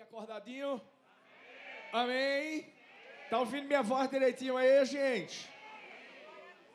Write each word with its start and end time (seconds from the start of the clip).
acordadinho? 0.00 0.80
Amém? 1.92 2.66
Tá 3.30 3.40
ouvindo 3.40 3.66
minha 3.66 3.82
voz 3.82 4.08
direitinho 4.08 4.56
aí, 4.56 4.84
gente? 4.84 5.48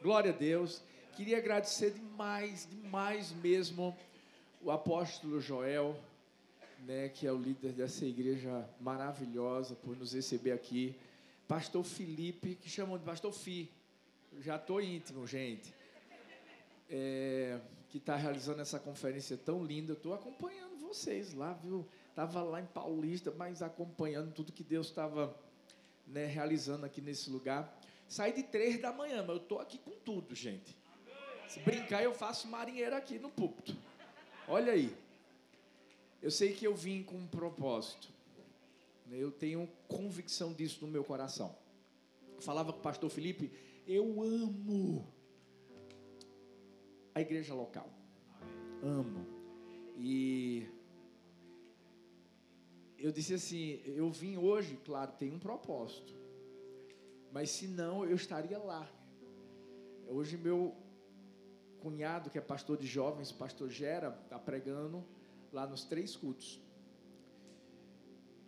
Glória 0.01 0.31
a 0.31 0.35
Deus. 0.35 0.81
Queria 1.15 1.37
agradecer 1.37 1.91
demais, 1.91 2.67
demais 2.69 3.31
mesmo 3.31 3.95
o 4.61 4.71
apóstolo 4.71 5.39
Joel, 5.39 5.95
né, 6.79 7.09
que 7.09 7.27
é 7.27 7.31
o 7.31 7.37
líder 7.37 7.71
dessa 7.73 8.05
igreja 8.05 8.67
maravilhosa 8.79 9.75
por 9.75 9.95
nos 9.95 10.13
receber 10.13 10.51
aqui. 10.51 10.95
Pastor 11.47 11.83
Felipe, 11.83 12.55
que 12.55 12.69
chamam 12.69 12.97
de 12.97 13.03
Pastor 13.03 13.31
Fi. 13.31 13.69
Já 14.39 14.57
tô 14.57 14.79
íntimo, 14.79 15.27
gente. 15.27 15.73
É, 16.89 17.59
que 17.89 17.97
está 17.97 18.15
realizando 18.15 18.61
essa 18.61 18.79
conferência 18.79 19.37
tão 19.37 19.63
linda. 19.63 19.93
Estou 19.93 20.13
acompanhando 20.13 20.77
vocês 20.79 21.33
lá, 21.33 21.53
viu? 21.53 21.87
Estava 22.13 22.43
lá 22.43 22.61
em 22.61 22.65
Paulista, 22.67 23.31
mas 23.31 23.63
acompanhando 23.63 24.31
tudo 24.31 24.51
que 24.51 24.63
Deus 24.63 24.85
estava 24.85 25.35
né, 26.05 26.27
realizando 26.27 26.85
aqui 26.85 27.01
nesse 27.01 27.27
lugar. 27.31 27.75
Saí 28.07 28.31
de 28.31 28.43
três 28.43 28.79
da 28.79 28.93
manhã, 28.93 29.21
mas 29.21 29.29
eu 29.29 29.37
estou 29.37 29.59
aqui 29.59 29.79
com 29.79 29.89
tudo, 30.05 30.35
gente. 30.35 30.77
Se 31.47 31.59
brincar, 31.61 32.03
eu 32.03 32.13
faço 32.13 32.47
marinheiro 32.47 32.95
aqui 32.95 33.17
no 33.17 33.31
púlpito. 33.31 33.75
Olha 34.47 34.73
aí. 34.73 34.95
Eu 36.21 36.29
sei 36.29 36.53
que 36.53 36.67
eu 36.67 36.75
vim 36.75 37.01
com 37.01 37.15
um 37.15 37.25
propósito. 37.25 38.07
Né, 39.07 39.17
eu 39.17 39.31
tenho 39.31 39.67
convicção 39.87 40.53
disso 40.53 40.85
no 40.85 40.91
meu 40.91 41.03
coração. 41.03 41.57
falava 42.41 42.71
com 42.71 42.77
o 42.77 42.83
pastor 42.83 43.09
Felipe, 43.09 43.51
eu 43.87 44.21
amo 44.21 45.11
a 47.15 47.21
igreja 47.21 47.55
local. 47.55 47.89
Amo. 48.83 49.25
E 49.97 50.67
eu 53.03 53.11
disse 53.11 53.33
assim: 53.33 53.81
eu 53.85 54.09
vim 54.09 54.37
hoje, 54.37 54.79
claro, 54.85 55.11
tem 55.19 55.29
um 55.29 55.37
propósito, 55.37 56.15
mas 57.33 57.49
se 57.49 57.67
não, 57.67 58.05
eu 58.05 58.15
estaria 58.15 58.57
lá. 58.57 58.89
Hoje, 60.07 60.37
meu 60.37 60.73
cunhado, 61.81 62.29
que 62.29 62.37
é 62.37 62.41
pastor 62.41 62.77
de 62.77 62.87
jovens, 62.87 63.29
pastor 63.29 63.69
Gera, 63.69 64.17
está 64.23 64.39
pregando 64.39 65.03
lá 65.51 65.67
nos 65.67 65.83
três 65.83 66.15
cultos. 66.15 66.61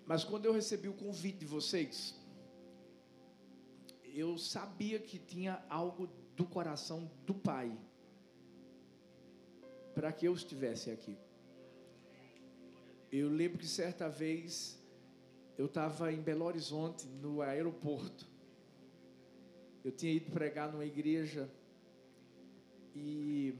Mas 0.06 0.23
quando 0.23 0.45
eu 0.45 0.53
recebi 0.53 0.88
o 0.88 0.94
convite 0.94 1.40
de 1.40 1.45
vocês, 1.45 2.17
eu 4.06 4.38
sabia 4.38 5.00
que 5.00 5.19
tinha 5.19 5.62
algo 5.67 6.08
do 6.38 6.45
coração 6.45 7.12
do 7.25 7.34
Pai 7.34 7.78
para 9.94 10.14
que 10.14 10.25
eu 10.25 10.34
estivesse 10.34 10.90
aqui. 10.92 11.17
Eu 13.11 13.30
lembro 13.30 13.58
que 13.58 13.67
certa 13.67 14.09
vez 14.09 14.81
eu 15.58 15.67
estava 15.67 16.11
em 16.11 16.22
Belo 16.22 16.45
Horizonte, 16.45 17.08
no 17.08 17.42
aeroporto. 17.42 18.28
Eu 19.84 19.92
tinha 19.92 20.12
ido 20.12 20.31
pregar 20.31 20.72
numa 20.72 20.86
igreja 20.86 21.50
e 22.95 23.53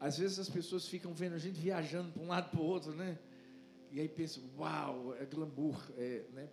às 0.00 0.18
vezes 0.18 0.38
as 0.38 0.48
pessoas 0.48 0.88
ficam 0.88 1.12
vendo 1.12 1.34
a 1.34 1.38
gente 1.38 1.60
viajando 1.60 2.12
para 2.12 2.22
um 2.22 2.28
lado 2.28 2.50
para 2.50 2.60
o 2.60 2.64
outro, 2.64 2.92
né? 2.92 3.18
E 3.90 4.00
aí 4.00 4.08
pensam, 4.08 4.42
uau, 4.58 5.14
é 5.14 5.24
glamour, 5.24 5.80
é, 5.96 6.24
né? 6.32 6.48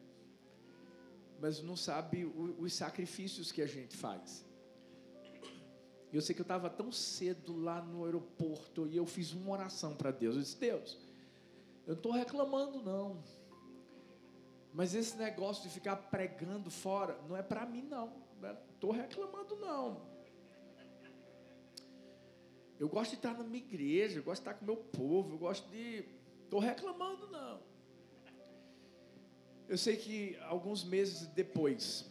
Mas 1.40 1.62
não 1.64 1.76
sabe 1.76 2.26
os 2.26 2.74
sacrifícios 2.74 3.52
que 3.52 3.62
a 3.62 3.66
gente 3.66 3.98
faz. 3.98 4.46
Eu 6.14 6.22
sei 6.22 6.36
que 6.36 6.42
eu 6.42 6.44
estava 6.44 6.70
tão 6.70 6.92
cedo 6.92 7.58
lá 7.58 7.82
no 7.82 8.06
aeroporto 8.06 8.88
e 8.88 8.98
eu 8.98 9.06
fiz 9.06 9.32
uma 9.32 9.52
oração 9.54 9.96
para 9.96 10.12
Deus. 10.12 10.36
Eu 10.36 10.42
disse, 10.42 10.60
Deus, 10.60 11.00
eu 11.86 11.94
estou 11.94 12.12
reclamando, 12.12 12.82
não. 12.82 13.24
Mas 14.74 14.96
esse 14.96 15.18
negócio 15.18 15.64
de 15.64 15.70
ficar 15.70 15.96
pregando 15.96 16.70
fora 16.72 17.20
não 17.28 17.36
é 17.36 17.44
para 17.44 17.66
mim, 17.66 17.84
não. 17.84 18.14
Estou 18.74 18.92
reclamando, 18.92 19.56
não. 19.58 20.10
Eu 22.80 22.90
gosto 22.90 23.12
de 23.12 23.18
estar 23.18 23.38
na 23.38 23.44
minha 23.44 23.64
igreja, 23.64 24.20
eu 24.20 24.24
gosto 24.24 24.42
de 24.42 24.50
estar 24.50 24.54
com 24.56 24.64
o 24.64 24.66
meu 24.66 24.78
povo, 24.78 25.36
eu 25.36 25.38
gosto 25.38 25.70
de. 25.70 26.06
Estou 26.44 26.60
reclamando, 26.60 27.28
não. 27.30 27.62
Eu 29.68 29.78
sei 29.78 29.96
que 29.96 30.36
alguns 30.48 30.84
meses 30.84 31.28
depois, 31.28 32.10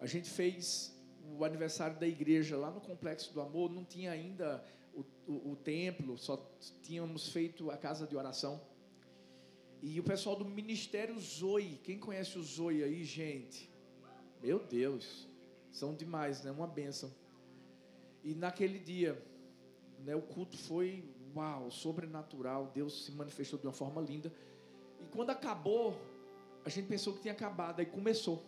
a 0.00 0.06
gente 0.06 0.28
fez 0.28 0.94
o 1.36 1.44
aniversário 1.44 1.98
da 1.98 2.06
igreja 2.06 2.56
lá 2.56 2.70
no 2.70 2.80
Complexo 2.80 3.32
do 3.32 3.40
Amor, 3.40 3.70
não 3.70 3.84
tinha 3.84 4.10
ainda 4.12 4.64
o, 4.94 5.04
o, 5.26 5.52
o, 5.52 5.56
templo, 5.56 6.16
só 6.16 6.36
tínhamos 6.82 7.28
feito 7.30 7.70
a 7.70 7.76
casa 7.76 8.06
de 8.06 8.16
oração. 8.16 8.60
E 9.82 9.98
o 10.00 10.02
pessoal 10.02 10.36
do 10.36 10.44
Ministério 10.44 11.18
Zoe, 11.20 11.80
quem 11.82 11.98
conhece 11.98 12.38
o 12.38 12.42
Zoe 12.42 12.82
aí, 12.82 13.04
gente? 13.04 13.70
Meu 14.42 14.58
Deus, 14.58 15.28
são 15.70 15.94
demais, 15.94 16.42
né? 16.42 16.50
Uma 16.50 16.66
benção. 16.66 17.12
E 18.22 18.34
naquele 18.34 18.78
dia, 18.78 19.22
né, 20.04 20.14
o 20.14 20.22
culto 20.22 20.56
foi, 20.56 21.04
uau, 21.36 21.70
sobrenatural. 21.70 22.70
Deus 22.74 23.04
se 23.04 23.12
manifestou 23.12 23.58
de 23.58 23.66
uma 23.66 23.72
forma 23.72 24.00
linda. 24.00 24.32
E 25.00 25.04
quando 25.06 25.30
acabou, 25.30 25.94
a 26.64 26.70
gente 26.70 26.88
pensou 26.88 27.12
que 27.12 27.20
tinha 27.20 27.34
acabado, 27.34 27.80
aí 27.80 27.86
começou. 27.86 28.42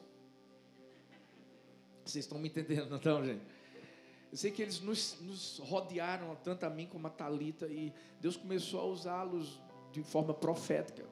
Vocês 2.05 2.25
estão 2.25 2.39
me 2.39 2.49
entendendo, 2.49 2.89
não 2.89 2.97
estão, 2.97 3.25
gente? 3.25 3.43
Eu 4.37 4.39
sei 4.39 4.51
que 4.51 4.61
eles 4.61 4.83
nos, 4.83 5.19
nos 5.23 5.59
rodearam, 5.61 6.37
tanto 6.45 6.65
a 6.65 6.69
mim 6.69 6.87
como 6.87 7.07
a 7.07 7.11
Talita, 7.11 7.67
e 7.69 7.91
Deus 8.21 8.37
começou 8.37 8.81
a 8.81 8.85
usá-los 8.85 9.59
de 9.91 10.03
forma 10.03 10.35
profética. 10.35 11.07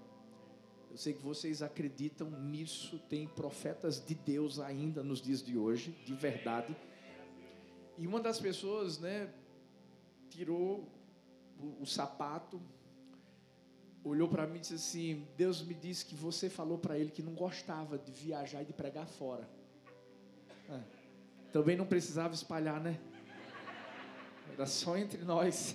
Eu 0.91 0.97
sei 0.99 1.15
que 1.15 1.23
vocês 1.23 1.63
acreditam 1.63 2.29
nisso, 2.29 2.99
tem 3.09 3.27
profetas 3.27 3.99
de 3.99 4.15
Deus 4.15 4.61
ainda 4.61 5.03
nos 5.03 5.23
dias 5.23 5.43
de 5.43 5.57
hoje, 5.57 5.93
de 6.05 6.13
verdade. 6.13 6.77
E 7.97 8.07
uma 8.07 8.21
das 8.21 8.39
pessoas, 8.39 8.99
né, 8.99 9.33
tirou 10.29 10.87
o, 11.59 11.81
o 11.81 11.87
sapato, 11.87 12.61
olhou 14.05 14.29
para 14.29 14.47
mim 14.47 14.59
e 14.59 14.61
disse 14.61 14.75
assim: 14.75 15.27
Deus 15.35 15.63
me 15.63 15.73
disse 15.73 16.05
que 16.05 16.15
você 16.15 16.51
falou 16.51 16.77
para 16.77 16.99
ele 16.99 17.11
que 17.11 17.23
não 17.23 17.33
gostava 17.33 17.97
de 17.97 18.13
viajar 18.13 18.61
e 18.61 18.67
de 18.67 18.75
pregar 18.75 19.07
fora. 19.07 19.49
É. 20.69 20.79
Também 21.51 21.75
não 21.75 21.87
precisava 21.87 22.35
espalhar, 22.35 22.79
né? 22.83 23.01
Era 24.55 24.67
só 24.67 24.97
entre 24.97 25.23
nós. 25.25 25.75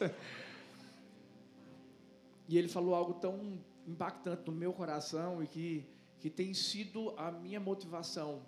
E 2.47 2.57
ele 2.57 2.67
falou 2.67 2.95
algo 2.95 3.13
tão 3.13 3.59
impactante 3.85 4.43
no 4.47 4.51
meu 4.51 4.73
coração 4.73 5.43
e 5.43 5.47
que, 5.47 5.85
que 6.19 6.29
tem 6.29 6.53
sido 6.53 7.13
a 7.17 7.29
minha 7.29 7.59
motivação 7.59 8.41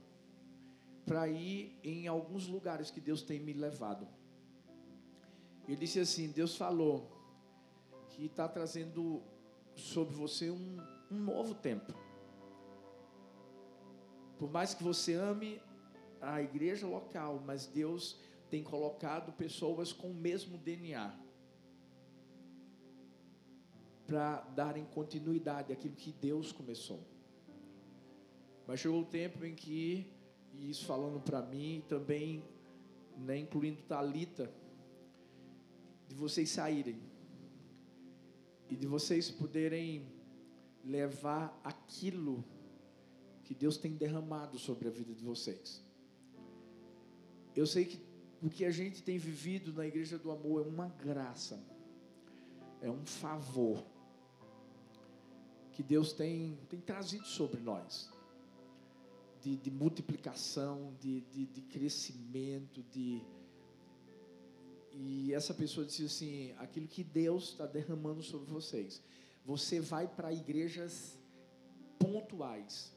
para 1.05 1.27
ir 1.27 1.77
em 1.83 2.07
alguns 2.07 2.47
lugares 2.47 2.89
que 2.89 2.99
Deus 2.99 3.21
tem 3.21 3.39
me 3.39 3.53
levado. 3.53 4.07
Ele 5.67 5.75
disse 5.75 5.99
assim: 5.99 6.29
Deus 6.29 6.55
falou 6.55 7.11
que 8.09 8.25
está 8.25 8.47
trazendo 8.47 9.21
sobre 9.75 10.15
você 10.15 10.49
um, 10.49 10.77
um 11.11 11.17
novo 11.17 11.53
tempo. 11.53 11.93
Por 14.39 14.49
mais 14.49 14.73
que 14.73 14.83
você 14.83 15.13
ame 15.13 15.61
a 16.19 16.41
igreja 16.41 16.87
local, 16.87 17.41
mas 17.45 17.67
Deus 17.67 18.19
tem 18.51 18.61
colocado 18.61 19.31
pessoas 19.31 19.93
com 19.93 20.11
o 20.11 20.13
mesmo 20.13 20.57
DNA 20.57 21.17
para 24.05 24.41
darem 24.41 24.83
continuidade 24.83 25.71
àquilo 25.71 25.95
que 25.95 26.11
Deus 26.11 26.51
começou. 26.51 26.99
Mas 28.67 28.81
chegou 28.81 29.03
o 29.03 29.05
tempo 29.05 29.45
em 29.45 29.55
que, 29.55 30.05
e 30.53 30.69
isso 30.69 30.85
falando 30.85 31.21
para 31.21 31.41
mim, 31.41 31.81
também, 31.87 32.43
né, 33.17 33.37
incluindo 33.37 33.81
Talita, 33.83 34.51
de 36.09 36.13
vocês 36.13 36.49
saírem 36.49 36.99
e 38.69 38.75
de 38.75 38.85
vocês 38.85 39.31
poderem 39.31 40.05
levar 40.83 41.57
aquilo 41.63 42.43
que 43.45 43.55
Deus 43.55 43.77
tem 43.77 43.93
derramado 43.93 44.59
sobre 44.59 44.89
a 44.89 44.91
vida 44.91 45.13
de 45.13 45.23
vocês. 45.23 45.81
Eu 47.55 47.65
sei 47.65 47.85
que 47.85 48.10
o 48.41 48.49
que 48.49 48.65
a 48.65 48.71
gente 48.71 49.03
tem 49.03 49.17
vivido 49.17 49.71
na 49.71 49.85
Igreja 49.85 50.17
do 50.17 50.31
Amor 50.31 50.65
é 50.65 50.67
uma 50.67 50.87
graça, 50.87 51.63
é 52.81 52.89
um 52.89 53.05
favor 53.05 53.85
que 55.71 55.83
Deus 55.83 56.11
tem, 56.13 56.57
tem 56.69 56.79
trazido 56.79 57.25
sobre 57.25 57.59
nós. 57.61 58.09
De, 59.41 59.55
de 59.55 59.71
multiplicação, 59.71 60.93
de, 60.99 61.21
de, 61.21 61.47
de, 61.47 61.61
crescimento, 61.61 62.83
de. 62.91 63.23
E 64.91 65.33
essa 65.33 65.51
pessoa 65.51 65.83
disse 65.83 66.05
assim: 66.05 66.53
aquilo 66.59 66.87
que 66.87 67.03
Deus 67.03 67.49
está 67.49 67.65
derramando 67.65 68.21
sobre 68.21 68.51
vocês. 68.51 69.01
Você 69.43 69.79
vai 69.79 70.07
para 70.07 70.31
igrejas 70.31 71.17
pontuais, 71.97 72.93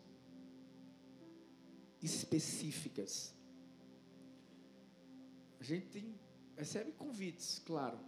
específicas, 2.03 3.35
a 5.65 5.67
gente 5.67 5.87
tem, 5.87 6.15
recebe 6.57 6.93
convites, 6.93 7.59
claro. 7.65 7.99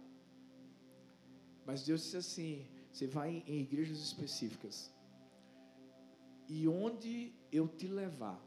Mas 1.65 1.83
Deus 1.83 2.03
disse 2.03 2.17
assim: 2.17 2.67
você 2.91 3.07
vai 3.07 3.43
em 3.47 3.61
igrejas 3.61 3.97
específicas. 3.97 4.93
E 6.47 6.67
onde 6.67 7.33
eu 7.51 7.67
te 7.67 7.87
levar, 7.87 8.39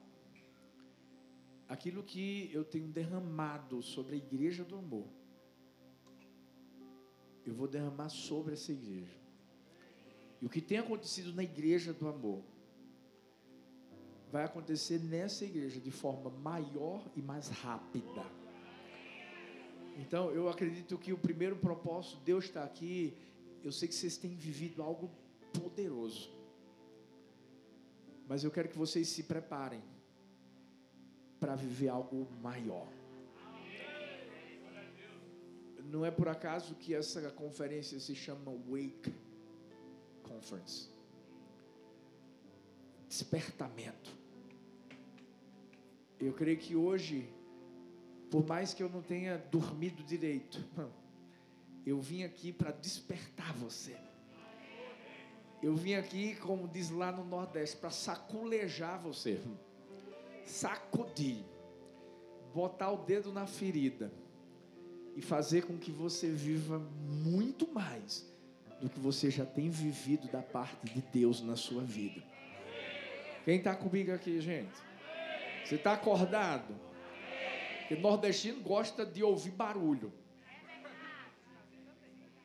aquilo 1.68 2.02
que 2.04 2.50
eu 2.52 2.64
tenho 2.64 2.88
derramado 2.88 3.82
sobre 3.82 4.14
a 4.14 4.18
igreja 4.18 4.64
do 4.64 4.76
amor, 4.76 5.08
eu 7.44 7.52
vou 7.52 7.66
derramar 7.66 8.08
sobre 8.10 8.54
essa 8.54 8.70
igreja. 8.70 9.18
E 10.40 10.46
o 10.46 10.48
que 10.48 10.60
tem 10.60 10.78
acontecido 10.78 11.34
na 11.34 11.42
igreja 11.42 11.92
do 11.92 12.08
amor, 12.08 12.42
vai 14.30 14.44
acontecer 14.44 15.00
nessa 15.00 15.44
igreja 15.44 15.80
de 15.80 15.90
forma 15.90 16.30
maior 16.30 17.04
e 17.16 17.20
mais 17.20 17.48
rápida. 17.48 18.39
Então, 20.02 20.31
eu 20.31 20.49
acredito 20.49 20.99
que 20.99 21.12
o 21.12 21.19
primeiro 21.19 21.56
propósito, 21.56 22.19
Deus 22.25 22.44
está 22.47 22.64
aqui. 22.64 23.17
Eu 23.62 23.73
sei 23.73 23.87
que 23.88 23.94
vocês 23.94 24.17
têm 24.17 24.35
vivido 24.35 24.82
algo 24.82 25.11
poderoso. 25.52 26.31
Mas 28.26 28.43
eu 28.44 28.50
quero 28.50 28.69
que 28.69 28.79
vocês 28.79 29.08
se 29.08 29.23
preparem 29.25 29.82
para 31.38 31.55
viver 31.55 31.88
algo 31.88 32.26
maior. 32.43 32.88
Não 35.85 36.05
é 36.05 36.11
por 36.11 36.29
acaso 36.29 36.75
que 36.76 36.94
essa 36.94 37.20
conferência 37.31 37.99
se 37.99 38.14
chama 38.14 38.52
Wake 38.69 39.12
Conference 40.23 41.00
despertamento. 43.11 44.17
Eu 46.20 46.32
creio 46.32 46.56
que 46.56 46.76
hoje, 46.76 47.29
por 48.30 48.46
mais 48.46 48.72
que 48.72 48.82
eu 48.82 48.88
não 48.88 49.02
tenha 49.02 49.36
dormido 49.50 50.02
direito, 50.04 50.64
eu 51.84 52.00
vim 52.00 52.22
aqui 52.22 52.52
para 52.52 52.70
despertar 52.70 53.52
você. 53.54 53.96
Eu 55.62 55.74
vim 55.74 55.94
aqui, 55.94 56.36
como 56.36 56.68
diz 56.68 56.90
lá 56.90 57.12
no 57.12 57.24
Nordeste, 57.24 57.76
para 57.76 57.90
saculejar 57.90 59.00
você, 59.00 59.40
sacudir, 60.44 61.44
botar 62.54 62.90
o 62.92 63.04
dedo 63.04 63.32
na 63.32 63.46
ferida 63.46 64.10
e 65.14 65.20
fazer 65.20 65.66
com 65.66 65.76
que 65.76 65.90
você 65.90 66.30
viva 66.30 66.78
muito 66.78 67.70
mais 67.72 68.26
do 68.80 68.88
que 68.88 68.98
você 68.98 69.30
já 69.30 69.44
tem 69.44 69.68
vivido 69.68 70.28
da 70.28 70.40
parte 70.40 70.86
de 70.86 71.02
Deus 71.02 71.42
na 71.42 71.56
sua 71.56 71.82
vida. 71.82 72.22
Quem 73.44 73.58
está 73.58 73.74
comigo 73.74 74.12
aqui, 74.12 74.40
gente? 74.40 74.72
Você 75.64 75.74
está 75.74 75.92
acordado? 75.92 76.89
Porque 77.90 78.00
nordestino 78.00 78.62
gosta 78.62 79.04
de 79.04 79.25
ouvir 79.25 79.50
barulho. 79.50 80.12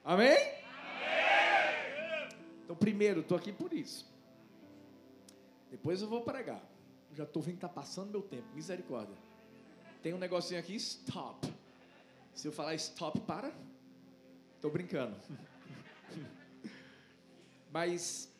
Amém? 0.03 0.35
Então, 2.63 2.75
primeiro, 2.75 3.19
estou 3.19 3.37
aqui 3.37 3.53
por 3.53 3.71
isso. 3.71 4.11
Depois 5.69 6.01
eu 6.01 6.07
vou 6.07 6.21
pregar. 6.21 6.67
Já 7.13 7.25
estou 7.25 7.43
vendo 7.43 7.59
que 7.59 7.65
está 7.65 7.69
passando 7.69 8.09
meu 8.09 8.23
tempo. 8.23 8.47
Misericórdia. 8.55 9.15
Tem 10.01 10.15
um 10.15 10.17
negocinho 10.17 10.59
aqui, 10.59 10.75
stop. 10.77 11.47
Se 12.33 12.47
eu 12.47 12.51
falar 12.51 12.73
stop, 12.73 13.19
para. 13.19 13.53
Estou 14.55 14.71
brincando. 14.71 15.15
Mas 17.71 18.33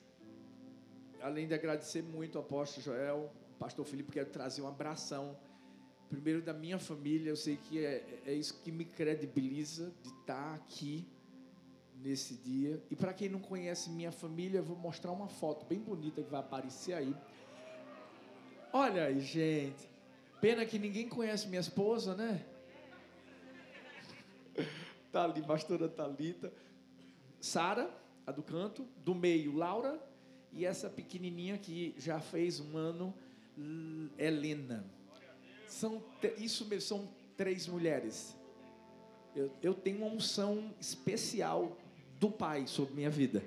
além 1.22 1.48
de 1.48 1.54
agradecer 1.54 2.02
muito 2.02 2.40
ao 2.40 2.44
apóstolo 2.44 2.84
Joel, 2.84 3.32
pastor 3.60 3.86
Felipe, 3.86 4.12
quero 4.12 4.32
trazer 4.32 4.64
um 4.64 4.68
abração. 4.68 5.38
Primeiro 6.10 6.42
da 6.42 6.54
minha 6.54 6.78
família, 6.78 7.30
eu 7.30 7.36
sei 7.36 7.58
que 7.58 7.84
é, 7.84 8.22
é 8.26 8.34
isso 8.34 8.62
que 8.64 8.72
me 8.72 8.86
credibiliza 8.86 9.92
de 10.02 10.10
estar 10.10 10.56
aqui 10.56 11.08
nesse 12.02 12.36
dia. 12.36 12.82
E 12.90 12.96
para 12.96 13.14
quem 13.14 13.30
não 13.30 13.40
conhece 13.40 13.90
minha 13.90 14.12
família, 14.12 14.60
eu 14.60 14.64
vou 14.64 14.78
mostrar 14.78 15.12
uma 15.12 15.28
foto 15.28 15.66
bem 15.66 15.80
bonita 15.80 16.22
que 16.22 16.30
vai 16.30 16.40
aparecer 16.40 16.94
aí. 16.94 17.16
Olha 18.72 19.06
aí, 19.06 19.20
gente. 19.20 19.90
Pena 20.40 20.66
que 20.66 20.78
ninguém 20.78 21.10
conhece 21.10 21.48
minha 21.48 21.62
esposa, 21.62 22.16
né? 22.16 22.46
Tá 25.12 25.24
ali, 25.24 25.42
pastora 25.42 25.88
Talita. 25.88 26.52
Sara, 27.40 27.90
a 28.28 28.34
do 28.34 28.44
canto. 28.44 28.86
Do 28.98 29.16
meio, 29.16 29.56
Laura 29.56 29.98
e 30.56 30.66
essa 30.66 30.90
pequenininha 30.90 31.58
que 31.58 31.94
já 31.98 32.20
fez 32.20 32.62
um 32.62 32.78
ano, 32.78 33.14
Helena. 34.18 34.86
São 35.68 36.04
isso 36.38 36.66
mesmo, 36.66 36.82
são 36.82 37.10
três 37.36 37.68
mulheres. 37.68 38.36
Eu, 39.36 39.52
eu 39.62 39.74
tenho 39.74 39.98
uma 39.98 40.08
unção 40.08 40.74
especial 40.80 41.78
do 42.20 42.32
Pai 42.32 42.68
sobre 42.68 42.96
minha 42.96 43.10
vida. 43.10 43.44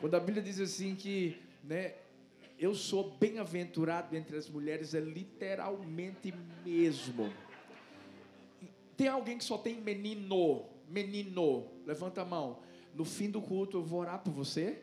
Quando 0.00 0.14
a 0.14 0.20
Bíblia 0.20 0.42
diz 0.42 0.60
assim 0.60 0.94
que, 0.94 1.40
né, 1.64 1.94
eu 2.58 2.74
sou 2.74 3.10
bem-aventurado 3.18 4.16
entre 4.16 4.36
as 4.36 4.48
mulheres, 4.48 4.94
é 4.94 5.00
literalmente 5.00 6.32
mesmo. 6.64 7.32
Tem 8.96 9.08
alguém 9.08 9.38
que 9.38 9.44
só 9.44 9.58
tem 9.58 9.80
menino, 9.80 10.64
menino, 10.88 11.66
levanta 11.84 12.22
a 12.22 12.24
mão. 12.24 12.60
No 12.94 13.04
fim 13.04 13.30
do 13.30 13.40
culto 13.40 13.78
eu 13.78 13.84
vou 13.84 14.00
orar 14.00 14.20
por 14.20 14.32
você. 14.32 14.82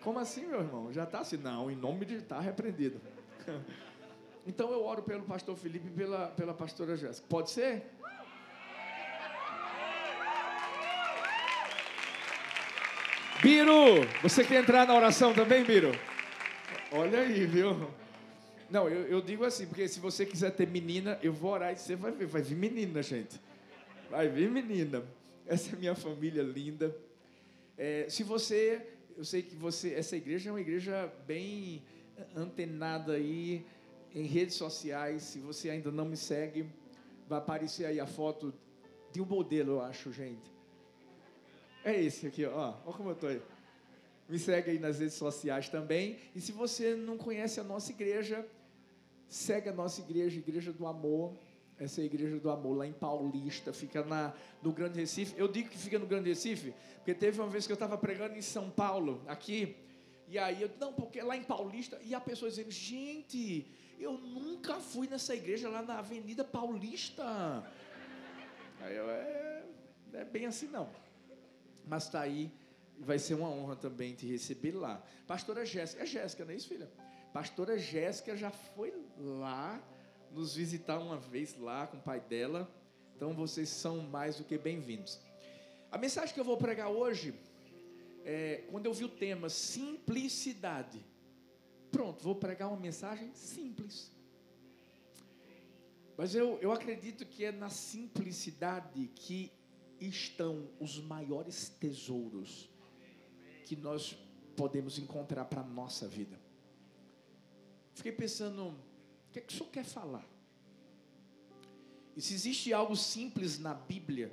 Como 0.00 0.18
assim, 0.18 0.46
meu 0.46 0.60
irmão? 0.60 0.92
Já 0.92 1.04
está 1.04 1.20
assim? 1.20 1.36
Não, 1.36 1.70
em 1.70 1.76
nome 1.76 2.04
de 2.04 2.14
está 2.14 2.40
repreendido. 2.40 3.00
Então 4.48 4.72
eu 4.72 4.82
oro 4.82 5.02
pelo 5.02 5.24
pastor 5.24 5.54
Felipe 5.56 5.88
e 5.88 5.90
pela, 5.90 6.28
pela 6.28 6.54
pastora 6.54 6.96
Jéssica. 6.96 7.26
Pode 7.28 7.50
ser? 7.50 7.82
Biro, 13.42 13.74
você 14.22 14.42
quer 14.42 14.62
entrar 14.62 14.86
na 14.86 14.96
oração 14.96 15.34
também, 15.34 15.62
Biro? 15.62 15.92
Olha 16.90 17.20
aí, 17.20 17.44
viu? 17.44 17.90
Não, 18.70 18.88
eu, 18.88 19.06
eu, 19.06 19.20
digo 19.20 19.44
assim, 19.44 19.66
porque 19.66 19.86
se 19.86 20.00
você 20.00 20.24
quiser 20.24 20.50
ter 20.52 20.66
menina, 20.66 21.18
eu 21.22 21.32
vou 21.32 21.52
orar 21.52 21.74
e 21.74 21.76
você 21.76 21.94
vai 21.94 22.10
ver, 22.10 22.26
vai 22.26 22.40
vir 22.40 22.56
menina, 22.56 23.02
gente. 23.02 23.38
Vai 24.10 24.28
vir 24.28 24.50
menina. 24.50 25.04
Essa 25.46 25.76
é 25.76 25.78
minha 25.78 25.94
família 25.94 26.42
linda. 26.42 26.96
É, 27.76 28.06
se 28.08 28.24
você 28.24 28.82
eu 29.18 29.24
sei 29.24 29.42
que 29.42 29.56
você, 29.56 29.94
essa 29.94 30.16
igreja 30.16 30.48
é 30.48 30.52
uma 30.52 30.60
igreja 30.60 31.12
bem 31.26 31.82
antenada 32.36 33.14
aí 33.14 33.66
em 34.14 34.24
redes 34.24 34.54
sociais. 34.54 35.22
Se 35.22 35.38
você 35.38 35.70
ainda 35.70 35.90
não 35.90 36.04
me 36.04 36.16
segue, 36.16 36.68
vai 37.28 37.38
aparecer 37.38 37.86
aí 37.86 38.00
a 38.00 38.06
foto 38.06 38.52
de 39.12 39.20
um 39.20 39.24
modelo, 39.24 39.72
eu 39.72 39.80
acho, 39.80 40.12
gente. 40.12 40.52
É 41.84 42.00
esse 42.00 42.26
aqui, 42.26 42.44
ó. 42.44 42.74
Olha 42.84 42.96
como 42.96 43.10
eu 43.10 43.14
tô 43.14 43.26
aí. 43.26 43.40
Me 44.28 44.38
segue 44.38 44.70
aí 44.72 44.78
nas 44.78 44.98
redes 44.98 45.14
sociais 45.14 45.68
também. 45.68 46.18
E 46.34 46.40
se 46.40 46.52
você 46.52 46.94
não 46.94 47.16
conhece 47.16 47.60
a 47.60 47.64
nossa 47.64 47.90
igreja, 47.92 48.46
segue 49.28 49.68
a 49.68 49.72
nossa 49.72 50.00
igreja, 50.00 50.38
Igreja 50.38 50.72
do 50.72 50.86
Amor. 50.86 51.34
Essa 51.78 52.00
é 52.00 52.02
a 52.02 52.06
Igreja 52.06 52.38
do 52.38 52.50
Amor, 52.50 52.78
lá 52.78 52.86
em 52.86 52.92
Paulista, 52.92 53.72
fica 53.72 54.02
na, 54.02 54.34
no 54.60 54.72
Grande 54.72 54.98
Recife. 54.98 55.34
Eu 55.38 55.46
digo 55.46 55.68
que 55.68 55.78
fica 55.78 55.96
no 55.96 56.06
Grande 56.06 56.28
Recife, 56.28 56.74
porque 56.96 57.14
teve 57.14 57.40
uma 57.40 57.48
vez 57.48 57.66
que 57.66 57.72
eu 57.72 57.74
estava 57.74 57.96
pregando 57.96 58.36
em 58.36 58.42
São 58.42 58.68
Paulo, 58.68 59.22
aqui, 59.28 59.76
e 60.26 60.36
aí 60.38 60.60
eu, 60.60 60.70
não, 60.80 60.92
porque 60.92 61.22
lá 61.22 61.36
em 61.36 61.44
Paulista, 61.44 61.98
e 62.04 62.14
a 62.14 62.20
pessoa 62.20 62.50
dizendo, 62.50 62.70
gente, 62.70 63.64
eu 63.98 64.12
nunca 64.12 64.80
fui 64.80 65.08
nessa 65.08 65.34
igreja 65.34 65.68
lá 65.68 65.82
na 65.82 65.98
Avenida 65.98 66.44
Paulista. 66.44 67.24
Aí 68.80 68.96
eu, 68.96 69.10
é, 69.10 69.64
é 70.12 70.24
bem 70.24 70.46
assim 70.46 70.68
não. 70.68 70.88
Mas 71.86 72.04
está 72.04 72.20
aí, 72.20 72.50
vai 72.98 73.18
ser 73.18 73.34
uma 73.34 73.48
honra 73.48 73.76
também 73.76 74.14
te 74.14 74.26
receber 74.26 74.72
lá. 74.72 75.02
Pastora 75.26 75.64
Jéssica, 75.64 76.02
é 76.02 76.06
Jéssica, 76.06 76.44
não 76.44 76.52
é 76.52 76.56
isso, 76.56 76.68
filha? 76.68 76.90
Pastora 77.32 77.78
Jéssica 77.78 78.36
já 78.36 78.50
foi 78.50 78.94
lá 79.18 79.80
nos 80.32 80.54
visitar 80.54 80.98
uma 80.98 81.16
vez 81.16 81.56
lá 81.58 81.86
com 81.86 81.96
o 81.96 82.00
pai 82.00 82.20
dela. 82.20 82.70
Então 83.16 83.32
vocês 83.32 83.68
são 83.68 84.02
mais 84.02 84.36
do 84.36 84.44
que 84.44 84.56
bem-vindos. 84.56 85.18
A 85.90 85.98
mensagem 85.98 86.32
que 86.32 86.40
eu 86.40 86.44
vou 86.44 86.56
pregar 86.56 86.88
hoje, 86.88 87.34
é, 88.24 88.62
quando 88.70 88.86
eu 88.86 88.94
vi 88.94 89.04
o 89.04 89.08
tema 89.08 89.48
simplicidade, 89.48 91.04
pronto, 91.90 92.22
vou 92.22 92.34
pregar 92.34 92.68
uma 92.68 92.78
mensagem 92.78 93.32
simples. 93.34 94.12
Mas 96.16 96.34
eu, 96.34 96.58
eu 96.58 96.72
acredito 96.72 97.24
que 97.24 97.44
é 97.44 97.52
na 97.52 97.70
simplicidade 97.70 99.08
que 99.14 99.52
estão 100.00 100.68
os 100.80 100.98
maiores 101.00 101.68
tesouros 101.68 102.68
que 103.64 103.76
nós 103.76 104.16
podemos 104.56 104.98
encontrar 104.98 105.44
para 105.44 105.60
a 105.60 105.64
nossa 105.64 106.08
vida. 106.08 106.38
Fiquei 107.94 108.12
pensando, 108.12 108.68
o 108.68 109.32
que, 109.32 109.38
é 109.38 109.42
que 109.42 109.52
o 109.52 109.56
senhor 109.56 109.70
quer 109.70 109.84
falar? 109.84 110.26
E 112.16 112.20
se 112.20 112.34
existe 112.34 112.72
algo 112.72 112.96
simples 112.96 113.58
na 113.58 113.74
Bíblia, 113.74 114.32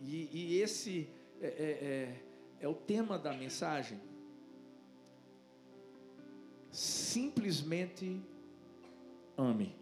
e, 0.00 0.28
e 0.32 0.60
esse 0.60 1.08
é, 1.40 1.46
é, 1.46 1.50
é, 1.50 2.22
é 2.60 2.68
o 2.68 2.74
tema 2.74 3.18
da 3.18 3.32
mensagem, 3.32 4.00
simplesmente 6.76 8.20
ame. 9.34 9.74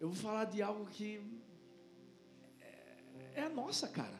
Eu 0.00 0.08
vou 0.08 0.16
falar 0.16 0.46
de 0.46 0.62
algo 0.62 0.86
que 0.86 1.20
é, 2.58 2.94
é 3.34 3.42
a 3.42 3.50
nossa 3.50 3.86
cara. 3.86 4.18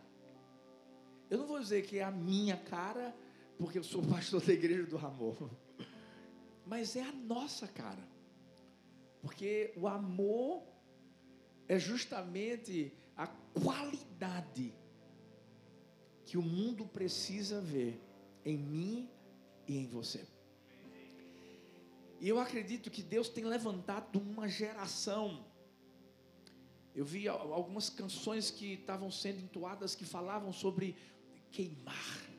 Eu 1.30 1.38
não 1.38 1.46
vou 1.46 1.58
dizer 1.58 1.86
que 1.86 1.98
é 1.98 2.04
a 2.04 2.10
minha 2.10 2.58
cara, 2.58 3.16
porque 3.56 3.78
eu 3.78 3.82
sou 3.82 4.02
pastor 4.02 4.42
da 4.44 4.52
igreja 4.52 4.84
do 4.84 4.98
amor. 4.98 5.50
Mas 6.66 6.94
é 6.96 7.02
a 7.02 7.12
nossa 7.12 7.66
cara. 7.66 8.06
Porque 9.22 9.72
o 9.78 9.88
amor 9.88 10.62
é 11.66 11.78
justamente 11.78 12.92
a 13.16 13.26
qualidade 13.26 14.74
que 16.26 16.36
o 16.36 16.42
mundo 16.42 16.84
precisa 16.84 17.58
ver 17.58 17.98
em 18.44 18.58
mim 18.58 19.08
e 19.66 19.78
em 19.78 19.86
você. 19.86 20.26
E 22.20 22.28
eu 22.28 22.38
acredito 22.38 22.90
que 22.90 23.02
Deus 23.02 23.30
tem 23.30 23.44
levantado 23.44 24.20
uma 24.20 24.46
geração. 24.46 25.42
Eu 26.94 27.04
vi 27.04 27.26
algumas 27.26 27.88
canções 27.88 28.50
que 28.50 28.74
estavam 28.74 29.10
sendo 29.10 29.40
entoadas 29.40 29.94
que 29.94 30.04
falavam 30.04 30.52
sobre 30.52 30.96
queimar. 31.50 32.30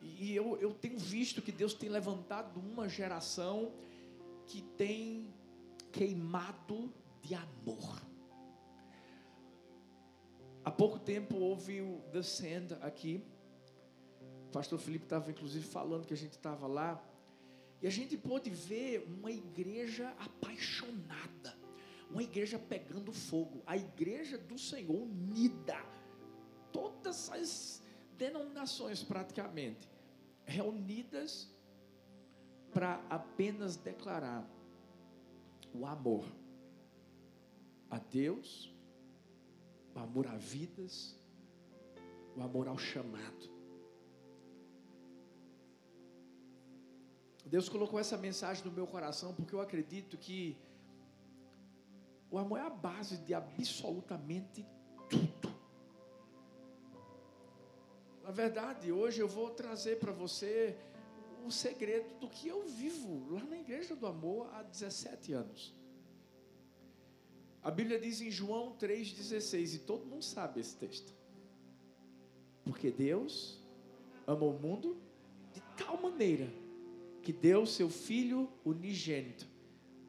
E 0.00 0.34
eu, 0.34 0.56
eu 0.56 0.72
tenho 0.72 0.98
visto 0.98 1.42
que 1.42 1.52
Deus 1.52 1.74
tem 1.74 1.90
levantado 1.90 2.58
uma 2.58 2.88
geração 2.88 3.74
que 4.46 4.62
tem 4.62 5.32
queimado 5.92 6.90
de 7.20 7.34
amor. 7.34 8.00
Há 10.64 10.70
pouco 10.70 10.98
tempo 10.98 11.36
houve 11.36 11.82
o 11.82 12.00
The 12.12 12.22
Sand 12.22 12.78
aqui. 12.80 13.22
O 14.48 14.52
pastor 14.52 14.78
Felipe 14.78 15.04
estava 15.04 15.30
inclusive 15.30 15.66
falando 15.66 16.06
que 16.06 16.14
a 16.14 16.16
gente 16.16 16.32
estava 16.32 16.66
lá. 16.66 17.11
E 17.82 17.86
a 17.86 17.90
gente 17.90 18.16
pôde 18.16 18.48
ver 18.48 19.04
uma 19.08 19.30
igreja 19.30 20.08
apaixonada, 20.18 21.58
uma 22.08 22.22
igreja 22.22 22.58
pegando 22.58 23.12
fogo, 23.12 23.60
a 23.66 23.76
igreja 23.76 24.38
do 24.38 24.56
Senhor 24.56 24.94
unida, 24.94 25.76
todas 26.70 27.28
as 27.30 27.82
denominações 28.16 29.02
praticamente 29.02 29.88
reunidas 30.44 31.50
para 32.72 33.04
apenas 33.10 33.76
declarar 33.76 34.48
o 35.74 35.84
amor 35.84 36.24
a 37.90 37.98
Deus, 37.98 38.72
o 39.94 39.98
amor 39.98 40.28
a 40.28 40.36
vidas, 40.36 41.18
o 42.36 42.42
amor 42.42 42.68
ao 42.68 42.78
chamado. 42.78 43.51
Deus 47.44 47.68
colocou 47.68 47.98
essa 47.98 48.16
mensagem 48.16 48.64
no 48.64 48.70
meu 48.70 48.86
coração 48.86 49.34
porque 49.34 49.54
eu 49.54 49.60
acredito 49.60 50.16
que 50.16 50.56
o 52.30 52.38
amor 52.38 52.58
é 52.58 52.62
a 52.62 52.70
base 52.70 53.18
de 53.18 53.34
absolutamente 53.34 54.66
tudo. 55.10 55.54
Na 58.22 58.30
verdade, 58.30 58.90
hoje 58.90 59.20
eu 59.20 59.28
vou 59.28 59.50
trazer 59.50 59.98
para 59.98 60.12
você 60.12 60.78
o 61.44 61.50
segredo 61.50 62.18
do 62.20 62.28
que 62.28 62.48
eu 62.48 62.62
vivo 62.62 63.28
lá 63.30 63.42
na 63.44 63.58
Igreja 63.58 63.96
do 63.96 64.06
Amor 64.06 64.48
há 64.54 64.62
17 64.62 65.32
anos. 65.32 65.74
A 67.62 67.70
Bíblia 67.70 67.98
diz 67.98 68.20
em 68.20 68.30
João 68.30 68.76
3,16, 68.78 69.74
e 69.74 69.78
todo 69.80 70.06
mundo 70.06 70.24
sabe 70.24 70.60
esse 70.60 70.76
texto. 70.76 71.12
Porque 72.64 72.90
Deus 72.90 73.60
ama 74.26 74.46
o 74.46 74.58
mundo 74.58 74.96
de 75.52 75.60
tal 75.76 76.00
maneira 76.00 76.61
que 77.22 77.32
deu 77.32 77.64
seu 77.64 77.88
Filho 77.88 78.48
unigênito, 78.64 79.46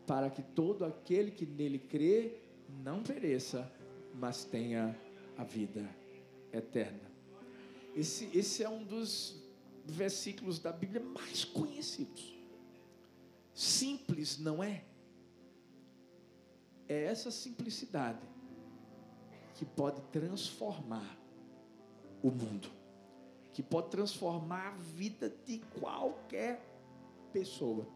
para 0.05 0.29
que 0.29 0.41
todo 0.41 0.83
aquele 0.83 1.31
que 1.31 1.45
nele 1.45 1.79
crê 1.79 2.39
não 2.83 3.03
pereça, 3.03 3.71
mas 4.15 4.43
tenha 4.43 4.97
a 5.37 5.43
vida 5.43 5.87
eterna. 6.51 7.11
Esse, 7.95 8.29
esse 8.37 8.63
é 8.63 8.69
um 8.69 8.83
dos 8.83 9.41
versículos 9.85 10.59
da 10.59 10.71
Bíblia 10.71 11.01
mais 11.01 11.45
conhecidos. 11.45 12.35
Simples, 13.53 14.39
não 14.39 14.63
é? 14.63 14.83
É 16.87 17.03
essa 17.03 17.29
simplicidade 17.29 18.25
que 19.55 19.65
pode 19.65 20.01
transformar 20.11 21.17
o 22.23 22.31
mundo, 22.31 22.69
que 23.53 23.61
pode 23.61 23.89
transformar 23.89 24.69
a 24.69 24.77
vida 24.77 25.29
de 25.45 25.59
qualquer 25.79 26.72
pessoa. 27.33 27.87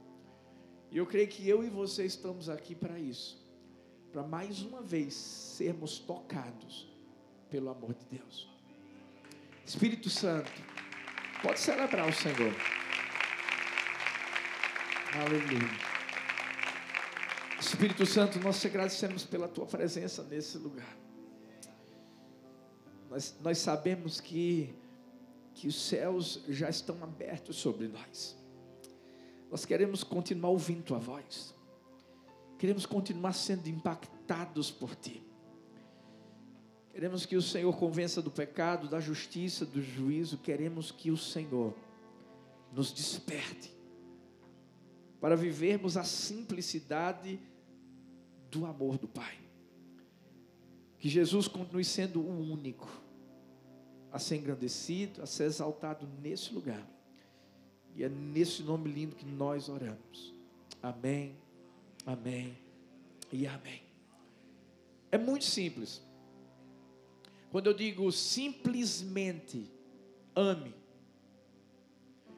E 0.92 0.98
eu 0.98 1.06
creio 1.06 1.28
que 1.28 1.48
eu 1.48 1.64
e 1.64 1.70
você 1.70 2.06
estamos 2.06 2.50
aqui 2.50 2.74
para 2.74 2.98
isso, 2.98 3.46
para 4.12 4.24
mais 4.24 4.62
uma 4.62 4.82
vez 4.82 5.14
sermos 5.14 6.00
tocados 6.00 6.92
pelo 7.50 7.70
amor 7.70 7.94
de 7.94 8.06
Deus. 8.06 8.50
Espírito 9.66 10.10
Santo, 10.10 10.52
pode 11.42 11.60
celebrar 11.60 12.10
o 12.10 12.14
Senhor. 12.14 12.54
Aleluia. 15.14 15.88
Espírito 17.60 18.06
Santo, 18.06 18.40
nós 18.40 18.62
te 18.62 18.68
agradecemos 18.68 19.24
pela 19.26 19.48
tua 19.48 19.66
presença 19.66 20.24
nesse 20.24 20.58
lugar. 20.58 20.98
Nós, 23.10 23.36
nós 23.42 23.58
sabemos 23.58 24.22
que, 24.22 24.74
que 25.54 25.68
os 25.68 25.88
céus 25.88 26.44
já 26.48 26.70
estão 26.70 27.04
abertos 27.04 27.58
sobre 27.58 27.88
nós. 27.88 28.37
Nós 29.50 29.66
queremos 29.66 30.04
continuar 30.04 30.50
ouvindo 30.50 30.84
tua 30.84 31.00
voz. 31.00 31.56
Queremos 32.58 32.86
continuar 32.86 33.34
sendo 33.34 33.68
impactados 33.68 34.70
por 34.70 34.96
ti. 34.96 35.24
Queremos 36.92 37.26
que 37.26 37.36
o 37.36 37.42
Senhor 37.42 37.76
convença 37.78 38.22
do 38.22 38.32
pecado, 38.32 38.90
da 38.90 39.00
justiça, 39.00 39.66
do 39.66 39.82
juízo. 39.82 40.40
Queremos 40.40 40.92
que 40.92 41.12
o 41.12 41.18
Senhor 41.18 41.74
nos 42.74 42.92
desperte 42.92 43.72
para 45.22 45.36
vivermos 45.36 45.96
a 45.96 46.04
simplicidade 46.04 47.40
do 48.50 48.66
amor 48.66 48.98
do 48.98 49.08
Pai. 49.08 49.38
Que 51.00 51.08
Jesus 51.08 51.48
continue 51.48 51.86
sendo 51.86 52.20
o 52.20 52.52
único 52.52 52.90
a 54.12 54.20
ser 54.20 54.38
engrandecido, 54.38 55.22
a 55.22 55.28
ser 55.28 55.44
exaltado 55.44 56.08
nesse 56.22 56.54
lugar 56.54 56.97
e 57.98 58.04
é 58.04 58.10
nesse 58.10 58.62
nome 58.62 58.92
lindo 58.92 59.16
que 59.16 59.26
nós 59.26 59.68
oramos. 59.68 60.32
Amém, 60.84 61.36
amém 62.06 62.56
e 63.32 63.48
amém. 63.48 63.82
É 65.12 65.18
muito 65.18 65.46
simples. 65.46 66.06
Quando 67.50 67.66
eu 67.66 67.74
digo 67.74 68.12
simplesmente 68.12 69.72
ame, 70.36 70.76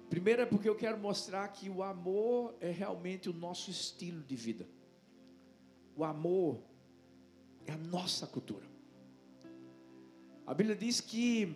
primeiro 0.10 0.44
é 0.44 0.46
porque 0.46 0.70
eu 0.70 0.78
quero 0.78 0.98
mostrar 0.98 1.46
que 1.50 1.70
o 1.70 1.84
amor 1.84 2.56
é 2.62 2.72
realmente 2.72 3.30
o 3.30 3.34
nosso 3.34 3.70
estilo 3.70 4.24
de 4.24 4.38
vida. 4.38 4.66
O 5.94 6.06
amor 6.06 6.64
é 7.66 7.74
a 7.74 7.78
nossa 7.78 8.26
cultura. 8.26 8.66
A 10.48 10.54
Bíblia 10.54 10.78
diz 10.78 11.02
que 11.02 11.54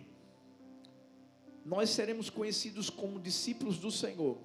nós 1.64 1.90
seremos 1.90 2.28
conhecidos 2.28 2.90
como 2.90 3.18
discípulos 3.18 3.78
do 3.78 3.90
Senhor. 3.90 4.38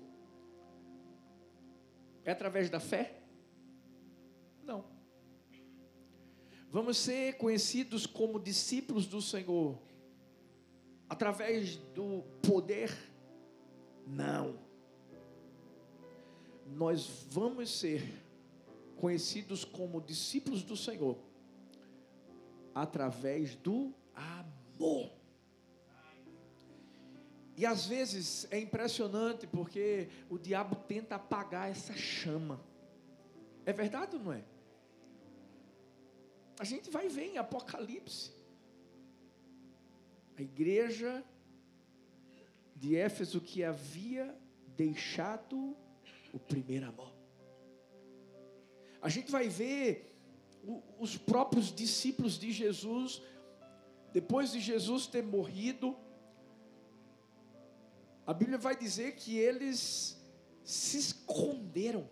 É 2.24 2.32
através 2.32 2.70
da 2.70 2.80
fé? 2.80 3.22
Não. 4.64 4.86
Vamos 6.72 6.98
ser 6.98 7.38
conhecidos 7.38 8.06
como 8.06 8.40
discípulos 8.40 9.06
do 9.06 9.22
Senhor 9.22 9.78
através 11.10 11.76
do 11.76 12.24
poder? 12.48 12.96
Não. 14.06 14.58
Nós 16.68 17.26
vamos 17.30 17.70
ser 17.80 18.04
conhecidos 18.96 19.66
como 19.66 20.00
discípulos 20.00 20.62
do 20.62 20.78
Senhor 20.78 21.18
através 22.76 23.56
do 23.56 23.94
amor. 24.14 25.19
E 27.60 27.66
às 27.66 27.86
vezes 27.86 28.48
é 28.52 28.58
impressionante 28.58 29.46
porque 29.46 30.08
o 30.30 30.38
diabo 30.38 30.78
tenta 30.78 31.16
apagar 31.16 31.70
essa 31.70 31.94
chama. 31.94 32.58
É 33.66 33.74
verdade 33.74 34.16
ou 34.16 34.24
não 34.24 34.32
é? 34.32 34.46
A 36.58 36.64
gente 36.64 36.90
vai 36.90 37.10
ver 37.10 37.34
em 37.34 37.38
Apocalipse. 37.38 38.32
A 40.38 40.42
igreja 40.42 41.22
de 42.78 42.96
Éfeso 42.96 43.42
que 43.42 43.62
havia 43.62 44.34
deixado 44.78 45.76
o 46.32 46.40
primeiro 46.40 46.88
amor. 46.88 47.12
A 49.02 49.10
gente 49.10 49.30
vai 49.30 49.50
ver 49.50 50.16
os 50.98 51.18
próprios 51.18 51.76
discípulos 51.76 52.40
de 52.40 52.54
Jesus, 52.54 53.22
depois 54.14 54.50
de 54.50 54.62
Jesus 54.62 55.08
ter 55.08 55.24
morrido, 55.24 55.98
a 58.30 58.34
Bíblia 58.34 58.60
vai 58.60 58.76
dizer 58.76 59.16
que 59.16 59.40
eles 59.40 60.16
se 60.64 61.00
esconderam. 61.00 62.08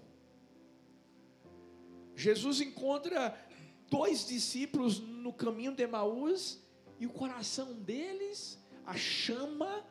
Jesus 2.16 2.60
encontra 2.60 3.40
dois 3.88 4.26
discípulos 4.26 5.00
no 5.00 5.32
caminho 5.32 5.76
de 5.76 5.84
Emaús 5.84 6.60
e 7.00 7.06
o 7.06 7.12
coração 7.12 7.72
deles, 7.74 8.58
a 8.84 8.98
chama 8.98 9.86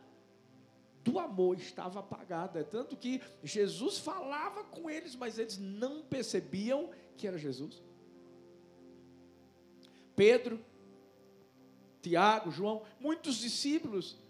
do 1.04 1.20
amor 1.20 1.60
estava 1.60 2.00
apagada. 2.00 2.64
Tanto 2.64 2.96
que 2.96 3.22
Jesus 3.44 3.98
falava 3.98 4.64
com 4.64 4.90
eles, 4.90 5.14
mas 5.14 5.38
eles 5.38 5.58
não 5.58 6.02
percebiam 6.02 6.90
que 7.16 7.28
era 7.28 7.38
Jesus. 7.38 7.80
Pedro, 10.16 10.58
Tiago, 12.02 12.50
João, 12.50 12.82
muitos 12.98 13.36
discípulos 13.36 14.25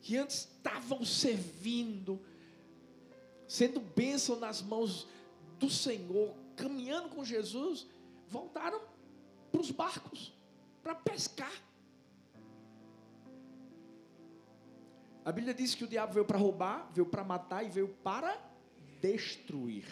que 0.00 0.16
antes 0.16 0.48
estavam 0.56 1.04
servindo, 1.04 2.20
sendo 3.46 3.80
bênção 3.80 4.38
nas 4.38 4.62
mãos 4.62 5.06
do 5.58 5.68
Senhor, 5.68 6.34
caminhando 6.56 7.08
com 7.08 7.24
Jesus, 7.24 7.86
voltaram 8.28 8.80
para 9.50 9.60
os 9.60 9.70
barcos 9.70 10.32
para 10.82 10.94
pescar. 10.94 11.52
A 15.24 15.32
Bíblia 15.32 15.52
diz 15.52 15.74
que 15.74 15.84
o 15.84 15.88
diabo 15.88 16.14
veio 16.14 16.24
para 16.24 16.38
roubar, 16.38 16.90
veio 16.92 17.06
para 17.06 17.22
matar 17.22 17.62
e 17.64 17.68
veio 17.68 17.88
para 18.02 18.40
destruir. 19.00 19.86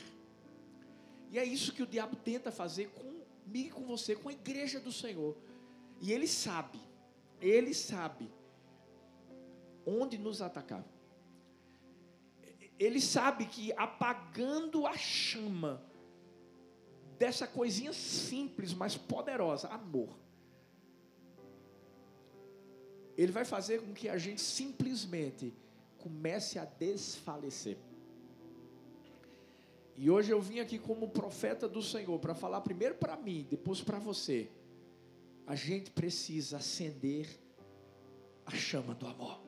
E 1.30 1.38
é 1.38 1.44
isso 1.44 1.72
que 1.72 1.82
o 1.82 1.86
diabo 1.86 2.16
tenta 2.16 2.50
fazer 2.50 2.88
comigo 2.88 3.68
e 3.68 3.70
com 3.70 3.84
você, 3.84 4.16
com 4.16 4.28
a 4.28 4.32
igreja 4.32 4.80
do 4.80 4.90
Senhor. 4.90 5.36
E 6.00 6.12
ele 6.12 6.26
sabe, 6.26 6.80
ele 7.40 7.74
sabe 7.74 8.30
onde 9.86 10.18
nos 10.18 10.42
atacar. 10.42 10.84
Ele 12.78 13.00
sabe 13.00 13.46
que 13.46 13.72
apagando 13.72 14.86
a 14.86 14.96
chama 14.96 15.82
dessa 17.18 17.46
coisinha 17.46 17.92
simples, 17.92 18.74
mas 18.74 18.96
poderosa, 18.96 19.68
amor, 19.68 20.18
ele 23.16 23.32
vai 23.32 23.44
fazer 23.44 23.80
com 23.80 23.94
que 23.94 24.08
a 24.08 24.18
gente 24.18 24.42
simplesmente 24.42 25.54
comece 25.96 26.58
a 26.58 26.64
desfalecer. 26.64 27.78
E 29.96 30.10
hoje 30.10 30.30
eu 30.30 30.42
vim 30.42 30.60
aqui 30.60 30.78
como 30.78 31.08
profeta 31.08 31.66
do 31.66 31.82
Senhor 31.82 32.18
para 32.18 32.34
falar 32.34 32.60
primeiro 32.60 32.96
para 32.96 33.16
mim, 33.16 33.46
depois 33.48 33.80
para 33.80 33.98
você. 33.98 34.50
A 35.46 35.54
gente 35.54 35.90
precisa 35.90 36.58
acender 36.58 37.26
a 38.44 38.50
chama 38.50 38.94
do 38.94 39.06
amor. 39.06 39.45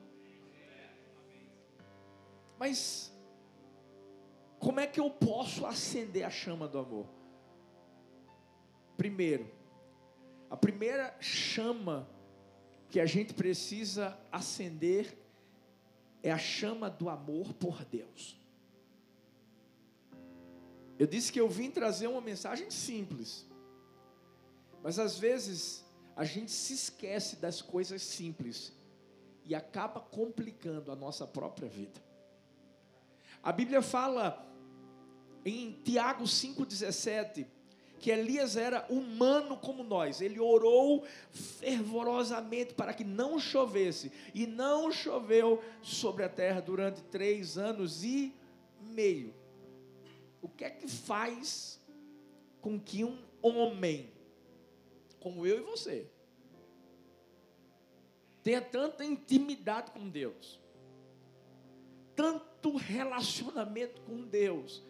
Mas 2.59 3.09
como 4.59 4.81
é 4.81 4.85
que 4.85 4.99
eu 4.99 5.09
posso 5.09 5.65
acender 5.65 6.25
a 6.25 6.29
chama 6.29 6.67
do 6.67 6.77
amor? 6.77 7.07
Primeiro, 8.97 9.49
a 10.49 10.57
primeira 10.57 11.15
chama 11.21 12.05
que 12.89 12.99
a 12.99 13.05
gente 13.05 13.33
precisa 13.33 14.19
acender 14.29 15.17
é 16.21 16.29
a 16.31 16.37
chama 16.37 16.89
do 16.89 17.07
amor 17.07 17.53
por 17.53 17.85
Deus. 17.85 18.37
Eu 20.97 21.07
disse 21.07 21.31
que 21.31 21.39
eu 21.39 21.47
vim 21.47 21.71
trazer 21.71 22.07
uma 22.07 22.19
mensagem 22.19 22.69
simples, 22.69 23.47
mas 24.83 24.99
às 24.99 25.17
vezes 25.17 25.85
a 26.13 26.25
gente 26.25 26.51
se 26.51 26.73
esquece 26.73 27.37
das 27.37 27.61
coisas 27.61 28.01
simples 28.01 28.73
e 29.45 29.55
acaba 29.55 30.01
complicando 30.01 30.91
a 30.91 30.95
nossa 30.95 31.25
própria 31.25 31.69
vida. 31.69 32.08
A 33.41 33.51
Bíblia 33.51 33.81
fala 33.81 34.45
em 35.45 35.71
Tiago 35.83 36.23
5,17 36.23 37.47
que 37.99 38.09
Elias 38.09 38.55
era 38.55 38.85
humano 38.89 39.57
como 39.57 39.83
nós. 39.83 40.21
Ele 40.21 40.39
orou 40.39 41.05
fervorosamente 41.31 42.73
para 42.73 42.93
que 42.93 43.03
não 43.03 43.37
chovesse. 43.37 44.11
E 44.33 44.47
não 44.47 44.91
choveu 44.91 45.61
sobre 45.81 46.23
a 46.23 46.29
terra 46.29 46.61
durante 46.61 47.01
três 47.03 47.57
anos 47.57 48.03
e 48.03 48.33
meio. 48.81 49.33
O 50.41 50.47
que 50.47 50.63
é 50.63 50.69
que 50.69 50.87
faz 50.87 51.79
com 52.61 52.79
que 52.79 53.03
um 53.03 53.19
homem, 53.41 54.09
como 55.19 55.45
eu 55.45 55.57
e 55.59 55.61
você, 55.61 56.09
tenha 58.41 58.61
tanta 58.61 59.03
intimidade 59.03 59.91
com 59.91 60.09
Deus, 60.09 60.59
tanto 62.61 62.75
relacionamento 62.75 64.01
com 64.01 64.21
Deus, 64.21 64.83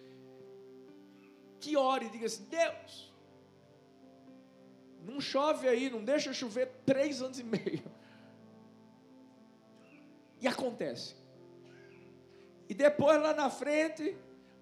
que 1.59 1.77
ore 1.77 2.07
e 2.07 2.09
diga 2.09 2.25
assim: 2.25 2.45
Deus, 2.45 3.13
não 5.05 5.21
chove 5.21 5.67
aí, 5.67 5.89
não 5.89 6.03
deixa 6.03 6.33
chover 6.33 6.71
três 6.85 7.21
anos 7.21 7.39
e 7.39 7.43
meio. 7.43 7.83
E 10.41 10.47
acontece. 10.47 11.15
E 12.67 12.73
depois 12.73 13.21
lá 13.21 13.33
na 13.33 13.49
frente, 13.49 14.15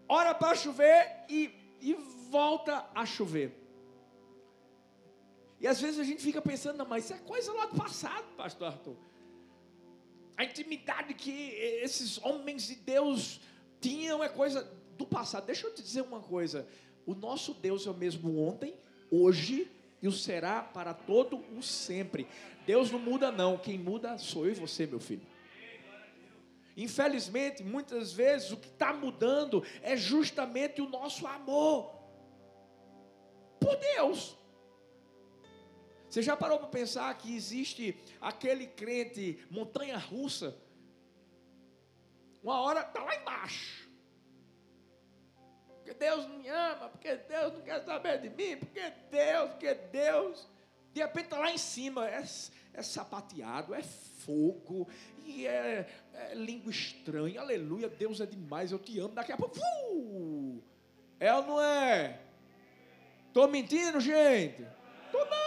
ora 0.08 0.34
para 0.34 0.56
chover 0.56 1.26
e, 1.30 1.78
e 1.80 1.94
volta 2.30 2.90
a 2.96 3.06
chover. 3.06 3.54
E 5.60 5.68
às 5.68 5.80
vezes 5.80 6.00
a 6.00 6.04
gente 6.04 6.22
fica 6.22 6.42
pensando, 6.42 6.78
não, 6.78 6.86
mas 6.86 7.06
isso 7.06 7.14
é 7.14 7.18
coisa 7.18 7.52
lá 7.54 7.66
do 7.66 7.76
passado, 7.76 8.26
pastor 8.36 8.68
Arthur. 8.68 8.96
A 10.38 10.44
intimidade 10.44 11.16
que 11.16 11.50
esses 11.82 12.24
homens 12.24 12.68
de 12.68 12.76
Deus 12.76 13.42
tinham 13.82 14.24
é 14.24 14.30
coisa 14.30 14.72
do 14.96 15.06
passado. 15.06 15.48
Deixa 15.48 15.66
eu 15.66 15.74
te 15.74 15.82
dizer 15.82 16.02
uma 16.02 16.22
coisa. 16.22 16.68
O 17.08 17.16
nosso 17.16 17.56
Deus 17.56 17.88
é 17.88 17.90
o 17.90 17.94
mesmo 17.94 18.40
ontem, 18.40 18.76
hoje 19.10 19.68
e 20.02 20.08
o 20.08 20.12
será 20.12 20.62
para 20.62 20.94
todo 20.94 21.38
o 21.58 21.64
sempre. 21.64 22.28
Deus 22.66 22.92
não 22.92 23.00
muda 23.00 23.32
não, 23.32 23.58
quem 23.58 23.80
muda 23.80 24.18
sou 24.18 24.46
eu 24.46 24.52
e 24.52 24.56
você, 24.56 24.86
meu 24.86 25.00
filho. 25.00 25.26
Infelizmente, 26.76 27.64
muitas 27.64 28.14
vezes 28.14 28.52
o 28.52 28.58
que 28.58 28.68
está 28.68 28.94
mudando 28.94 29.64
é 29.82 29.98
justamente 29.98 30.80
o 30.80 30.88
nosso 30.88 31.26
amor 31.26 31.92
por 33.60 33.76
Deus. 33.78 34.38
Você 36.18 36.24
já 36.24 36.36
parou 36.36 36.58
para 36.58 36.68
pensar 36.70 37.16
que 37.16 37.36
existe 37.36 37.96
aquele 38.20 38.66
crente 38.66 39.38
montanha 39.52 40.00
russa? 40.00 40.58
Uma 42.42 42.60
hora 42.60 42.82
está 42.82 43.04
lá 43.04 43.16
embaixo 43.16 43.88
porque 45.78 45.94
Deus 45.94 46.28
me 46.28 46.48
ama, 46.50 46.90
porque 46.90 47.18
Deus 47.18 47.54
não 47.54 47.62
quer 47.62 47.86
saber 47.86 48.20
de 48.20 48.30
mim, 48.30 48.58
porque 48.58 48.92
Deus, 49.12 49.52
porque 49.52 49.74
Deus. 49.76 50.50
De 50.92 51.02
repente 51.02 51.26
está 51.26 51.38
lá 51.38 51.52
em 51.52 51.58
cima, 51.60 52.10
é, 52.10 52.24
é 52.74 52.82
sapateado, 52.82 53.76
é 53.76 53.84
fogo, 53.84 54.90
e 55.24 55.46
é, 55.46 55.88
é, 56.16 56.34
língua 56.34 56.72
estranha, 56.72 57.42
aleluia, 57.42 57.88
Deus 57.88 58.20
é 58.20 58.26
demais, 58.26 58.72
eu 58.72 58.80
te 58.80 58.98
amo. 58.98 59.14
Daqui 59.14 59.34
a 59.34 59.38
pouco, 59.38 59.56
uh, 59.60 60.64
é 61.20 61.32
ou 61.36 61.44
não 61.44 61.62
é? 61.62 62.20
Estou 63.28 63.48
mentindo, 63.48 64.00
gente? 64.00 64.66
Estou 65.06 65.24
não. 65.30 65.47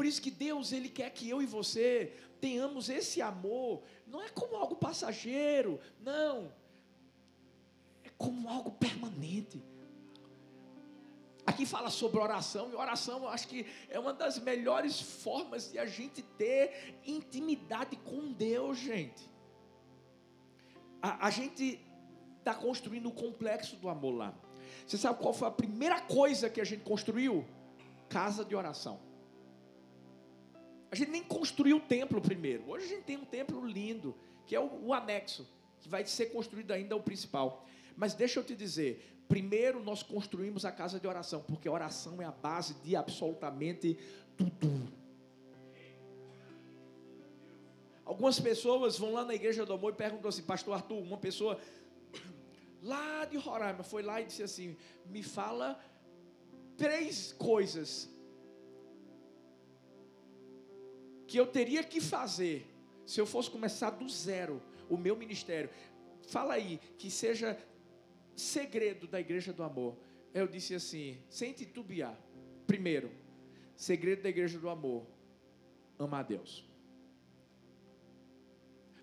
Por 0.00 0.06
isso 0.06 0.22
que 0.22 0.30
Deus, 0.30 0.72
Ele 0.72 0.88
quer 0.88 1.10
que 1.10 1.28
eu 1.28 1.42
e 1.42 1.44
você 1.46 2.14
tenhamos 2.40 2.88
esse 2.88 3.20
amor, 3.20 3.82
não 4.06 4.22
é 4.22 4.30
como 4.30 4.56
algo 4.56 4.74
passageiro, 4.74 5.78
não 6.00 6.50
como 8.16 8.48
algo 8.48 8.70
permanente. 8.70 9.62
Aqui 11.44 11.66
fala 11.66 11.90
sobre 11.90 12.18
oração, 12.18 12.70
e 12.70 12.74
oração 12.74 13.24
eu 13.24 13.28
acho 13.28 13.46
que 13.46 13.66
é 13.90 13.98
uma 13.98 14.14
das 14.14 14.38
melhores 14.38 14.98
formas 14.98 15.70
de 15.70 15.78
a 15.78 15.84
gente 15.84 16.22
ter 16.22 16.98
intimidade 17.04 17.94
com 17.96 18.32
Deus, 18.32 18.78
gente. 18.78 19.28
A, 21.02 21.26
a 21.26 21.30
gente 21.30 21.78
está 22.38 22.54
construindo 22.54 23.10
o 23.10 23.12
complexo 23.12 23.76
do 23.76 23.90
amor 23.90 24.12
lá. 24.12 24.34
Você 24.86 24.96
sabe 24.96 25.20
qual 25.20 25.34
foi 25.34 25.48
a 25.48 25.50
primeira 25.50 26.00
coisa 26.00 26.48
que 26.48 26.58
a 26.58 26.64
gente 26.64 26.84
construiu? 26.84 27.46
Casa 28.08 28.42
de 28.46 28.56
oração. 28.56 29.09
A 30.90 30.96
gente 30.96 31.10
nem 31.10 31.22
construiu 31.22 31.76
o 31.76 31.80
templo 31.80 32.20
primeiro. 32.20 32.68
Hoje 32.68 32.86
a 32.86 32.88
gente 32.88 33.04
tem 33.04 33.16
um 33.16 33.24
templo 33.24 33.64
lindo, 33.64 34.14
que 34.46 34.56
é 34.56 34.60
o, 34.60 34.86
o 34.86 34.92
anexo, 34.92 35.48
que 35.80 35.88
vai 35.88 36.04
ser 36.04 36.26
construído 36.26 36.72
ainda 36.72 36.96
o 36.96 37.02
principal. 37.02 37.64
Mas 37.96 38.14
deixa 38.14 38.40
eu 38.40 38.44
te 38.44 38.56
dizer, 38.56 39.22
primeiro 39.28 39.82
nós 39.82 40.02
construímos 40.02 40.64
a 40.64 40.72
casa 40.72 40.98
de 40.98 41.06
oração, 41.06 41.42
porque 41.46 41.68
a 41.68 41.72
oração 41.72 42.20
é 42.20 42.24
a 42.24 42.32
base 42.32 42.74
de 42.82 42.96
absolutamente 42.96 43.96
tudo. 44.36 45.00
Algumas 48.04 48.40
pessoas 48.40 48.98
vão 48.98 49.12
lá 49.12 49.24
na 49.24 49.34
igreja 49.34 49.64
do 49.64 49.72
amor 49.72 49.92
e 49.92 49.96
perguntam 49.96 50.28
assim, 50.28 50.42
pastor 50.42 50.74
Arthur, 50.74 50.98
uma 50.98 51.16
pessoa 51.16 51.60
lá 52.82 53.24
de 53.24 53.36
Roraima 53.36 53.84
foi 53.84 54.02
lá 54.02 54.20
e 54.20 54.24
disse 54.24 54.42
assim: 54.42 54.76
me 55.06 55.22
fala 55.22 55.78
três 56.76 57.32
coisas 57.32 58.09
que 61.30 61.38
eu 61.38 61.46
teria 61.46 61.84
que 61.84 62.00
fazer 62.00 62.66
se 63.06 63.20
eu 63.20 63.24
fosse 63.24 63.48
começar 63.48 63.90
do 63.90 64.08
zero 64.08 64.60
o 64.88 64.96
meu 64.96 65.14
ministério. 65.14 65.70
Fala 66.26 66.54
aí, 66.54 66.80
que 66.98 67.08
seja 67.08 67.56
segredo 68.34 69.06
da 69.06 69.20
igreja 69.20 69.52
do 69.52 69.62
amor. 69.62 69.96
Eu 70.34 70.48
disse 70.48 70.74
assim, 70.74 71.22
sem 71.28 71.52
titubear. 71.52 72.18
Primeiro, 72.66 73.12
segredo 73.76 74.22
da 74.22 74.28
igreja 74.28 74.58
do 74.58 74.68
amor: 74.68 75.06
ama 75.96 76.18
a 76.18 76.22
Deus. 76.24 76.68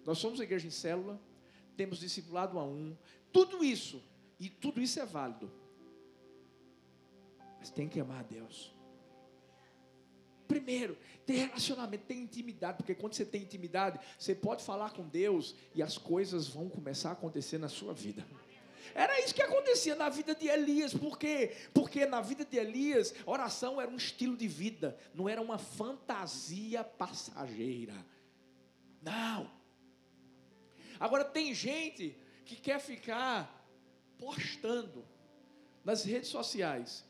Nós 0.06 0.18
somos 0.18 0.42
igreja 0.42 0.68
em 0.68 0.72
célula, 0.72 1.18
temos 1.78 1.98
discipulado 1.98 2.60
a 2.60 2.64
um, 2.66 2.94
tudo 3.32 3.64
isso, 3.64 4.04
e 4.38 4.50
tudo 4.50 4.82
isso 4.82 5.00
é 5.00 5.06
válido. 5.06 5.50
Mas 7.58 7.70
tem 7.70 7.88
que 7.88 8.02
amar 8.02 8.20
a 8.20 8.24
Deus. 8.24 8.77
Primeiro, 10.48 10.98
ter 11.26 11.36
relacionamento, 11.48 12.06
ter 12.06 12.16
intimidade, 12.16 12.78
porque 12.78 12.96
quando 12.96 13.14
você 13.14 13.26
tem 13.26 13.42
intimidade, 13.42 14.00
você 14.18 14.34
pode 14.34 14.64
falar 14.64 14.92
com 14.92 15.08
Deus 15.08 15.56
e 15.76 15.84
as 15.84 15.98
coisas 15.98 16.48
vão 16.48 16.70
começar 16.70 17.10
a 17.10 17.14
acontecer 17.14 17.58
na 17.58 17.68
sua 17.68 17.94
vida. 17.94 18.26
Era 18.96 19.20
isso 19.24 19.36
que 19.36 19.42
acontecia 19.42 19.96
na 19.96 20.10
vida 20.10 20.34
de 20.34 20.48
Elias, 20.48 20.94
por 20.94 21.20
quê? 21.20 21.56
Porque 21.74 22.06
na 22.06 22.22
vida 22.22 22.46
de 22.46 22.58
Elias, 22.58 23.14
oração 23.26 23.80
era 23.80 23.92
um 23.92 23.98
estilo 23.98 24.38
de 24.38 24.48
vida, 24.48 24.98
não 25.14 25.28
era 25.28 25.42
uma 25.42 25.58
fantasia 25.58 26.84
passageira. 26.84 27.94
Não. 29.02 29.52
Agora 31.00 31.24
tem 31.24 31.54
gente 31.54 32.18
que 32.46 32.56
quer 32.56 32.80
ficar 32.80 33.68
postando 34.18 35.06
nas 35.84 36.04
redes 36.04 36.30
sociais 36.30 37.06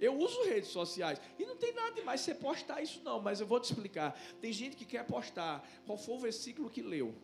eu 0.00 0.16
uso 0.18 0.42
redes 0.44 0.70
sociais. 0.70 1.20
E 1.38 1.44
não 1.44 1.56
tem 1.56 1.72
nada 1.72 1.92
demais 1.92 2.20
você 2.20 2.34
postar 2.34 2.82
isso, 2.82 3.02
não. 3.02 3.20
Mas 3.20 3.40
eu 3.40 3.46
vou 3.46 3.60
te 3.60 3.64
explicar. 3.64 4.18
Tem 4.40 4.52
gente 4.52 4.76
que 4.76 4.84
quer 4.84 5.06
postar 5.06 5.66
qual 5.86 5.96
foi 5.96 6.14
o 6.14 6.20
versículo 6.20 6.68
que 6.68 6.82
leu. 6.82 7.14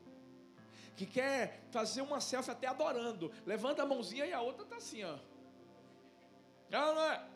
Que 0.96 1.06
quer 1.06 1.64
fazer 1.70 2.02
uma 2.02 2.20
selfie 2.20 2.50
até 2.50 2.66
adorando. 2.66 3.32
Levanta 3.44 3.82
a 3.82 3.86
mãozinha 3.86 4.26
e 4.26 4.32
a 4.32 4.40
outra 4.40 4.64
está 4.64 4.76
assim, 4.76 5.02
ó. 5.02 5.18
Não, 6.68 6.94
não 6.94 7.02
é. 7.02 7.26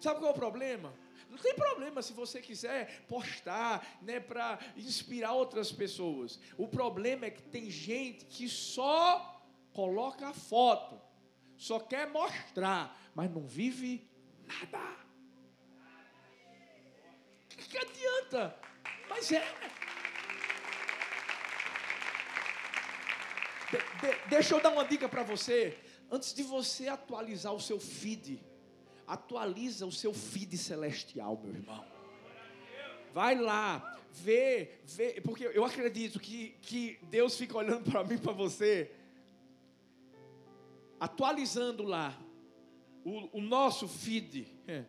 Sabe 0.00 0.20
qual 0.20 0.30
é 0.30 0.34
o 0.34 0.38
problema? 0.38 0.94
Não 1.28 1.36
tem 1.36 1.54
problema 1.54 2.00
se 2.02 2.12
você 2.12 2.40
quiser 2.40 3.02
postar, 3.08 3.98
né, 4.00 4.20
para 4.20 4.58
inspirar 4.76 5.32
outras 5.32 5.72
pessoas. 5.72 6.38
O 6.56 6.68
problema 6.68 7.26
é 7.26 7.30
que 7.30 7.42
tem 7.42 7.70
gente 7.70 8.24
que 8.26 8.48
só 8.48 9.42
coloca 9.72 10.28
a 10.28 10.32
foto, 10.32 11.00
só 11.58 11.80
quer 11.80 12.08
mostrar, 12.08 12.96
mas 13.14 13.28
não 13.28 13.44
vive 13.44 14.08
nada. 14.46 14.78
O 17.44 17.48
que, 17.48 17.68
que 17.68 17.78
adianta? 17.78 18.56
Mas 19.08 19.32
é. 19.32 19.44
De, 23.70 23.76
de, 23.76 24.28
deixa 24.28 24.54
eu 24.54 24.62
dar 24.62 24.70
uma 24.70 24.84
dica 24.84 25.08
para 25.08 25.24
você. 25.24 25.76
Antes 26.08 26.32
de 26.32 26.44
você 26.44 26.86
atualizar 26.86 27.52
o 27.52 27.60
seu 27.60 27.80
feed, 27.80 28.40
atualiza 29.04 29.84
o 29.84 29.92
seu 29.92 30.14
feed 30.14 30.56
celestial, 30.56 31.36
meu 31.42 31.54
irmão. 31.54 31.84
Vai 33.12 33.34
lá, 33.34 33.98
vê, 34.12 34.78
vê, 34.84 35.20
porque 35.20 35.44
eu 35.44 35.64
acredito 35.64 36.20
que, 36.20 36.50
que 36.62 37.00
Deus 37.02 37.36
fica 37.36 37.58
olhando 37.58 37.90
para 37.90 38.04
mim, 38.04 38.16
para 38.16 38.32
você, 38.32 38.92
atualizando 41.00 41.82
lá 41.82 42.18
o, 43.04 43.38
o 43.38 43.40
nosso 43.40 43.86
feed 43.88 44.46
é, 44.66 44.84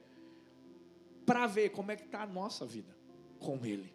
para 1.26 1.48
ver 1.48 1.70
como 1.70 1.92
é 1.92 1.96
que 1.96 2.06
está 2.06 2.24
a 2.24 2.28
nossa 2.28 2.66
vida 2.66 2.96
com 3.40 3.66
Ele. 3.66 3.94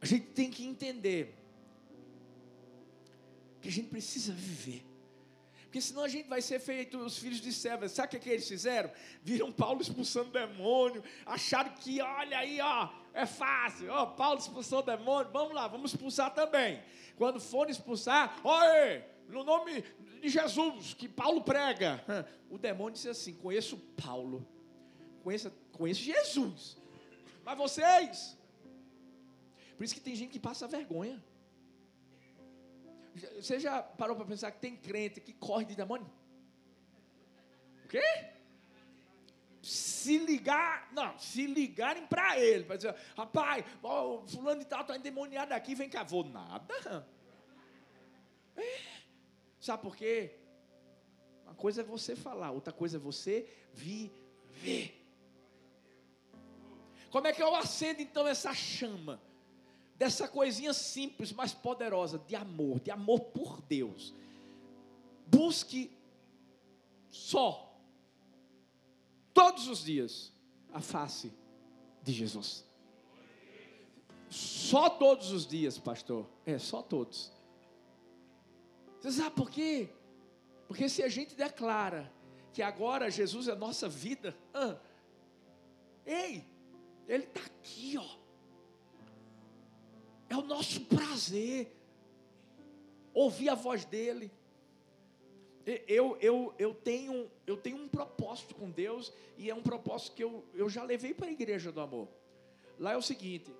A 0.00 0.06
gente 0.06 0.26
tem 0.26 0.50
que 0.50 0.66
entender 0.66 1.34
que 3.60 3.68
a 3.68 3.72
gente 3.72 3.88
precisa 3.88 4.32
viver. 4.32 4.84
Porque 5.72 5.80
senão 5.80 6.04
a 6.04 6.08
gente 6.08 6.28
vai 6.28 6.42
ser 6.42 6.60
feito 6.60 6.98
os 6.98 7.16
filhos 7.16 7.40
de 7.40 7.50
Seva. 7.50 7.88
Sabe 7.88 8.08
o 8.08 8.10
que, 8.10 8.18
que 8.18 8.28
eles 8.28 8.46
fizeram? 8.46 8.90
Viram 9.22 9.50
Paulo 9.50 9.80
expulsando 9.80 10.30
demônio, 10.30 11.02
acharam 11.24 11.70
que, 11.76 11.98
olha 11.98 12.36
aí, 12.36 12.60
ó, 12.60 12.90
é 13.14 13.24
fácil. 13.24 13.90
Ó, 13.90 14.04
Paulo 14.04 14.38
expulsou 14.38 14.82
demônio, 14.82 15.32
vamos 15.32 15.54
lá, 15.54 15.66
vamos 15.66 15.94
expulsar 15.94 16.34
também. 16.34 16.82
Quando 17.16 17.40
forem 17.40 17.72
expulsar, 17.72 18.38
olha, 18.44 19.08
no 19.28 19.42
nome 19.44 19.82
de 20.20 20.28
Jesus, 20.28 20.92
que 20.92 21.08
Paulo 21.08 21.40
prega. 21.40 22.04
O 22.50 22.58
demônio 22.58 22.92
disse 22.92 23.08
assim: 23.08 23.32
Conheço 23.32 23.78
Paulo, 24.04 24.46
conheço, 25.24 25.50
conheço 25.72 26.02
Jesus, 26.02 26.76
mas 27.42 27.56
vocês. 27.56 28.36
Por 29.78 29.84
isso 29.84 29.94
que 29.94 30.02
tem 30.02 30.14
gente 30.14 30.32
que 30.32 30.38
passa 30.38 30.68
vergonha. 30.68 31.18
Você 33.14 33.60
já 33.60 33.82
parou 33.82 34.16
para 34.16 34.24
pensar 34.24 34.50
que 34.50 34.60
tem 34.60 34.76
crente 34.76 35.20
que 35.20 35.32
corre 35.32 35.64
de 35.64 35.74
demônio? 35.74 36.10
O 37.84 37.88
quê? 37.88 38.02
Se 39.62 40.18
ligar, 40.18 40.90
não, 40.92 41.16
se 41.18 41.46
ligarem 41.46 42.06
para 42.06 42.38
ele, 42.38 42.64
para 42.64 42.76
dizer, 42.76 42.96
rapaz, 43.16 43.64
ó, 43.82 44.26
fulano 44.26 44.60
de 44.60 44.66
tal 44.66 44.80
está 44.80 44.96
endemoniado 44.96 45.54
aqui, 45.54 45.74
vem 45.74 45.88
cá, 45.88 46.02
vou 46.02 46.24
nada. 46.24 47.06
É. 48.56 49.02
Sabe 49.60 49.82
por 49.82 49.94
quê? 49.94 50.34
Uma 51.44 51.54
coisa 51.54 51.82
é 51.82 51.84
você 51.84 52.16
falar, 52.16 52.50
outra 52.50 52.72
coisa 52.72 52.96
é 52.96 53.00
você 53.00 53.48
viver. 53.72 55.00
Como 57.10 57.26
é 57.26 57.32
que 57.32 57.42
eu 57.42 57.54
acendo 57.54 58.00
então 58.00 58.26
essa 58.26 58.54
chama? 58.54 59.20
Dessa 60.02 60.26
coisinha 60.26 60.72
simples, 60.72 61.32
mas 61.32 61.54
poderosa, 61.54 62.18
de 62.18 62.34
amor, 62.34 62.80
de 62.80 62.90
amor 62.90 63.20
por 63.20 63.62
Deus. 63.62 64.12
Busque 65.28 65.96
só, 67.08 67.72
todos 69.32 69.68
os 69.68 69.84
dias, 69.84 70.32
a 70.72 70.80
face 70.80 71.32
de 72.02 72.12
Jesus. 72.12 72.64
Só 74.28 74.90
todos 74.90 75.30
os 75.30 75.46
dias, 75.46 75.78
pastor. 75.78 76.28
É, 76.44 76.58
só 76.58 76.82
todos. 76.82 77.30
Você 79.00 79.12
sabe 79.12 79.36
por 79.36 79.48
quê? 79.48 79.88
Porque 80.66 80.88
se 80.88 81.04
a 81.04 81.08
gente 81.08 81.36
declara 81.36 82.12
que 82.52 82.60
agora 82.60 83.08
Jesus 83.08 83.46
é 83.46 83.54
nossa 83.54 83.88
vida, 83.88 84.36
ah, 84.52 84.76
ei, 86.04 86.44
Ele 87.06 87.22
está 87.22 87.40
aqui, 87.40 87.96
ó. 87.96 88.21
É 90.32 90.36
o 90.36 90.40
nosso 90.40 90.80
prazer 90.86 91.70
ouvir 93.12 93.50
a 93.50 93.54
voz 93.54 93.84
dEle. 93.84 94.32
Eu, 95.86 96.16
eu, 96.22 96.54
eu, 96.58 96.72
tenho, 96.74 97.30
eu 97.46 97.54
tenho 97.54 97.76
um 97.76 97.86
propósito 97.86 98.54
com 98.54 98.70
Deus 98.70 99.12
e 99.36 99.50
é 99.50 99.54
um 99.54 99.62
propósito 99.62 100.14
que 100.16 100.24
eu, 100.24 100.42
eu 100.54 100.70
já 100.70 100.84
levei 100.84 101.12
para 101.12 101.26
a 101.26 101.30
igreja 101.30 101.70
do 101.70 101.82
amor. 101.82 102.08
Lá 102.78 102.92
é 102.92 102.96
o 102.96 103.02
seguinte: 103.02 103.52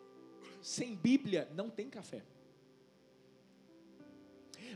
sem 0.62 0.96
Bíblia 0.96 1.46
não 1.54 1.68
tem 1.68 1.90
café. 1.90 2.22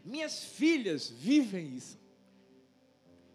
Minhas 0.05 0.45
filhas 0.45 1.09
vivem 1.09 1.77
isso. 1.77 1.99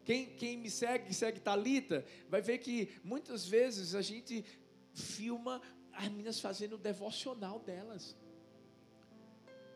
Quem, 0.06 0.36
quem 0.36 0.56
me 0.56 0.69
segue, 0.69 1.12
segue 1.15 1.39
Talita, 1.39 2.06
vai 2.30 2.43
ver 2.43 2.60
que 2.60 2.91
muitas 3.04 3.47
vezes 3.47 3.95
a 3.95 4.04
gente 4.04 4.45
filma 4.93 5.60
as 5.91 6.08
meninas 6.10 6.39
fazendo 6.39 6.76
o 6.76 6.78
devocional 6.78 7.58
delas. 7.58 8.15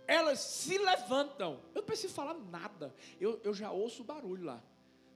Elas 0.07 0.39
se 0.39 0.77
levantam. 0.77 1.59
Eu 1.73 1.81
não 1.81 1.85
preciso 1.85 2.13
falar 2.13 2.33
nada. 2.33 2.93
Eu, 3.19 3.39
eu 3.43 3.53
já 3.53 3.71
ouço 3.71 4.03
o 4.03 4.05
barulho 4.05 4.43
lá. 4.43 4.63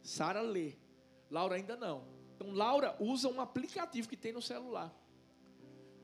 Sara 0.01 0.41
lê. 0.41 0.73
Laura 1.29 1.55
ainda 1.55 1.75
não. 1.75 2.03
Então, 2.35 2.51
Laura 2.51 2.95
usa 2.99 3.27
um 3.27 3.39
aplicativo 3.41 4.07
que 4.07 4.17
tem 4.17 4.31
no 4.31 4.41
celular. 4.41 4.93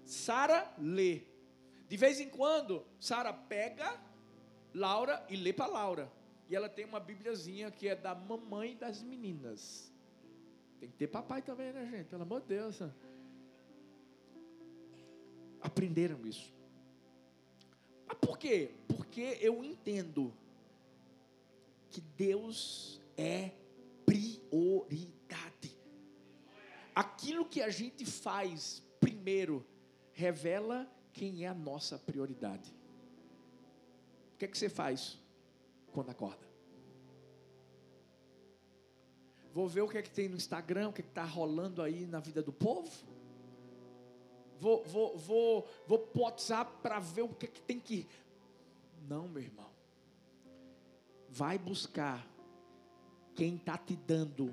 Sara 0.05 0.71
lê. 0.77 1.23
De 1.87 1.97
vez 1.97 2.19
em 2.19 2.29
quando, 2.29 2.85
Sara 2.99 3.31
pega 3.31 3.99
Laura 4.73 5.25
e 5.29 5.35
lê 5.35 5.53
para 5.53 5.67
Laura. 5.67 6.11
E 6.49 6.55
ela 6.55 6.69
tem 6.69 6.85
uma 6.85 6.99
Bíbliazinha 6.99 7.71
que 7.71 7.87
é 7.87 7.95
da 7.95 8.13
mamãe 8.13 8.75
das 8.75 9.01
meninas. 9.01 9.91
Tem 10.79 10.89
que 10.89 10.95
ter 10.95 11.07
papai 11.07 11.41
também, 11.41 11.71
né, 11.73 11.87
gente? 11.89 12.07
Pelo 12.07 12.23
amor 12.23 12.41
de 12.41 12.47
Deus. 12.47 12.79
Aprenderam 15.61 16.25
isso. 16.27 16.53
Por 18.21 18.37
quê? 18.37 18.71
Porque 18.87 19.37
eu 19.41 19.63
entendo 19.63 20.33
que 21.89 22.01
Deus 22.01 22.99
é 23.17 23.51
prioridade. 24.05 25.77
Aquilo 26.93 27.45
que 27.45 27.61
a 27.61 27.69
gente 27.69 28.05
faz 28.05 28.83
primeiro 28.99 29.65
revela 30.13 30.89
quem 31.13 31.45
é 31.45 31.47
a 31.47 31.53
nossa 31.53 31.97
prioridade. 31.97 32.73
O 34.33 34.37
que, 34.37 34.45
é 34.45 34.47
que 34.47 34.57
você 34.57 34.67
faz 34.67 35.17
quando 35.93 36.09
acorda? 36.09 36.45
Vou 39.53 39.69
ver 39.69 39.81
o 39.81 39.87
que 39.87 39.97
é 39.97 40.01
que 40.01 40.09
tem 40.09 40.27
no 40.27 40.35
Instagram, 40.35 40.89
o 40.89 40.93
que 40.93 41.01
é 41.01 41.05
está 41.05 41.23
rolando 41.23 41.81
aí 41.81 42.05
na 42.05 42.19
vida 42.19 42.43
do 42.43 42.51
povo. 42.51 42.91
Vou, 44.65 44.83
vou, 44.83 45.15
vou, 45.15 45.69
vou 45.85 46.09
WhatsApp 46.15 46.71
para 46.81 46.97
ver 46.97 47.21
o 47.21 47.27
que 47.27 47.45
é 47.45 47.49
que 47.49 47.61
tem 47.61 47.79
que. 47.79 48.07
Não, 49.07 49.27
meu 49.27 49.43
irmão. 49.43 49.69
Vai 51.29 51.55
buscar 51.59 52.25
quem 53.35 53.57
está 53.57 53.77
te 53.77 53.95
dando 53.95 54.51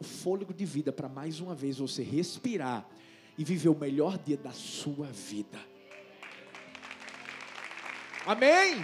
o 0.00 0.04
fôlego 0.04 0.54
de 0.54 0.64
vida 0.64 0.90
para 0.90 1.06
mais 1.06 1.38
uma 1.38 1.54
vez 1.54 1.76
você 1.76 2.02
respirar 2.02 2.88
e 3.36 3.44
viver 3.44 3.68
o 3.68 3.74
melhor 3.74 4.16
dia 4.16 4.38
da 4.38 4.52
sua 4.52 5.08
vida. 5.08 5.58
Amém? 8.24 8.76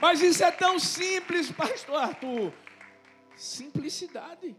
Mas 0.00 0.22
isso 0.22 0.42
é 0.42 0.50
tão 0.50 0.78
simples, 0.78 1.52
pastor 1.52 1.96
Arthur. 1.96 2.54
Simplicidade. 3.36 4.56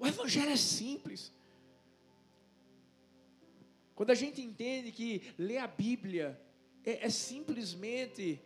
O 0.00 0.06
evangelho 0.06 0.50
é 0.50 0.56
simples. 0.56 1.32
Quando 3.94 4.10
a 4.10 4.14
gente 4.14 4.40
entende 4.40 4.90
que 4.90 5.22
ler 5.36 5.58
a 5.58 5.66
Bíblia 5.66 6.40
é, 6.82 7.04
é 7.04 7.10
simplesmente 7.10 8.42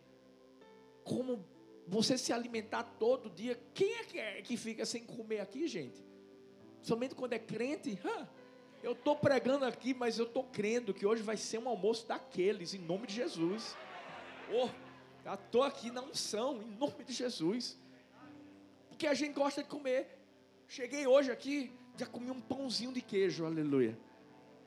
como 1.05 1.45
você 1.87 2.17
se 2.17 2.33
alimentar 2.33 2.83
todo 2.83 3.29
dia. 3.29 3.57
Quem 3.73 3.93
é 3.93 4.03
que, 4.03 4.19
é 4.19 4.41
que 4.41 4.57
fica 4.57 4.85
sem 4.85 5.05
comer 5.05 5.39
aqui, 5.39 5.65
gente? 5.65 6.03
Somente 6.81 7.15
quando 7.15 7.31
é 7.31 7.39
crente? 7.39 7.97
eu 8.83 8.91
estou 8.91 9.15
pregando 9.15 9.63
aqui, 9.65 9.93
mas 9.93 10.19
eu 10.19 10.25
estou 10.25 10.43
crendo 10.43 10.93
que 10.93 11.05
hoje 11.05 11.23
vai 11.23 11.37
ser 11.37 11.59
um 11.59 11.69
almoço 11.69 12.05
daqueles, 12.05 12.73
em 12.73 12.79
nome 12.79 13.07
de 13.07 13.15
Jesus. 13.15 13.77
Oh, 14.51 14.69
estou 15.33 15.63
aqui 15.63 15.89
na 15.89 16.01
unção, 16.01 16.61
em 16.61 16.75
nome 16.75 17.03
de 17.03 17.13
Jesus. 17.13 17.79
Porque 18.89 19.07
a 19.07 19.13
gente 19.13 19.33
gosta 19.33 19.63
de 19.63 19.69
comer. 19.69 20.14
Cheguei 20.67 21.05
hoje 21.07 21.31
aqui, 21.31 21.71
já 21.97 22.05
comi 22.05 22.31
um 22.31 22.41
pãozinho 22.41 22.91
de 22.91 23.01
queijo, 23.01 23.45
aleluia. 23.45 23.97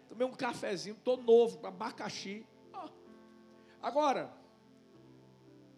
Tomei 0.09 0.27
um 0.27 0.33
cafezinho, 0.33 0.97
todo 1.05 1.23
novo, 1.23 1.65
abacaxi. 1.67 2.47
Agora, 3.81 4.33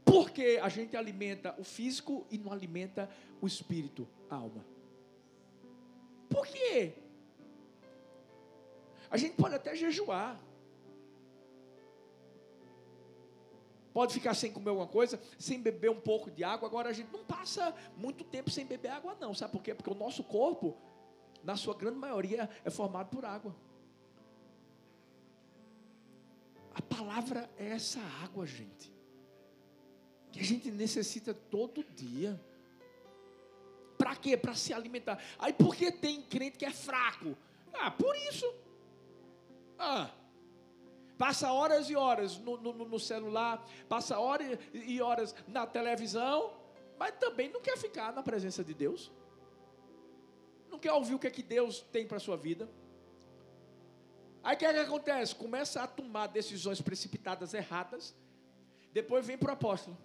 por 0.05 0.31
que 0.31 0.59
a 0.59 0.69
gente 0.69 0.97
alimenta 0.97 1.55
o 1.59 1.65
físico 1.65 2.27
e 2.31 2.39
não 2.39 2.53
alimenta 2.53 3.11
o 3.41 3.47
espírito, 3.47 4.09
a 4.29 4.37
alma? 4.37 4.65
Por 6.29 6.47
quê? 6.47 6.95
A 9.11 9.17
gente 9.17 9.35
pode 9.35 9.55
até 9.55 9.75
jejuar. 9.75 10.41
Pode 13.93 14.15
ficar 14.15 14.35
sem 14.35 14.53
comer 14.53 14.71
alguma 14.71 14.87
coisa, 14.87 15.21
sem 15.39 15.61
beber 15.61 15.91
um 15.91 16.01
pouco 16.01 16.31
de 16.31 16.45
água. 16.45 16.69
Agora 16.69 16.91
a 16.91 16.93
gente 16.93 17.13
não 17.13 17.25
passa 17.25 17.75
muito 17.97 18.23
tempo 18.23 18.51
sem 18.51 18.65
beber 18.65 18.89
água, 18.89 19.17
não. 19.21 19.35
Sabe 19.35 19.53
por 19.53 19.63
quê? 19.63 19.75
Porque 19.75 19.91
o 19.91 19.95
nosso 19.95 20.23
corpo, 20.23 20.77
na 21.43 21.57
sua 21.57 21.75
grande 21.75 21.99
maioria, 21.99 22.49
é 22.65 22.71
formado 22.71 23.09
por 23.09 23.25
água. 23.25 23.55
A 26.73 26.81
palavra 26.81 27.51
é 27.59 27.71
essa 27.71 28.01
água, 28.23 28.47
gente. 28.47 28.93
Que 30.31 30.41
a 30.41 30.45
gente 30.45 30.71
necessita 30.71 31.35
todo 31.35 31.83
dia. 31.83 32.41
Para 33.99 34.15
quê? 34.15 34.37
Para 34.37 34.55
se 34.55 34.73
alimentar. 34.73 35.21
Aí 35.39 35.53
por 35.53 35.75
que 35.75 35.91
tem 35.91 36.23
crente 36.23 36.57
que 36.57 36.65
é 36.65 36.71
fraco? 36.71 37.37
Ah, 37.75 37.91
por 37.91 38.15
isso. 38.17 38.47
Ah, 39.77 40.11
passa 41.21 41.53
horas 41.53 41.91
e 41.91 41.95
horas 41.95 42.39
no, 42.39 42.57
no, 42.57 42.73
no 42.73 42.99
celular, 42.99 43.63
passa 43.91 44.19
horas 44.19 44.59
e 44.73 45.03
horas 45.03 45.35
na 45.47 45.67
televisão, 45.67 46.55
mas 46.99 47.13
também 47.21 47.51
não 47.51 47.61
quer 47.61 47.77
ficar 47.77 48.11
na 48.11 48.23
presença 48.23 48.65
de 48.65 48.73
Deus. 48.73 49.13
Não 50.71 50.79
quer 50.79 50.93
ouvir 50.95 51.15
o 51.15 51.19
que 51.19 51.27
é 51.27 51.31
que 51.31 51.43
Deus 51.43 51.83
tem 51.93 52.07
para 52.07 52.17
a 52.17 52.21
sua 52.21 52.39
vida. 52.39 52.67
Aí 54.43 54.57
o 54.57 54.59
que, 54.59 54.65
é 54.65 54.73
que 54.73 54.79
acontece? 54.79 55.35
Começa 55.35 55.83
a 55.83 55.87
tomar 55.87 56.29
decisões 56.29 56.81
precipitadas 56.81 57.53
erradas. 57.53 58.17
Depois 58.91 59.27
vem 59.27 59.37
para 59.37 59.51
o 59.51 59.53
apóstolo. 59.53 59.99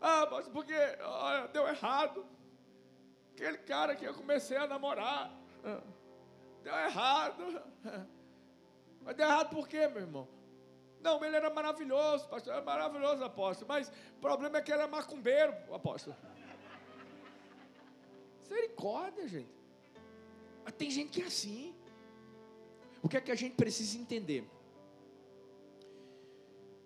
Ah, 0.00 0.26
mas 0.32 0.48
porque 0.48 0.74
olha, 1.00 1.46
deu 1.46 1.68
errado. 1.68 2.26
Aquele 3.34 3.58
cara 3.58 3.94
que 3.94 4.04
eu 4.04 4.14
comecei 4.14 4.56
a 4.56 4.66
namorar. 4.66 5.32
Ah, 5.64 5.80
deu 6.64 6.74
errado. 6.74 7.62
Mas 9.04 9.16
deu 9.16 9.26
errado 9.26 9.50
por 9.50 9.68
quê, 9.68 9.86
meu 9.88 10.02
irmão? 10.02 10.28
Não, 11.00 11.22
ele 11.24 11.34
era 11.34 11.50
maravilhoso, 11.50 12.28
pastor. 12.28 12.54
Era 12.54 12.62
maravilhoso, 12.62 13.24
apóstolo. 13.24 13.68
Mas 13.68 13.88
o 13.88 14.20
problema 14.20 14.58
é 14.58 14.62
que 14.62 14.70
ele 14.70 14.80
era 14.80 14.90
macumbeiro, 14.90 15.52
apóstolo. 15.72 16.16
Misericórdia, 18.40 19.26
gente. 19.26 19.52
Mas 20.64 20.74
tem 20.74 20.90
gente 20.90 21.10
que 21.10 21.22
é 21.22 21.26
assim. 21.26 21.74
O 23.02 23.08
que 23.08 23.16
é 23.16 23.20
que 23.20 23.32
a 23.32 23.34
gente 23.34 23.56
precisa 23.56 23.98
entender? 23.98 24.48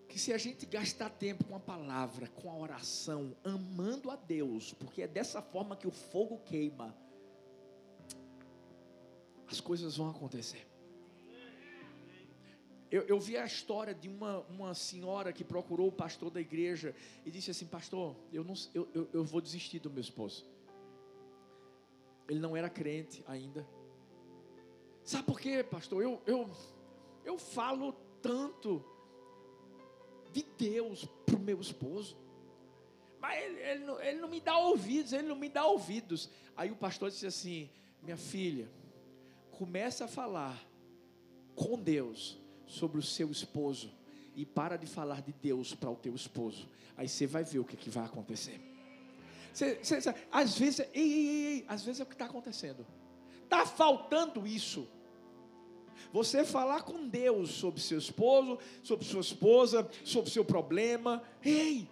Que 0.08 0.18
se 0.18 0.32
a 0.32 0.38
gente 0.38 0.64
gastar 0.64 1.10
tempo 1.10 1.44
com 1.44 1.54
a 1.54 1.60
palavra, 1.60 2.28
com 2.28 2.50
a 2.50 2.56
oração, 2.56 3.36
amando 3.44 4.10
a 4.10 4.16
Deus, 4.16 4.72
porque 4.72 5.02
é 5.02 5.06
dessa 5.06 5.42
forma 5.42 5.76
que 5.76 5.86
o 5.86 5.90
fogo 5.90 6.38
queima, 6.38 6.96
as 9.46 9.60
coisas 9.60 9.98
vão 9.98 10.08
acontecer. 10.08 10.66
Eu, 12.90 13.02
eu, 13.02 13.18
vi 13.18 13.36
a 13.36 13.44
história 13.44 13.92
de 13.92 14.08
uma, 14.08 14.40
uma 14.42 14.72
senhora 14.72 15.32
que 15.32 15.42
procurou 15.42 15.88
o 15.88 15.92
pastor 15.92 16.30
da 16.30 16.40
igreja 16.40 16.94
e 17.24 17.30
disse 17.30 17.50
assim: 17.50 17.66
Pastor, 17.66 18.14
eu, 18.32 18.44
não, 18.44 18.54
eu, 18.72 18.88
eu, 18.94 19.08
eu 19.12 19.24
vou 19.24 19.40
desistir 19.40 19.80
do 19.80 19.90
meu 19.90 20.00
esposo. 20.00 20.46
Ele 22.28 22.38
não 22.38 22.56
era 22.56 22.70
crente 22.70 23.24
ainda. 23.26 23.66
Sabe 25.02 25.24
por 25.24 25.40
quê, 25.40 25.64
pastor? 25.64 26.02
Eu, 26.02 26.22
eu, 26.26 26.48
eu 27.24 27.38
falo 27.38 27.92
tanto 28.22 28.84
de 30.32 30.44
Deus 30.56 31.06
para 31.24 31.36
o 31.36 31.40
meu 31.40 31.60
esposo. 31.60 32.16
Mas 33.18 33.42
ele, 33.42 33.60
ele, 33.60 33.84
não, 33.84 34.00
ele 34.00 34.20
não 34.20 34.28
me 34.28 34.40
dá 34.40 34.58
ouvidos, 34.58 35.12
ele 35.12 35.26
não 35.26 35.36
me 35.36 35.48
dá 35.48 35.66
ouvidos. 35.66 36.30
Aí 36.56 36.70
o 36.70 36.76
pastor 36.76 37.10
disse 37.10 37.26
assim: 37.26 37.68
Minha 38.00 38.16
filha, 38.16 38.70
começa 39.50 40.04
a 40.04 40.08
falar 40.08 40.64
com 41.56 41.76
Deus 41.76 42.45
sobre 42.66 42.98
o 42.98 43.02
seu 43.02 43.30
esposo 43.30 43.90
e 44.34 44.44
para 44.44 44.76
de 44.76 44.86
falar 44.86 45.22
de 45.22 45.32
Deus 45.32 45.74
para 45.74 45.90
o 45.90 45.96
teu 45.96 46.14
esposo. 46.14 46.68
Aí 46.96 47.08
você 47.08 47.26
vai 47.26 47.44
ver 47.44 47.58
o 47.58 47.64
que, 47.64 47.76
que 47.76 47.90
vai 47.90 48.04
acontecer. 48.04 48.60
Você, 49.52 49.80
às 50.30 50.58
vezes, 50.58 50.80
ei, 50.80 50.90
ei, 50.94 51.46
ei, 51.46 51.64
às 51.66 51.82
vezes 51.82 52.00
é 52.00 52.02
o 52.02 52.06
que 52.06 52.14
está 52.14 52.26
acontecendo. 52.26 52.86
Está 53.42 53.64
faltando 53.64 54.46
isso. 54.46 54.86
Você 56.12 56.44
falar 56.44 56.82
com 56.82 57.08
Deus 57.08 57.50
sobre 57.50 57.80
seu 57.80 57.98
esposo, 57.98 58.58
sobre 58.82 59.06
sua 59.06 59.20
esposa, 59.20 59.88
sobre 60.04 60.30
seu 60.30 60.44
problema. 60.44 61.22
Ei! 61.42 61.88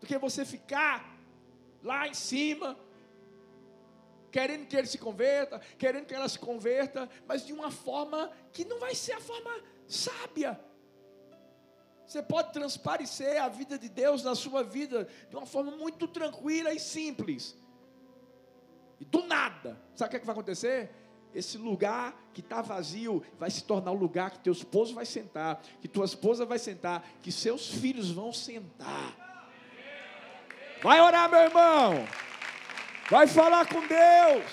Do 0.00 0.06
que 0.06 0.18
você 0.18 0.44
ficar 0.44 1.16
lá 1.82 2.06
em 2.06 2.14
cima, 2.14 2.76
querendo 4.30 4.66
que 4.66 4.76
ele 4.76 4.86
se 4.86 4.98
converta, 4.98 5.60
querendo 5.78 6.06
que 6.06 6.14
ela 6.14 6.28
se 6.28 6.38
converta, 6.38 7.08
mas 7.26 7.46
de 7.46 7.52
uma 7.52 7.70
forma 7.70 8.30
que 8.52 8.64
não 8.64 8.78
vai 8.78 8.94
ser 8.94 9.12
a 9.12 9.20
forma 9.20 9.50
sábia. 9.88 10.60
Você 12.06 12.22
pode 12.22 12.52
transparecer 12.52 13.42
a 13.42 13.48
vida 13.48 13.78
de 13.78 13.88
Deus 13.88 14.22
na 14.22 14.34
sua 14.34 14.62
vida 14.62 15.08
de 15.28 15.36
uma 15.36 15.46
forma 15.46 15.72
muito 15.72 16.06
tranquila 16.06 16.72
e 16.72 16.78
simples. 16.78 17.56
E 19.00 19.04
do 19.04 19.26
nada, 19.26 19.80
sabe 19.94 20.08
o 20.08 20.10
que, 20.10 20.16
é 20.16 20.20
que 20.20 20.26
vai 20.26 20.32
acontecer? 20.32 20.90
esse 21.36 21.58
lugar 21.58 22.18
que 22.32 22.40
está 22.40 22.62
vazio 22.62 23.22
vai 23.38 23.50
se 23.50 23.62
tornar 23.62 23.90
o 23.90 23.94
lugar 23.94 24.30
que 24.30 24.38
teu 24.38 24.52
esposo 24.52 24.94
vai 24.94 25.04
sentar, 25.04 25.60
que 25.82 25.86
tua 25.86 26.06
esposa 26.06 26.46
vai 26.46 26.58
sentar, 26.58 27.06
que 27.20 27.30
seus 27.30 27.68
filhos 27.68 28.10
vão 28.10 28.32
sentar. 28.32 29.14
Vai 30.82 31.00
orar, 31.00 31.30
meu 31.30 31.40
irmão. 31.40 32.25
Vai 33.08 33.26
falar 33.28 33.68
com 33.68 33.80
Deus. 33.86 34.44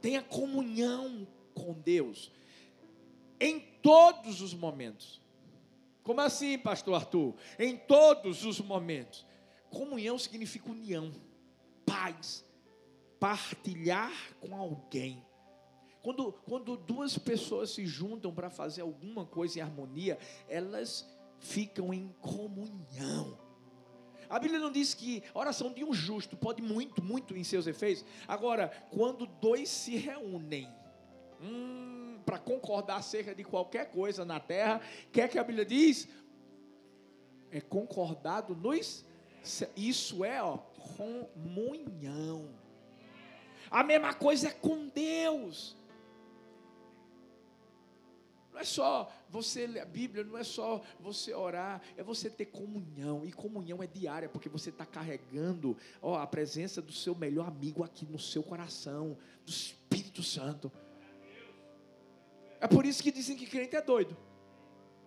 Tenha 0.00 0.22
comunhão 0.22 1.26
com 1.54 1.72
Deus 1.72 2.30
em 3.40 3.60
todos 3.60 4.40
os 4.40 4.54
momentos. 4.54 5.20
Como 6.02 6.20
assim, 6.20 6.58
pastor 6.58 6.94
Arthur? 6.94 7.34
Em 7.58 7.76
todos 7.76 8.44
os 8.44 8.60
momentos. 8.60 9.26
Comunhão 9.70 10.18
significa 10.18 10.70
união 10.70 11.12
paz, 11.84 12.44
partilhar 13.20 14.12
com 14.40 14.56
alguém. 14.56 15.24
Quando, 16.02 16.32
quando 16.32 16.76
duas 16.76 17.18
pessoas 17.18 17.70
se 17.70 17.86
juntam 17.86 18.32
para 18.32 18.50
fazer 18.50 18.82
alguma 18.82 19.24
coisa 19.24 19.58
em 19.58 19.62
harmonia, 19.62 20.18
elas 20.48 21.06
ficam 21.38 21.92
em 21.92 22.08
comunhão. 22.20 23.43
A 24.28 24.38
Bíblia 24.38 24.60
não 24.60 24.70
diz 24.70 24.94
que 24.94 25.22
a 25.34 25.38
oração 25.38 25.72
de 25.72 25.84
um 25.84 25.92
justo 25.92 26.36
pode 26.36 26.62
muito, 26.62 27.02
muito 27.02 27.36
em 27.36 27.44
seus 27.44 27.66
efeitos. 27.66 28.04
Agora, 28.26 28.68
quando 28.90 29.26
dois 29.26 29.68
se 29.68 29.96
reúnem 29.96 30.68
hum, 31.40 32.18
para 32.24 32.38
concordar 32.38 32.96
acerca 32.96 33.34
de 33.34 33.44
qualquer 33.44 33.90
coisa 33.90 34.24
na 34.24 34.40
terra, 34.40 34.80
que 35.12 35.20
é 35.20 35.28
que 35.28 35.38
a 35.38 35.44
Bíblia 35.44 35.64
diz? 35.64 36.08
É 37.50 37.60
concordado 37.60 38.54
nos. 38.54 39.04
Isso 39.76 40.24
é, 40.24 40.42
ó, 40.42 40.58
comunhão. 40.96 42.48
A 43.70 43.82
mesma 43.84 44.14
coisa 44.14 44.48
é 44.48 44.50
com 44.50 44.88
Deus. 44.88 45.76
Não 48.52 48.60
é 48.60 48.64
só 48.64 49.12
você 49.34 49.64
a 49.82 49.84
Bíblia, 49.84 50.22
não 50.22 50.38
é 50.38 50.44
só 50.44 50.80
você 51.00 51.34
orar, 51.34 51.82
é 51.96 52.04
você 52.04 52.30
ter 52.30 52.46
comunhão. 52.46 53.26
E 53.26 53.32
comunhão 53.32 53.82
é 53.82 53.86
diária, 53.86 54.28
porque 54.28 54.48
você 54.48 54.70
está 54.70 54.86
carregando 54.86 55.76
ó, 56.00 56.16
a 56.16 56.26
presença 56.26 56.80
do 56.80 56.92
seu 56.92 57.16
melhor 57.16 57.48
amigo 57.48 57.82
aqui 57.82 58.06
no 58.06 58.18
seu 58.18 58.44
coração, 58.44 59.18
do 59.44 59.50
Espírito 59.50 60.22
Santo. 60.22 60.70
É 62.60 62.68
por 62.68 62.86
isso 62.86 63.02
que 63.02 63.10
dizem 63.10 63.36
que 63.36 63.46
crente 63.46 63.74
é 63.74 63.82
doido. 63.82 64.16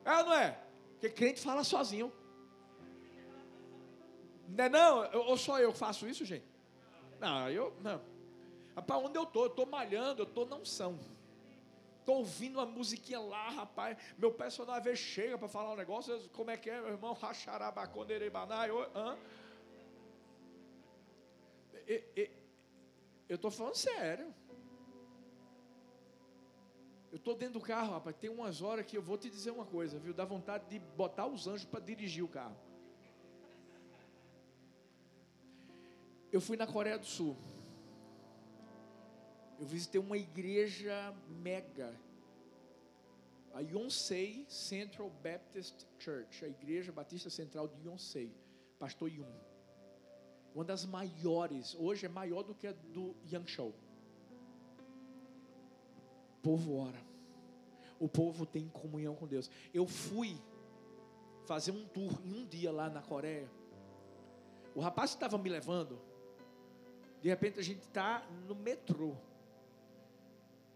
É 0.04 0.18
ou 0.18 0.26
não 0.26 0.34
é? 0.34 0.60
Porque 0.92 1.10
crente 1.10 1.40
fala 1.40 1.64
sozinho. 1.64 2.12
Não 4.50 4.66
é 4.66 4.70
não? 4.70 5.10
Ou 5.30 5.38
só 5.38 5.58
eu 5.58 5.72
faço 5.72 6.06
isso, 6.06 6.26
gente? 6.26 6.46
Não, 7.18 7.50
eu 7.50 7.74
não. 7.82 8.02
Para 8.86 8.98
onde 8.98 9.18
eu 9.18 9.24
estou? 9.24 9.46
Eu 9.46 9.50
estou 9.52 9.66
malhando, 9.66 10.22
eu 10.22 10.28
estou 10.28 10.46
na 10.46 10.58
unção. 10.58 11.00
Estou 12.08 12.20
ouvindo 12.20 12.58
uma 12.58 12.66
musiquinha 12.66 13.20
lá, 13.20 13.50
rapaz. 13.50 13.98
Meu 14.18 14.32
personagem 14.32 14.96
chega 14.96 15.38
para 15.38 15.50
falar 15.50 15.74
um 15.74 15.76
negócio. 15.76 16.18
Como 16.30 16.50
é 16.50 16.56
que 16.56 16.70
é, 16.70 16.80
meu 16.80 16.92
irmão? 16.92 17.12
Racharabaconderebanai. 17.22 18.70
Eu 23.28 23.36
estou 23.36 23.52
falando 23.52 23.76
sério. 23.76 24.34
Eu 27.12 27.18
estou 27.18 27.36
dentro 27.36 27.60
do 27.60 27.66
carro, 27.66 27.92
rapaz. 27.92 28.16
Tem 28.16 28.30
umas 28.30 28.62
horas 28.62 28.86
que 28.86 28.98
eu 28.98 29.02
vou 29.02 29.18
te 29.18 29.30
dizer 29.30 29.52
uma 29.52 29.66
coisa, 29.66 30.00
viu? 30.00 30.14
Dá 30.14 30.24
vontade 30.24 30.64
de 30.70 30.80
botar 30.80 31.28
os 31.28 31.46
anjos 31.46 31.66
para 31.66 31.82
dirigir 31.82 32.24
o 32.24 32.30
carro. 32.30 32.56
Eu 36.32 36.40
fui 36.40 36.56
na 36.56 36.66
Coreia 36.66 36.98
do 36.98 37.06
Sul. 37.06 37.36
Eu 39.60 39.66
visitei 39.66 40.00
uma 40.00 40.18
igreja 40.18 41.14
mega, 41.42 41.94
a 43.54 43.62
Yonsei 43.62 44.46
Central 44.48 45.10
Baptist 45.24 45.86
Church, 45.98 46.46
a 46.46 46.48
igreja 46.48 46.92
batista 46.92 47.30
central 47.30 47.68
de 47.68 47.88
Yonsei, 47.88 48.32
pastor 48.78 49.10
Yun. 49.10 49.26
Uma 50.54 50.64
das 50.64 50.86
maiores, 50.86 51.76
hoje 51.76 52.06
é 52.06 52.10
maior 52.10 52.44
do 52.44 52.54
que 52.54 52.68
a 52.68 52.72
do 52.72 53.16
Yangshou. 53.32 53.74
O 56.38 56.42
povo 56.42 56.78
ora. 56.78 57.02
O 58.00 58.08
povo 58.08 58.46
tem 58.46 58.68
comunhão 58.70 59.16
com 59.16 59.28
Deus. 59.28 59.50
Eu 59.74 59.88
fui 59.88 60.40
fazer 61.46 61.72
um 61.72 61.88
tour 61.88 62.12
em 62.24 62.34
um 62.34 62.46
dia 62.46 62.72
lá 62.72 62.90
na 62.90 63.02
Coreia. 63.02 63.50
O 64.76 64.82
rapaz 64.82 65.12
que 65.12 65.18
estava 65.18 65.38
me 65.38 65.50
levando, 65.50 66.00
de 67.22 67.30
repente 67.30 67.60
a 67.60 67.64
gente 67.64 67.82
está 67.82 68.24
no 68.48 68.54
metrô. 68.54 69.16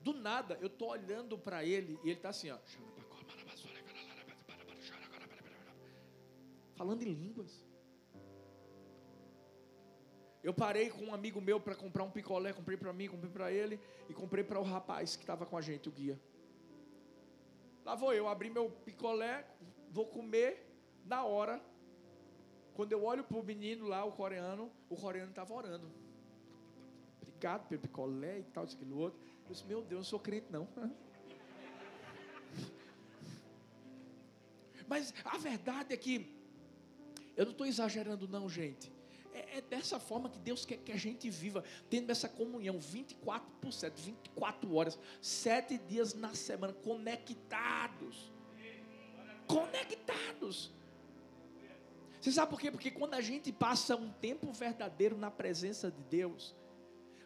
Do 0.02 0.14
nada, 0.14 0.58
eu 0.60 0.68
estou 0.68 0.90
olhando 0.90 1.38
para 1.38 1.64
ele 1.64 2.00
e 2.04 2.10
ele 2.10 2.18
está 2.18 2.30
assim, 2.30 2.50
ó. 2.50 2.58
Falando 6.76 7.04
em 7.04 7.14
línguas. 7.14 7.64
Eu 10.44 10.54
parei 10.54 10.90
com 10.90 11.06
um 11.06 11.14
amigo 11.14 11.40
meu 11.40 11.60
para 11.60 11.76
comprar 11.76 12.04
um 12.04 12.10
picolé, 12.10 12.52
comprei 12.52 12.76
para 12.76 12.92
mim, 12.92 13.08
comprei 13.08 13.32
para 13.32 13.52
ele 13.52 13.80
e 14.10 14.14
comprei 14.14 14.44
para 14.44 14.60
o 14.60 14.64
rapaz 14.64 15.16
que 15.16 15.22
estava 15.22 15.46
com 15.46 15.56
a 15.56 15.62
gente, 15.62 15.88
o 15.88 15.92
guia. 15.92 16.20
Lá 17.86 17.94
vou 17.94 18.12
eu, 18.14 18.28
abri 18.28 18.50
meu 18.50 18.72
picolé, 18.84 19.46
vou 19.92 20.08
comer 20.08 20.68
na 21.06 21.24
hora. 21.24 21.62
Quando 22.74 22.92
eu 22.92 23.04
olho 23.04 23.24
para 23.24 23.38
o 23.38 23.44
menino 23.44 23.88
lá, 23.88 24.04
o 24.04 24.12
coreano, 24.12 24.72
o 24.90 24.96
coreano 24.96 25.30
estava 25.30 25.54
orando. 25.54 25.92
Obrigado 27.22 27.68
pelo 27.68 27.82
picolé 27.82 28.40
e 28.40 28.44
tal, 28.44 28.66
isso, 28.66 28.76
aquilo 28.76 28.98
outro. 28.98 29.20
Eu 29.52 29.54
disse, 29.54 29.68
meu 29.68 29.82
Deus, 29.82 29.92
eu 29.92 29.98
não 29.98 30.04
sou 30.06 30.18
crente 30.18 30.48
não. 30.50 30.66
Mas 34.88 35.14
a 35.26 35.38
verdade 35.38 35.94
é 35.94 35.98
que, 35.98 36.34
eu 37.36 37.44
não 37.44 37.52
estou 37.52 37.68
exagerando 37.68 38.30
não, 38.30 38.48
gente. 38.48 38.90
É, 39.34 39.58
é, 39.58 39.62
dessa 39.62 40.00
forma 40.00 40.30
que 40.30 40.40
Deus 40.40 40.66
quer 40.66 40.78
que 40.78 40.94
a 40.94 40.98
gente 40.98 41.30
viva, 41.30 41.66
tendo 41.90 42.10
essa 42.12 42.30
comunhão 42.30 42.80
24 42.80 43.52
por 43.60 43.74
7, 43.74 44.02
24 44.02 44.74
horas, 44.74 44.98
7 45.22 45.78
dias 45.80 46.14
na 46.14 46.34
semana, 46.34 46.72
conectados. 46.72 48.32
Conectados. 49.48 50.72
Você 52.22 52.32
sabe 52.32 52.52
por 52.52 52.60
quê? 52.62 52.72
Porque 52.72 52.90
quando 52.90 53.16
a 53.16 53.22
gente 53.22 53.52
passa 53.52 53.98
um 53.98 54.14
tempo 54.14 54.50
verdadeiro 54.54 55.18
na 55.18 55.30
presença 55.30 55.92
de 55.92 56.02
Deus, 56.04 56.56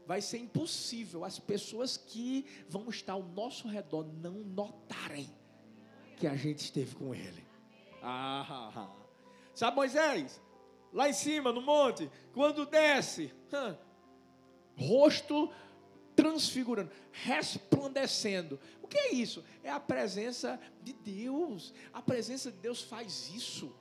vai 0.06 0.22
ser 0.22 0.38
impossível 0.38 1.24
as 1.24 1.40
pessoas 1.40 1.98
que 1.98 2.46
vão 2.70 2.90
estar 2.90 3.14
ao 3.14 3.24
nosso 3.24 3.68
redor 3.68 4.06
não 4.22 4.34
notarem 4.34 5.30
que 6.18 6.28
a 6.28 6.36
gente 6.36 6.60
esteve 6.60 6.96
com 6.96 7.14
ele. 7.14 7.46
Ah, 8.02 8.46
ah, 8.50 8.72
ah. 8.76 9.06
Sabe 9.54 9.76
Moisés? 9.76 10.42
Lá 10.94 11.10
em 11.10 11.14
cima, 11.14 11.52
no 11.52 11.62
monte, 11.62 12.10
quando 12.34 12.66
desce, 12.66 13.34
rosto 14.78 15.52
transfigurando, 16.16 16.90
resplandecendo. 17.12 18.60
O 18.82 18.88
que 18.88 18.98
é 18.98 19.14
isso? 19.14 19.44
É 19.62 19.70
a 19.70 19.80
presença 19.80 20.60
de 20.82 20.94
Deus. 20.94 21.74
A 21.92 22.02
presença 22.02 22.52
de 22.52 22.58
Deus 22.60 22.82
faz 22.82 23.30
isso 23.34 23.76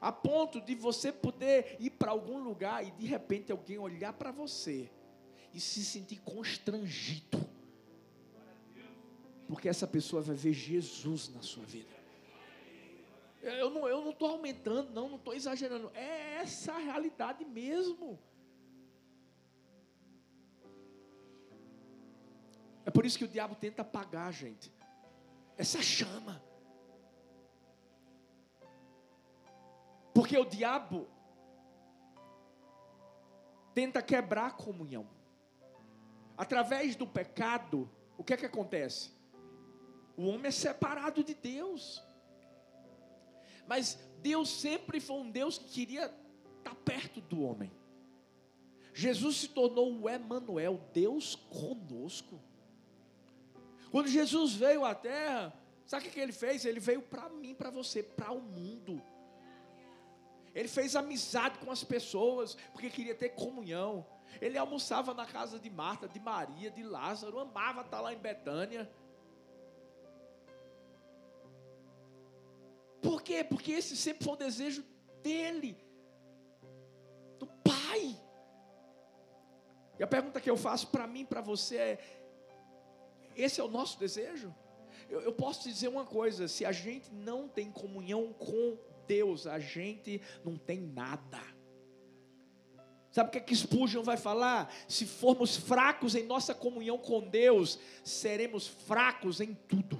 a 0.00 0.12
ponto 0.12 0.60
de 0.60 0.74
você 0.74 1.12
poder 1.12 1.76
ir 1.78 1.90
para 1.90 2.10
algum 2.10 2.38
lugar 2.38 2.86
e 2.86 2.90
de 2.92 3.06
repente 3.06 3.52
alguém 3.52 3.78
olhar 3.78 4.12
para 4.12 4.30
você 4.30 4.90
e 5.52 5.60
se 5.60 5.84
sentir 5.84 6.20
constrangido. 6.20 7.38
Porque 9.46 9.68
essa 9.68 9.86
pessoa 9.86 10.20
vai 10.20 10.36
ver 10.36 10.52
Jesus 10.52 11.28
na 11.30 11.42
sua 11.42 11.64
vida. 11.64 11.96
Eu 13.42 13.70
não 13.70 14.10
estou 14.10 14.28
não 14.28 14.36
aumentando, 14.36 14.92
não, 14.92 15.08
não 15.08 15.16
estou 15.16 15.34
exagerando. 15.34 15.90
É 15.94 16.34
essa 16.36 16.74
a 16.74 16.78
realidade 16.78 17.44
mesmo. 17.44 18.18
É 22.84 22.90
por 22.90 23.06
isso 23.06 23.18
que 23.18 23.24
o 23.24 23.28
diabo 23.28 23.54
tenta 23.54 23.82
apagar, 23.82 24.32
gente. 24.32 24.72
Essa 25.56 25.82
chama. 25.82 26.42
Porque 30.18 30.36
o 30.36 30.44
diabo 30.44 31.06
tenta 33.72 34.02
quebrar 34.02 34.46
a 34.46 34.50
comunhão. 34.50 35.08
Através 36.36 36.96
do 36.96 37.06
pecado, 37.06 37.88
o 38.16 38.24
que 38.24 38.34
é 38.34 38.36
que 38.36 38.44
acontece? 38.44 39.12
O 40.16 40.26
homem 40.26 40.48
é 40.48 40.50
separado 40.50 41.22
de 41.22 41.34
Deus. 41.34 42.02
Mas 43.68 43.96
Deus 44.20 44.50
sempre 44.50 44.98
foi 44.98 45.18
um 45.18 45.30
Deus 45.30 45.56
que 45.56 45.68
queria 45.68 46.12
estar 46.58 46.74
perto 46.84 47.20
do 47.20 47.40
homem. 47.42 47.70
Jesus 48.92 49.36
se 49.36 49.48
tornou 49.50 50.00
o 50.00 50.08
Emanuel, 50.08 50.80
Deus 50.92 51.36
conosco. 51.36 52.42
Quando 53.92 54.08
Jesus 54.08 54.52
veio 54.56 54.84
à 54.84 54.96
terra, 54.96 55.54
sabe 55.86 56.08
o 56.08 56.10
que 56.10 56.18
ele 56.18 56.32
fez? 56.32 56.64
Ele 56.64 56.80
veio 56.80 57.02
para 57.02 57.28
mim, 57.28 57.54
para 57.54 57.70
você, 57.70 58.02
para 58.02 58.32
o 58.32 58.40
mundo. 58.40 59.00
Ele 60.58 60.66
fez 60.66 60.96
amizade 60.96 61.56
com 61.60 61.70
as 61.70 61.84
pessoas, 61.84 62.56
porque 62.72 62.90
queria 62.90 63.14
ter 63.14 63.28
comunhão. 63.28 64.04
Ele 64.40 64.58
almoçava 64.58 65.14
na 65.14 65.24
casa 65.24 65.56
de 65.56 65.70
Marta, 65.70 66.08
de 66.08 66.18
Maria, 66.18 66.68
de 66.68 66.82
Lázaro, 66.82 67.38
amava 67.38 67.82
estar 67.82 68.00
lá 68.00 68.12
em 68.12 68.18
Betânia. 68.18 68.90
Por 73.00 73.22
quê? 73.22 73.44
Porque 73.44 73.70
esse 73.70 73.96
sempre 73.96 74.24
foi 74.24 74.32
o 74.32 74.36
desejo 74.36 74.84
dele, 75.22 75.78
do 77.38 77.46
Pai. 77.46 78.20
E 79.96 80.02
a 80.02 80.08
pergunta 80.08 80.40
que 80.40 80.50
eu 80.50 80.56
faço 80.56 80.88
para 80.88 81.06
mim, 81.06 81.24
para 81.24 81.40
você 81.40 81.76
é: 81.76 81.98
esse 83.36 83.60
é 83.60 83.64
o 83.64 83.68
nosso 83.68 83.96
desejo? 83.96 84.52
Eu, 85.08 85.20
eu 85.20 85.32
posso 85.32 85.62
te 85.62 85.68
dizer 85.68 85.86
uma 85.86 86.04
coisa: 86.04 86.48
se 86.48 86.64
a 86.64 86.72
gente 86.72 87.14
não 87.14 87.46
tem 87.46 87.70
comunhão 87.70 88.32
com 88.32 88.76
Deus, 89.08 89.46
a 89.46 89.58
gente 89.58 90.20
não 90.44 90.56
tem 90.56 90.78
nada. 90.78 91.40
Sabe 93.10 93.30
o 93.30 93.32
que, 93.32 93.38
é 93.38 93.40
que 93.40 93.56
Spurgeon 93.56 94.02
vai 94.02 94.16
falar? 94.16 94.72
Se 94.86 95.06
formos 95.06 95.56
fracos 95.56 96.14
em 96.14 96.24
nossa 96.24 96.54
comunhão 96.54 96.98
com 96.98 97.20
Deus, 97.20 97.78
seremos 98.04 98.68
fracos 98.68 99.40
em 99.40 99.54
tudo. 99.54 99.98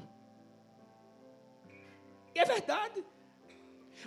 E 2.34 2.38
é 2.38 2.44
verdade. 2.44 3.02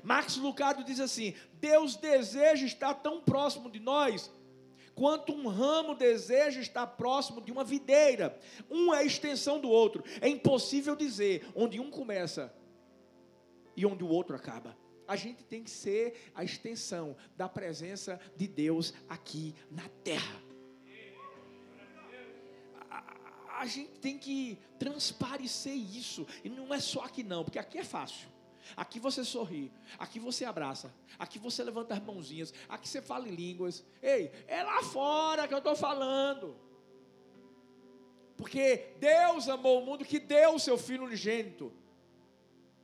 Max 0.03 0.37
Lucado 0.37 0.83
diz 0.83 0.99
assim: 0.99 1.33
Deus 1.55 1.95
deseja 1.95 2.65
estar 2.65 2.93
tão 2.93 3.21
próximo 3.21 3.69
de 3.69 3.79
nós 3.79 4.31
quanto 4.93 5.33
um 5.33 5.47
ramo 5.47 5.95
deseja 5.95 6.61
estar 6.61 6.85
próximo 6.85 7.41
de 7.41 7.51
uma 7.51 7.63
videira. 7.63 8.39
Um 8.69 8.93
é 8.93 8.99
a 8.99 9.03
extensão 9.03 9.59
do 9.59 9.69
outro. 9.69 10.03
É 10.21 10.29
impossível 10.29 10.95
dizer 10.95 11.45
onde 11.55 11.79
um 11.79 11.89
começa 11.89 12.53
e 13.75 13.85
onde 13.85 14.03
o 14.03 14.07
outro 14.07 14.35
acaba 14.35 14.77
a 15.11 15.15
gente 15.17 15.43
tem 15.43 15.61
que 15.61 15.69
ser 15.69 16.31
a 16.33 16.41
extensão 16.41 17.17
da 17.35 17.49
presença 17.49 18.17
de 18.37 18.47
Deus 18.47 18.93
aqui 19.09 19.53
na 19.69 19.89
terra. 20.05 20.41
a 23.59 23.65
gente 23.67 23.91
tem 23.99 24.17
que 24.17 24.57
transparecer 24.79 25.75
isso. 25.75 26.25
E 26.43 26.49
não 26.49 26.73
é 26.73 26.79
só 26.79 27.01
aqui 27.01 27.23
não, 27.23 27.43
porque 27.43 27.59
aqui 27.59 27.77
é 27.77 27.83
fácil. 27.83 28.27
Aqui 28.75 28.99
você 28.99 29.23
sorri, 29.23 29.71
aqui 29.99 30.17
você 30.17 30.45
abraça, 30.45 30.91
aqui 31.19 31.37
você 31.37 31.63
levanta 31.63 31.93
as 31.93 32.01
mãozinhas, 32.01 32.53
aqui 32.67 32.87
você 32.87 33.01
fala 33.01 33.27
em 33.27 33.35
línguas. 33.35 33.83
Ei, 34.01 34.31
é 34.47 34.63
lá 34.63 34.81
fora 34.81 35.47
que 35.47 35.53
eu 35.53 35.59
estou 35.59 35.75
falando. 35.75 36.55
Porque 38.37 38.95
Deus 38.97 39.47
amou 39.49 39.83
o 39.83 39.85
mundo 39.85 40.05
que 40.05 40.19
deu 40.19 40.55
o 40.55 40.59
seu 40.59 40.77
filho 40.77 41.03
unigênito 41.03 41.71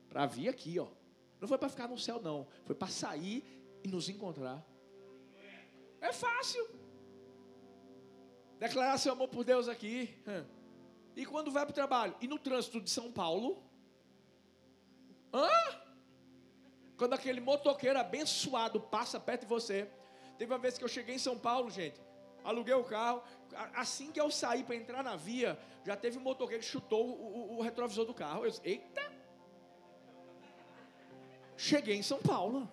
para 0.10 0.26
vir 0.28 0.50
aqui, 0.50 0.78
ó. 0.78 0.97
Não 1.40 1.48
foi 1.48 1.58
para 1.58 1.70
ficar 1.70 1.88
no 1.88 1.98
céu, 1.98 2.22
não. 2.22 2.48
Foi 2.66 2.76
para 2.76 2.88
sair 2.88 3.44
e 3.84 3.88
nos 3.88 4.10
encontrar. 4.10 4.66
É 6.02 6.12
fácil. 6.12 6.68
Declarar 8.60 8.98
seu 8.98 9.14
amor 9.14 9.28
por 9.28 9.44
Deus 9.44 9.68
aqui. 9.68 10.18
E 11.16 11.26
quando 11.26 11.52
vai 11.52 11.66
para 11.66 11.72
o 11.72 11.76
trabalho? 11.76 12.16
E 12.22 12.28
no 12.28 12.40
trânsito 12.40 12.82
de 12.82 12.90
São 12.90 13.12
Paulo? 13.12 13.64
Hã? 15.34 15.50
Quando 16.98 17.14
aquele 17.14 17.40
motoqueiro 17.40 18.00
abençoado 18.00 18.80
passa 18.80 19.20
perto 19.20 19.42
de 19.42 19.48
você. 19.48 19.90
Teve 20.38 20.52
uma 20.52 20.60
vez 20.60 20.78
que 20.78 20.84
eu 20.84 20.88
cheguei 20.88 21.16
em 21.16 21.20
São 21.20 21.38
Paulo, 21.38 21.70
gente. 21.70 22.00
Aluguei 22.44 22.74
o 22.74 22.84
carro. 22.84 23.22
Assim 23.76 24.12
que 24.12 24.20
eu 24.20 24.32
saí 24.32 24.64
para 24.64 24.76
entrar 24.76 25.04
na 25.04 25.16
via, 25.16 25.60
já 25.86 25.96
teve 25.96 26.18
um 26.18 26.22
motoqueiro 26.22 26.64
que 26.64 26.70
chutou 26.70 27.06
o, 27.08 27.54
o, 27.54 27.58
o 27.58 27.62
retrovisor 27.62 28.06
do 28.06 28.14
carro. 28.14 28.46
Eu 28.46 28.50
disse, 28.50 28.62
eita! 28.64 29.16
Cheguei 31.58 31.95
em 31.95 32.03
São 32.03 32.20
Paulo. 32.20 32.70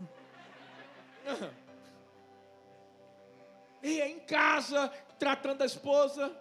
E 3.83 4.01
em 4.01 4.21
casa, 4.21 4.89
tratando 5.19 5.63
a 5.63 5.67
esposa. 5.67 6.35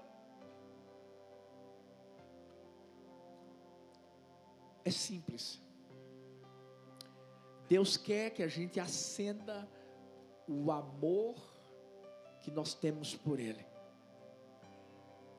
É 4.83 4.91
simples. 4.91 5.61
Deus 7.69 7.95
quer 7.95 8.31
que 8.31 8.43
a 8.43 8.47
gente 8.47 8.79
acenda 8.79 9.67
o 10.47 10.69
amor 10.69 11.35
que 12.41 12.51
nós 12.51 12.73
temos 12.73 13.15
por 13.15 13.39
Ele. 13.39 13.65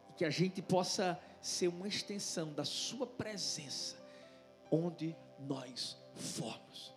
E 0.08 0.14
que 0.14 0.24
a 0.24 0.30
gente 0.30 0.62
possa 0.62 1.20
ser 1.40 1.68
uma 1.68 1.86
extensão 1.86 2.52
da 2.52 2.64
Sua 2.64 3.06
presença, 3.06 3.96
onde 4.70 5.14
nós 5.38 5.98
formos. 6.14 6.93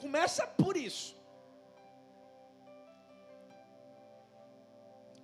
Começa 0.00 0.46
por 0.46 0.76
isso. 0.76 1.16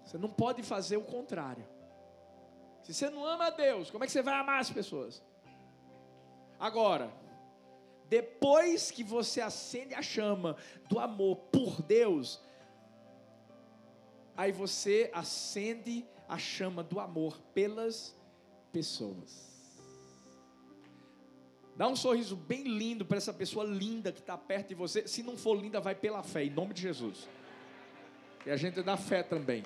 Você 0.05 0.19
não 0.19 0.29
pode 0.29 0.63
fazer 0.63 0.97
o 0.97 1.05
contrário. 1.05 1.67
Se 2.83 2.93
você 2.93 3.09
não 3.09 3.25
ama 3.25 3.47
a 3.47 3.51
Deus, 3.51 3.91
como 3.91 4.05
é 4.05 4.07
que 4.07 4.13
você 4.13 4.23
vai 4.23 4.35
amar 4.35 4.61
as 4.61 4.71
pessoas? 4.71 5.23
Agora, 6.59 7.13
depois 8.09 8.91
que 8.91 9.03
você 9.03 9.41
acende 9.41 9.95
a 9.95 10.03
chama 10.03 10.57
do 10.89 10.99
amor 10.99 11.37
por 11.51 11.81
Deus, 11.81 12.41
aí 14.37 14.53
você 14.53 15.11
acende 15.15 16.07
a 16.29 16.37
chama 16.39 16.83
do 16.83 17.01
amor 17.01 17.41
pelas 17.55 18.15
pessoas. 18.71 19.52
Dá 21.77 21.89
um 21.89 21.97
sorriso 21.97 22.37
bem 22.37 22.65
lindo 22.65 23.05
para 23.05 23.17
essa 23.17 23.33
pessoa 23.33 23.65
linda 23.65 24.13
que 24.13 24.21
está 24.21 24.37
perto 24.37 24.69
de 24.69 24.75
você. 24.75 25.09
Se 25.09 25.23
não 25.23 25.37
for 25.37 25.55
linda, 25.55 25.81
vai 25.81 25.95
pela 25.95 26.23
fé, 26.23 26.45
em 26.45 26.51
nome 26.51 26.75
de 26.75 26.83
Jesus. 26.83 27.29
E 28.45 28.51
a 28.51 28.57
gente 28.57 28.83
dá 28.83 28.97
fé 28.97 29.23
também. 29.23 29.63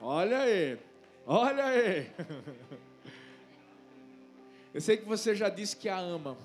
Olha 0.00 0.40
aí, 0.40 0.78
olha 1.26 1.64
aí. 1.64 2.10
Eu 4.72 4.80
sei 4.80 4.96
que 4.96 5.04
você 5.04 5.34
já 5.34 5.48
disse 5.48 5.76
que 5.76 5.88
a 5.88 5.98
ama. 5.98 6.38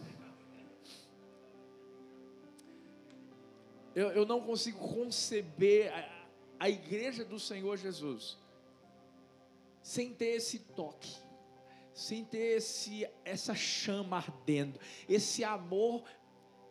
Eu, 3.94 4.10
eu 4.12 4.26
não 4.26 4.42
consigo 4.42 4.80
conceber 4.80 5.94
a, 5.94 6.26
a 6.60 6.70
igreja 6.70 7.24
do 7.24 7.40
Senhor 7.40 7.78
Jesus 7.78 8.38
sem 9.82 10.12
ter 10.12 10.38
esse 10.38 10.58
toque, 10.58 11.16
sem 11.96 12.26
ter 12.26 12.58
esse, 12.58 13.10
essa 13.24 13.56
chama 13.56 14.18
ardendo, 14.18 14.78
esse 15.08 15.46
amor 15.46 16.04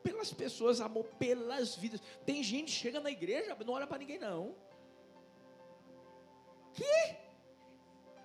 pelas 0.03 0.31
pessoas, 0.35 0.83
amor 0.83 1.07
pelas 1.18 1.75
vidas. 1.75 2.03
Tem 2.27 2.43
gente 2.43 2.66
que 2.66 2.79
chega 2.79 3.01
na 3.01 3.11
igreja, 3.11 3.57
não 3.64 3.72
olha 3.72 3.87
para 3.87 3.97
ninguém 3.97 4.18
não. 4.18 4.55
Que? 6.75 7.16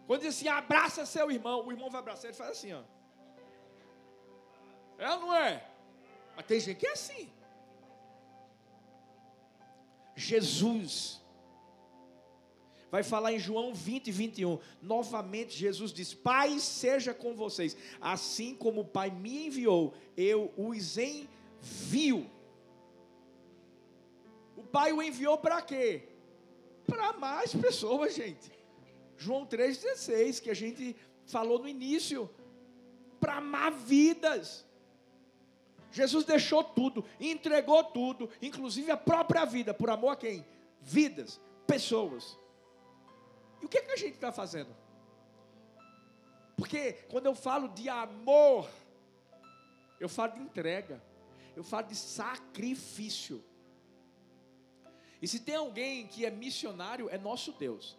Quando 0.06 0.22
diz 0.22 0.36
assim, 0.36 0.50
abraça 0.50 1.06
seu 1.06 1.32
irmão, 1.32 1.66
o 1.66 1.72
irmão 1.72 1.90
vai 1.90 2.02
abraçar, 2.02 2.26
ele 2.26 2.38
faz 2.38 2.52
assim, 2.52 2.74
ó. 2.74 2.84
É 4.98 5.10
ou 5.12 5.22
não 5.22 5.34
é? 5.34 5.66
Mas 6.36 6.46
tem 6.46 6.60
gente 6.60 6.78
que 6.78 6.88
é 6.88 6.92
assim. 6.92 7.32
Jesus 10.18 11.19
vai 12.92 13.04
falar 13.04 13.34
em 13.34 13.40
João 13.40 13.74
20, 13.74 14.12
21. 14.12 14.60
Novamente, 14.82 15.58
Jesus 15.58 15.92
diz: 15.92 16.14
Pai, 16.14 16.60
seja 16.60 17.14
com 17.14 17.36
vocês, 17.36 17.76
assim 18.00 18.56
como 18.56 18.82
o 18.82 18.86
Pai 18.86 19.10
me 19.10 19.48
enviou, 19.48 19.94
eu 20.18 20.52
os 20.58 20.98
envio. 20.98 22.30
O 24.56 24.64
Pai 24.64 24.92
o 24.92 25.02
enviou 25.02 25.38
para 25.38 25.62
quê? 25.62 26.04
Para 26.86 27.14
mais 27.14 27.54
pessoas, 27.54 28.16
gente. 28.16 28.52
João 29.18 29.46
3,16, 29.46 30.42
que 30.42 30.50
a 30.50 30.54
gente 30.54 30.96
falou 31.26 31.60
no 31.60 31.68
início, 31.68 32.30
para 33.20 33.36
amar 33.36 33.72
vidas. 33.72 34.66
Jesus 35.92 36.24
deixou 36.24 36.64
tudo, 36.64 37.04
entregou 37.20 37.84
tudo, 37.84 38.30
inclusive 38.42 38.90
a 38.92 38.98
própria 38.98 39.44
vida, 39.44 39.74
por 39.74 39.90
amor 39.90 40.12
a 40.12 40.16
quem? 40.16 40.46
Vidas, 40.82 41.42
pessoas. 41.68 42.39
E 43.62 43.66
o 43.66 43.70
que, 43.70 43.78
é 43.78 43.82
que 43.82 43.92
a 43.92 43.98
gente 43.98 44.16
está 44.16 44.32
fazendo? 44.32 44.76
Porque 46.56 46.94
quando 47.10 47.26
eu 47.26 47.36
falo 47.36 47.70
de 47.70 47.88
amor, 47.88 48.70
eu 50.00 50.10
falo 50.10 50.34
de 50.34 50.42
entrega, 50.42 51.02
eu 51.56 51.64
falo 51.64 51.88
de 51.88 51.96
sacrifício. 51.96 53.44
E 55.22 55.28
se 55.28 55.40
tem 55.40 55.56
alguém 55.56 56.08
que 56.08 56.26
é 56.26 56.32
missionário, 56.32 57.10
é 57.10 57.18
nosso 57.18 57.52
Deus. 57.54 57.98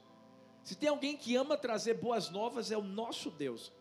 Se 0.62 0.74
tem 0.74 0.88
alguém 0.88 1.16
que 1.16 1.36
ama 1.36 1.56
trazer 1.56 1.94
boas 1.94 2.30
novas, 2.30 2.70
é 2.70 2.76
o 2.76 2.82
nosso 2.82 3.30
Deus. 3.30 3.72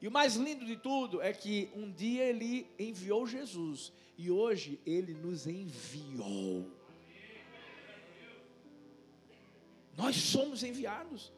E 0.00 0.08
o 0.08 0.10
mais 0.10 0.34
lindo 0.34 0.64
de 0.64 0.76
tudo 0.76 1.22
é 1.22 1.32
que 1.32 1.70
um 1.74 1.90
dia 1.90 2.24
ele 2.24 2.68
enviou 2.78 3.26
Jesus 3.26 3.92
e 4.18 4.30
hoje 4.30 4.80
ele 4.84 5.14
nos 5.14 5.46
enviou. 5.46 6.68
Nós 9.96 10.16
somos 10.16 10.62
enviados. 10.62 11.32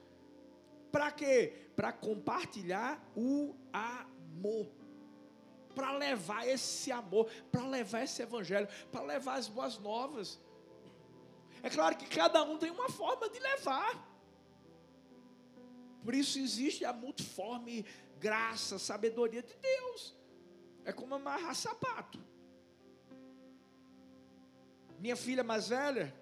Para 0.92 1.10
quê? 1.10 1.52
Para 1.74 1.92
compartilhar 1.92 3.02
o 3.16 3.54
amor. 3.72 4.70
Para 5.74 5.92
levar 5.96 6.46
esse 6.46 6.92
amor, 6.92 7.28
para 7.50 7.66
levar 7.66 8.02
esse 8.02 8.22
evangelho, 8.22 8.68
para 8.92 9.02
levar 9.02 9.34
as 9.34 9.48
boas 9.48 9.78
novas. 9.78 10.40
É 11.62 11.68
claro 11.68 11.96
que 11.96 12.06
cada 12.06 12.42
um 12.44 12.58
tem 12.58 12.70
uma 12.70 12.88
forma 12.88 13.28
de 13.28 13.40
levar. 13.40 14.14
Por 16.04 16.14
isso 16.14 16.38
existe 16.38 16.84
a 16.84 16.92
multiforme 16.92 17.84
graça, 18.20 18.78
sabedoria 18.78 19.42
de 19.42 19.54
Deus. 19.56 20.14
É 20.84 20.92
como 20.92 21.14
amarrar 21.14 21.54
sapato. 21.54 22.22
Minha 24.98 25.16
filha 25.16 25.42
mais 25.42 25.68
velha 25.68 26.14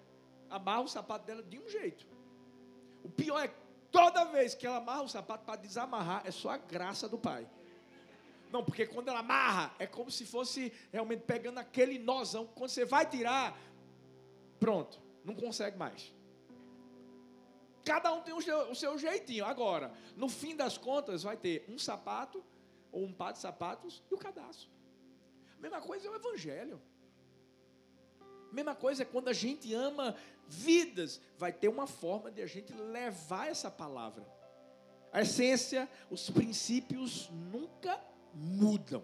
amarra 0.49 0.81
o 0.81 0.87
sapato 0.87 1.25
dela 1.25 1.43
de 1.43 1.59
um 1.59 1.67
jeito. 1.67 2.12
O 3.03 3.09
pior 3.09 3.43
é 3.43 3.53
toda 3.91 4.25
vez 4.25 4.55
que 4.55 4.65
ela 4.65 4.77
amarra 4.77 5.03
o 5.03 5.09
sapato 5.09 5.45
para 5.45 5.55
desamarrar, 5.55 6.23
é 6.25 6.31
só 6.31 6.49
a 6.49 6.57
graça 6.57 7.07
do 7.07 7.17
pai. 7.17 7.47
Não, 8.51 8.63
porque 8.63 8.85
quando 8.85 9.07
ela 9.07 9.19
amarra, 9.19 9.73
é 9.79 9.87
como 9.87 10.11
se 10.11 10.25
fosse 10.25 10.71
realmente 10.91 11.21
pegando 11.21 11.57
aquele 11.57 11.97
nozão. 11.97 12.45
Quando 12.45 12.69
você 12.69 12.85
vai 12.85 13.05
tirar, 13.05 13.57
pronto, 14.59 15.01
não 15.25 15.35
consegue 15.35 15.77
mais. 15.77 16.13
Cada 17.83 18.13
um 18.13 18.21
tem 18.21 18.33
o 18.33 18.41
seu, 18.41 18.71
o 18.71 18.75
seu 18.75 18.97
jeitinho. 18.97 19.45
Agora, 19.45 19.91
no 20.15 20.29
fim 20.29 20.55
das 20.55 20.77
contas, 20.77 21.23
vai 21.23 21.35
ter 21.35 21.65
um 21.67 21.77
sapato, 21.77 22.43
ou 22.91 23.03
um 23.03 23.11
par 23.11 23.33
de 23.33 23.39
sapatos 23.39 24.03
e 24.09 24.13
o 24.13 24.17
cadastro. 24.17 24.69
Mesma 25.59 25.81
coisa 25.81 26.07
é 26.07 26.11
o 26.11 26.15
Evangelho. 26.15 26.81
Mesma 28.53 28.75
coisa 28.75 29.01
é 29.01 29.05
quando 29.05 29.29
a 29.29 29.33
gente 29.33 29.73
ama 29.73 30.15
vidas, 30.47 31.19
vai 31.37 31.51
ter 31.51 31.67
uma 31.67 31.87
forma 31.87 32.31
de 32.31 32.41
a 32.41 32.45
gente 32.45 32.71
levar 32.71 33.47
essa 33.47 33.71
palavra. 33.71 34.23
A 35.11 35.21
essência, 35.21 35.89
os 36.09 36.29
princípios 36.29 37.29
nunca 37.31 37.99
mudam. 38.33 39.03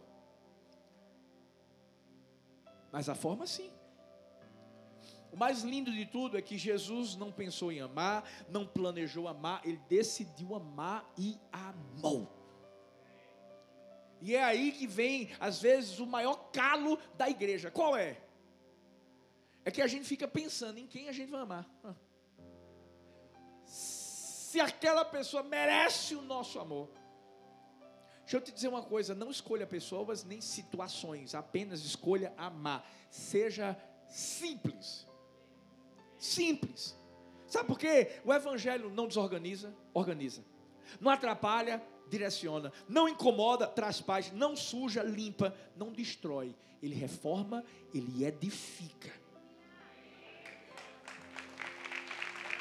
Mas 2.91 3.09
a 3.09 3.15
forma 3.15 3.47
sim. 3.47 3.71
O 5.31 5.37
mais 5.37 5.63
lindo 5.63 5.91
de 5.91 6.05
tudo 6.05 6.37
é 6.37 6.41
que 6.41 6.57
Jesus 6.57 7.15
não 7.15 7.31
pensou 7.31 7.71
em 7.71 7.79
amar, 7.79 8.29
não 8.49 8.67
planejou 8.67 9.27
amar, 9.27 9.61
ele 9.63 9.81
decidiu 9.89 10.55
amar 10.55 11.11
e 11.17 11.39
amou. 11.51 12.27
E 14.21 14.35
é 14.35 14.43
aí 14.43 14.71
que 14.71 14.85
vem, 14.85 15.31
às 15.39 15.61
vezes, 15.61 15.99
o 15.99 16.05
maior 16.05 16.51
calo 16.51 16.99
da 17.15 17.29
igreja. 17.29 17.71
Qual 17.71 17.95
é? 17.95 18.28
É 19.65 19.71
que 19.71 19.81
a 19.81 19.87
gente 19.87 20.05
fica 20.05 20.27
pensando 20.27 20.77
em 20.77 20.87
quem 20.87 21.09
a 21.09 21.11
gente 21.11 21.29
vai 21.29 21.41
amar. 21.41 21.69
Se 23.65 24.59
aquela 24.59 25.05
pessoa 25.05 25.43
merece 25.43 26.15
o 26.15 26.21
nosso 26.21 26.59
amor. 26.59 26.89
Deixa 28.21 28.37
eu 28.37 28.41
te 28.41 28.51
dizer 28.51 28.67
uma 28.67 28.83
coisa: 28.83 29.13
não 29.13 29.29
escolha 29.29 29.67
pessoas 29.67 30.23
nem 30.23 30.41
situações, 30.41 31.35
apenas 31.35 31.81
escolha 31.81 32.33
amar. 32.37 32.87
Seja 33.09 33.77
simples. 34.07 35.07
Simples. 36.17 36.97
Sabe 37.47 37.67
por 37.67 37.79
quê? 37.79 38.21
O 38.23 38.33
Evangelho 38.33 38.89
não 38.89 39.07
desorganiza, 39.07 39.73
organiza. 39.93 40.43
Não 40.99 41.11
atrapalha, 41.11 41.81
direciona. 42.07 42.71
Não 42.87 43.07
incomoda, 43.07 43.65
traz 43.67 44.01
paz. 44.01 44.31
Não 44.31 44.55
suja, 44.55 45.01
limpa. 45.01 45.55
Não 45.75 45.91
destrói. 45.91 46.55
Ele 46.81 46.95
reforma, 46.95 47.63
ele 47.93 48.23
edifica. 48.23 49.11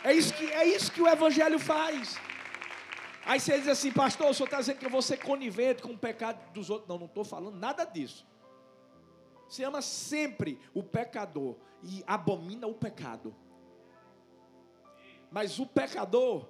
É 0.09 0.15
isso 0.15 0.33
que, 0.33 0.47
é 0.47 0.65
isso 0.67 0.91
que 0.91 1.03
o 1.03 1.07
Evangelho 1.07 1.59
faz. 1.59 2.17
Aí 3.27 3.39
você 3.39 3.59
diz 3.59 3.69
assim, 3.69 3.93
pastor, 3.93 4.31
o 4.31 4.33
senhor 4.33 4.47
está 4.47 4.59
dizendo 4.59 4.79
que 4.79 4.87
eu 4.87 4.91
vou 4.91 5.03
ser 5.03 5.19
conivente 5.19 5.83
com 5.83 5.93
o 5.93 5.99
pecado 5.99 6.51
dos 6.55 6.71
outros. 6.71 6.89
Não, 6.89 6.99
não 6.99 7.05
estou 7.05 7.25
falando 7.25 7.59
nada 7.59 7.85
disso. 7.85 8.27
Você 9.47 9.65
ama 9.65 9.83
sempre 9.83 10.59
o 10.73 10.83
pecador 10.83 11.57
e 11.83 12.03
abomina 12.07 12.67
o 12.67 12.73
pecado. 12.73 13.37
Mas 15.31 15.59
o 15.59 15.67
pecador, 15.67 16.49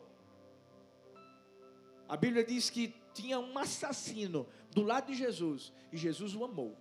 a 2.09 2.17
Bíblia 2.17 2.45
diz 2.45 2.71
que 2.71 2.95
tinha 3.13 3.41
um 3.41 3.59
assassino 3.59 4.47
do 4.71 4.85
lado 4.85 5.07
de 5.09 5.15
Jesus 5.15 5.73
e 5.91 5.97
Jesus 5.97 6.33
o 6.37 6.45
amou. 6.45 6.79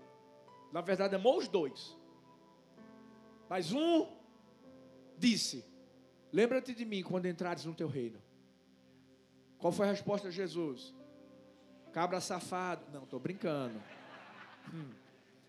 Na 0.72 0.82
verdade, 0.82 1.16
amou 1.16 1.40
os 1.40 1.48
dois. 1.48 1.98
Mas 3.50 3.74
um 3.74 4.16
disse: 5.18 5.66
Lembra-te 6.32 6.74
de 6.74 6.86
mim 6.86 7.04
quando 7.04 7.26
entrares 7.26 7.66
no 7.66 7.74
teu 7.74 7.88
reino. 7.88 8.22
Qual 9.58 9.72
foi 9.72 9.88
a 9.88 9.92
resposta 9.92 10.30
de 10.30 10.36
Jesus? 10.36 10.94
Cabra 11.94 12.22
safado. 12.22 12.86
Não, 12.94 13.04
estou 13.04 13.20
brincando. 13.20 13.82
Hum. 14.74 14.90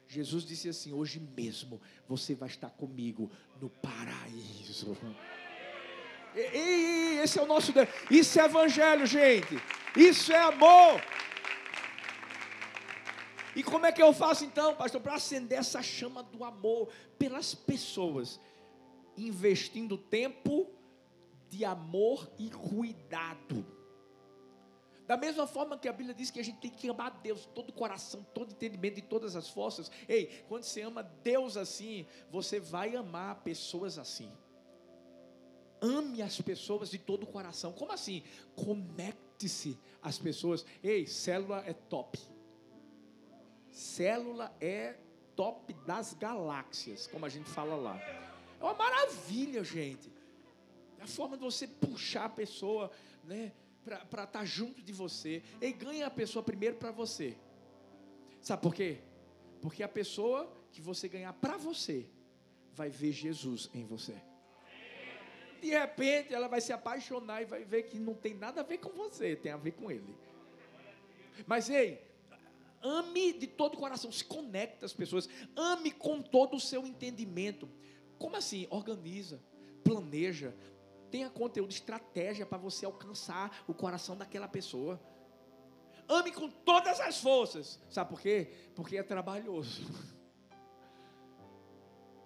Jesus 0.06 0.44
disse 0.44 0.68
assim: 0.68 0.92
Hoje 0.92 1.20
mesmo 1.20 1.80
você 2.08 2.34
vai 2.34 2.48
estar 2.48 2.70
comigo 2.70 3.30
no 3.60 3.68
paraíso. 3.68 4.96
E, 6.34 7.20
esse 7.22 7.38
é 7.38 7.42
o 7.42 7.46
nosso 7.46 7.72
Deus. 7.72 7.88
Isso 8.10 8.40
é 8.40 8.44
evangelho, 8.44 9.06
gente. 9.06 9.60
Isso 9.96 10.32
é 10.32 10.38
amor. 10.38 11.02
E 13.54 13.62
como 13.62 13.86
é 13.86 13.92
que 13.92 14.02
eu 14.02 14.12
faço 14.12 14.44
então, 14.44 14.74
pastor, 14.74 15.00
para 15.00 15.16
acender 15.16 15.58
essa 15.58 15.82
chama 15.82 16.22
do 16.22 16.44
amor 16.44 16.88
pelas 17.18 17.54
pessoas? 17.54 18.40
Investindo 19.18 19.98
tempo 19.98 20.70
de 21.50 21.64
amor 21.64 22.30
e 22.38 22.50
cuidado. 22.50 23.66
Da 25.06 25.16
mesma 25.16 25.46
forma 25.46 25.78
que 25.78 25.88
a 25.88 25.92
Bíblia 25.92 26.14
diz 26.14 26.30
que 26.30 26.38
a 26.38 26.44
gente 26.44 26.60
tem 26.60 26.70
que 26.70 26.86
amar 26.86 27.22
Deus, 27.22 27.46
todo 27.46 27.70
o 27.70 27.72
coração, 27.72 28.22
todo 28.34 28.52
entendimento 28.52 28.98
e 28.98 29.02
todas 29.02 29.34
as 29.34 29.48
forças. 29.48 29.90
Ei, 30.06 30.44
quando 30.46 30.64
você 30.64 30.82
ama 30.82 31.02
Deus 31.02 31.56
assim, 31.56 32.06
você 32.30 32.60
vai 32.60 32.94
amar 32.94 33.42
pessoas 33.42 33.98
assim. 33.98 34.30
Ame 35.80 36.20
as 36.20 36.38
pessoas 36.42 36.90
de 36.90 36.98
todo 36.98 37.22
o 37.22 37.26
coração. 37.26 37.72
Como 37.72 37.90
assim? 37.90 38.22
Conecte-se 38.54 39.78
às 40.02 40.18
pessoas. 40.18 40.66
Ei, 40.82 41.06
célula 41.06 41.64
é 41.66 41.72
top. 41.72 42.18
Célula 43.70 44.54
é 44.60 44.94
top 45.34 45.72
das 45.86 46.12
galáxias, 46.12 47.06
como 47.06 47.24
a 47.24 47.28
gente 47.30 47.48
fala 47.48 47.76
lá. 47.76 48.27
É 48.60 48.64
uma 48.64 48.74
maravilha, 48.74 49.62
gente. 49.64 50.12
É 50.98 51.04
a 51.04 51.06
forma 51.06 51.36
de 51.36 51.42
você 51.42 51.66
puxar 51.66 52.24
a 52.24 52.28
pessoa, 52.30 52.90
né? 53.24 53.52
para 53.84 54.02
estar 54.02 54.26
tá 54.26 54.44
junto 54.44 54.82
de 54.82 54.92
você. 54.92 55.42
E 55.60 55.72
ganha 55.72 56.06
a 56.06 56.10
pessoa 56.10 56.42
primeiro 56.42 56.76
para 56.76 56.90
você. 56.90 57.36
Sabe 58.40 58.62
por 58.62 58.74
quê? 58.74 58.98
Porque 59.60 59.82
a 59.82 59.88
pessoa 59.88 60.52
que 60.70 60.80
você 60.80 61.08
ganhar 61.08 61.32
para 61.32 61.56
você 61.56 62.06
vai 62.74 62.90
ver 62.90 63.12
Jesus 63.12 63.70
em 63.74 63.84
você. 63.84 64.14
De 65.60 65.70
repente 65.70 66.32
ela 66.32 66.46
vai 66.46 66.60
se 66.60 66.72
apaixonar 66.72 67.42
e 67.42 67.46
vai 67.46 67.64
ver 67.64 67.84
que 67.84 67.98
não 67.98 68.14
tem 68.14 68.34
nada 68.34 68.60
a 68.60 68.64
ver 68.64 68.78
com 68.78 68.90
você, 68.90 69.34
tem 69.34 69.50
a 69.50 69.56
ver 69.56 69.72
com 69.72 69.90
ele. 69.90 70.16
Mas 71.46 71.68
ei, 71.68 72.00
ame 72.80 73.32
de 73.32 73.46
todo 73.46 73.74
o 73.74 73.78
coração, 73.78 74.12
se 74.12 74.24
conecte 74.24 74.84
às 74.84 74.92
pessoas, 74.92 75.28
ame 75.56 75.90
com 75.90 76.22
todo 76.22 76.56
o 76.56 76.60
seu 76.60 76.86
entendimento. 76.86 77.68
Como 78.18 78.36
assim? 78.36 78.66
Organiza, 78.70 79.40
planeja, 79.84 80.54
Tenha 81.10 81.30
conteúdo, 81.30 81.70
estratégia 81.70 82.44
para 82.44 82.58
você 82.58 82.84
alcançar 82.84 83.64
o 83.66 83.72
coração 83.72 84.16
daquela 84.16 84.46
pessoa. 84.46 85.00
Ame 86.08 86.32
com 86.32 86.50
todas 86.50 87.00
as 87.00 87.20
forças. 87.20 87.80
Sabe 87.88 88.10
por 88.10 88.20
quê? 88.20 88.52
Porque 88.74 88.96
é 88.96 89.02
trabalhoso. 89.02 89.86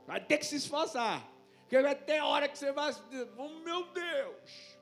Vai 0.06 0.24
ter 0.24 0.38
que 0.38 0.46
se 0.46 0.56
esforçar. 0.56 1.30
Porque 1.60 1.80
vai 1.80 1.94
ter 1.94 2.20
hora 2.20 2.48
que 2.48 2.58
você 2.58 2.70
vai 2.70 2.92
oh 3.38 3.48
meu 3.60 3.90
Deus. 3.92 4.76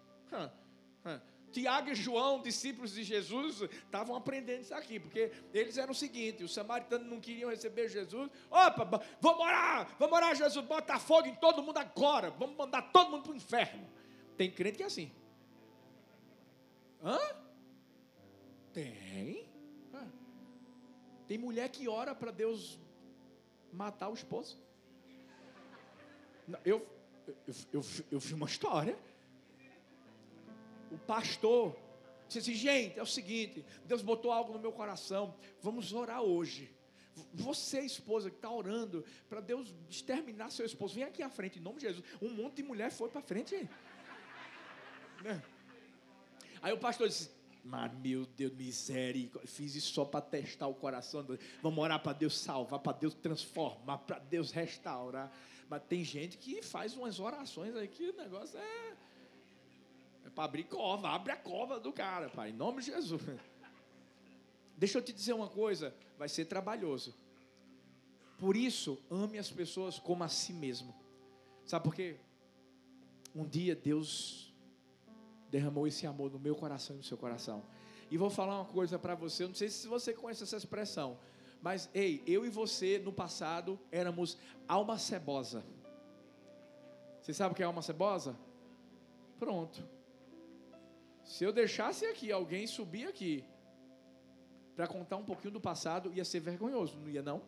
Tiago 1.53 1.90
e 1.90 1.94
João, 1.94 2.40
discípulos 2.40 2.92
de 2.92 3.03
Jesus, 3.03 3.62
estavam 3.62 4.16
aprendendo 4.16 4.62
isso 4.62 4.74
aqui, 4.74 4.98
porque 5.01 5.32
eles 5.53 5.76
eram 5.76 5.92
o 5.92 5.94
seguinte: 5.94 6.44
os 6.44 6.55
samaritanos 6.55 7.07
não 7.07 7.20
queriam 7.20 7.51
receber 7.51 7.88
Jesus. 7.88 8.30
Opa, 8.51 9.03
vamos 9.20 9.40
orar, 9.40 9.96
vamos 9.98 10.16
orar, 10.16 10.34
Jesus, 10.34 10.64
bota 10.64 10.98
fogo 10.98 11.28
em 11.28 11.34
todo 11.34 11.62
mundo 11.62 11.78
agora, 11.78 12.30
vamos 12.30 12.57
mandar 12.57 12.82
todo 12.92 13.11
mundo 13.11 13.22
para 13.22 13.32
o 13.32 13.36
inferno. 13.36 13.88
Tem 14.36 14.51
crente 14.51 14.76
que 14.78 14.82
é 14.82 14.86
assim. 14.86 15.12
Hã? 17.03 17.18
Tem. 18.72 19.48
Tem 21.26 21.38
mulher 21.38 21.68
que 21.68 21.88
ora 21.88 22.12
para 22.12 22.32
Deus 22.32 22.76
matar 23.72 24.09
o 24.09 24.14
esposo. 24.14 24.61
Eu, 26.64 26.84
eu, 27.46 27.55
eu, 27.72 27.82
eu 28.11 28.18
vi 28.18 28.34
uma 28.34 28.46
história 28.46 28.98
o 30.91 30.99
pastor 30.99 31.76
disse 32.26 32.38
assim: 32.38 32.55
gente, 32.55 32.99
é 32.99 33.03
o 33.03 33.07
seguinte, 33.07 33.64
Deus 33.84 34.03
botou 34.03 34.32
algo 34.32 34.53
no 34.53 34.59
meu 34.59 34.72
coração, 34.72 35.34
vamos 35.61 35.93
orar 35.93 36.22
hoje. 36.22 36.70
Você, 37.34 37.80
esposa, 37.80 38.30
que 38.30 38.36
está 38.36 38.51
orando 38.51 39.05
para 39.28 39.41
Deus 39.41 39.74
exterminar 39.88 40.51
seu 40.51 40.64
esposo, 40.64 40.95
vem 40.95 41.05
aqui 41.05 41.22
à 41.22 41.28
frente, 41.28 41.59
em 41.59 41.62
nome 41.62 41.78
de 41.78 41.86
Jesus. 41.86 42.05
Um 42.22 42.30
monte 42.30 42.57
de 42.57 42.62
mulher 42.62 42.91
foi 42.91 43.11
para 43.11 43.20
frente. 43.20 43.68
Né? 45.22 45.43
Aí 46.62 46.72
o 46.72 46.78
pastor 46.78 47.09
disse: 47.09 47.30
mas 47.64 47.93
meu 47.99 48.24
Deus, 48.24 48.53
miséria, 48.53 49.30
fiz 49.47 49.74
isso 49.74 49.93
só 49.93 50.05
para 50.05 50.20
testar 50.20 50.66
o 50.66 50.74
coração. 50.74 51.26
Vamos 51.62 51.78
orar 51.78 52.03
para 52.03 52.12
Deus 52.12 52.38
salvar, 52.38 52.80
para 52.80 52.97
Deus 52.97 53.14
transformar, 53.14 53.99
para 53.99 54.18
Deus 54.18 54.51
restaurar. 54.51 55.30
Mas 55.68 55.82
tem 55.84 56.03
gente 56.03 56.36
que 56.38 56.62
faz 56.62 56.97
umas 56.97 57.20
orações 57.20 57.76
aí 57.76 57.86
que 57.86 58.11
o 58.11 58.16
negócio 58.16 58.59
é 58.59 58.89
é 60.31 60.35
para 60.35 60.45
abrir 60.45 60.64
cova, 60.64 61.09
abre 61.09 61.33
a 61.33 61.37
cova 61.37 61.78
do 61.81 61.93
cara, 61.93 62.28
pai, 62.28 62.51
em 62.51 62.53
nome 62.53 62.81
de 62.81 62.87
Jesus. 62.87 63.22
Deixa 64.76 64.99
eu 64.99 65.03
te 65.03 65.12
dizer 65.12 65.33
uma 65.33 65.49
coisa, 65.49 65.95
vai 66.16 66.28
ser 66.28 66.47
trabalhoso. 66.47 67.14
Por 68.39 68.57
isso, 68.57 68.99
ame 69.11 69.39
as 69.39 69.51
pessoas 69.51 69.99
como 69.99 70.24
a 70.24 70.28
si 70.28 70.53
mesmo. 70.53 70.95
Sabe 71.66 71.85
por 71.85 71.95
quê? 71.95 72.16
Um 73.35 73.45
dia 73.45 73.76
Deus 73.76 74.55
derramou 75.51 75.87
esse 75.87 76.07
amor 76.07 76.31
no 76.31 76.39
meu 76.39 76.55
coração 76.55 76.95
e 76.97 76.99
no 76.99 77.05
seu 77.05 77.18
coração. 77.18 77.62
E 78.11 78.16
vou 78.16 78.31
falar 78.31 78.57
uma 78.57 78.64
coisa 78.64 78.99
para 78.99 79.14
você, 79.14 79.45
eu 79.45 79.49
não 79.49 79.55
sei 79.55 79.68
se 79.68 79.87
você 79.87 80.12
conhece 80.12 80.43
essa 80.43 80.57
expressão, 80.57 81.18
mas 81.61 81.91
ei, 81.93 82.22
eu 82.26 82.47
e 82.47 82.49
você 82.49 82.99
no 82.99 83.12
passado 83.12 83.78
éramos 83.93 84.39
alma 84.66 84.99
cebosa. 84.99 85.62
Você 87.20 87.35
sabe 87.35 87.53
o 87.53 87.55
que 87.55 87.62
é 87.62 87.66
alma 87.66 87.83
cebosa? 87.83 88.35
Pronto. 89.39 89.99
Se 91.31 91.45
eu 91.45 91.53
deixasse 91.53 92.05
aqui 92.07 92.33
alguém 92.33 92.66
subir 92.66 93.07
aqui 93.07 93.45
para 94.74 94.89
contar 94.89 95.16
um 95.16 95.24
pouquinho 95.24 95.53
do 95.53 95.61
passado, 95.61 96.12
ia 96.12 96.24
ser 96.24 96.41
vergonhoso, 96.41 96.99
não 96.99 97.09
ia 97.09 97.22
não? 97.22 97.41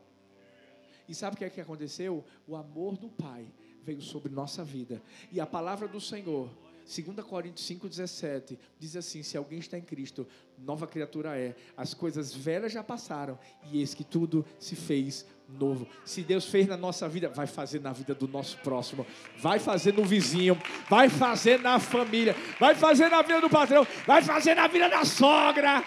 E 1.08 1.14
sabe 1.16 1.34
o 1.34 1.38
que 1.38 1.44
é 1.44 1.50
que 1.50 1.60
aconteceu? 1.60 2.24
O 2.46 2.54
amor 2.54 2.96
do 2.96 3.08
Pai 3.08 3.44
veio 3.82 4.00
sobre 4.00 4.32
nossa 4.32 4.62
vida. 4.62 5.02
E 5.32 5.40
a 5.40 5.46
palavra 5.46 5.88
do 5.88 6.00
Senhor, 6.00 6.48
2 6.84 7.26
Coríntios 7.26 7.68
5,17, 7.68 8.56
diz 8.78 8.94
assim: 8.94 9.20
se 9.24 9.36
alguém 9.36 9.58
está 9.58 9.76
em 9.76 9.82
Cristo, 9.82 10.28
nova 10.56 10.86
criatura 10.86 11.36
é. 11.36 11.56
As 11.76 11.92
coisas 11.92 12.32
velhas 12.32 12.70
já 12.70 12.84
passaram, 12.84 13.36
e 13.64 13.80
eis 13.80 13.94
que 13.94 14.04
tudo 14.04 14.46
se 14.60 14.76
fez 14.76 15.26
novo. 15.52 15.86
Se 16.04 16.22
Deus 16.22 16.46
fez 16.46 16.66
na 16.66 16.76
nossa 16.76 17.08
vida, 17.08 17.28
vai 17.28 17.46
fazer 17.46 17.80
na 17.80 17.92
vida 17.92 18.14
do 18.14 18.26
nosso 18.28 18.58
próximo, 18.58 19.06
vai 19.38 19.58
fazer 19.58 19.94
no 19.94 20.04
vizinho, 20.04 20.60
vai 20.88 21.08
fazer 21.08 21.60
na 21.60 21.78
família, 21.78 22.34
vai 22.58 22.74
fazer 22.74 23.08
na 23.08 23.22
vida 23.22 23.40
do 23.40 23.50
patrão, 23.50 23.86
vai 24.06 24.22
fazer 24.22 24.54
na 24.54 24.66
vida 24.66 24.88
da 24.88 25.04
sogra. 25.04 25.84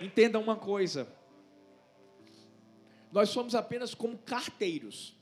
É. 0.00 0.04
Entenda 0.04 0.38
uma 0.38 0.56
coisa: 0.56 1.08
nós 3.12 3.30
somos 3.30 3.54
apenas 3.54 3.94
como 3.94 4.18
carteiros, 4.18 5.16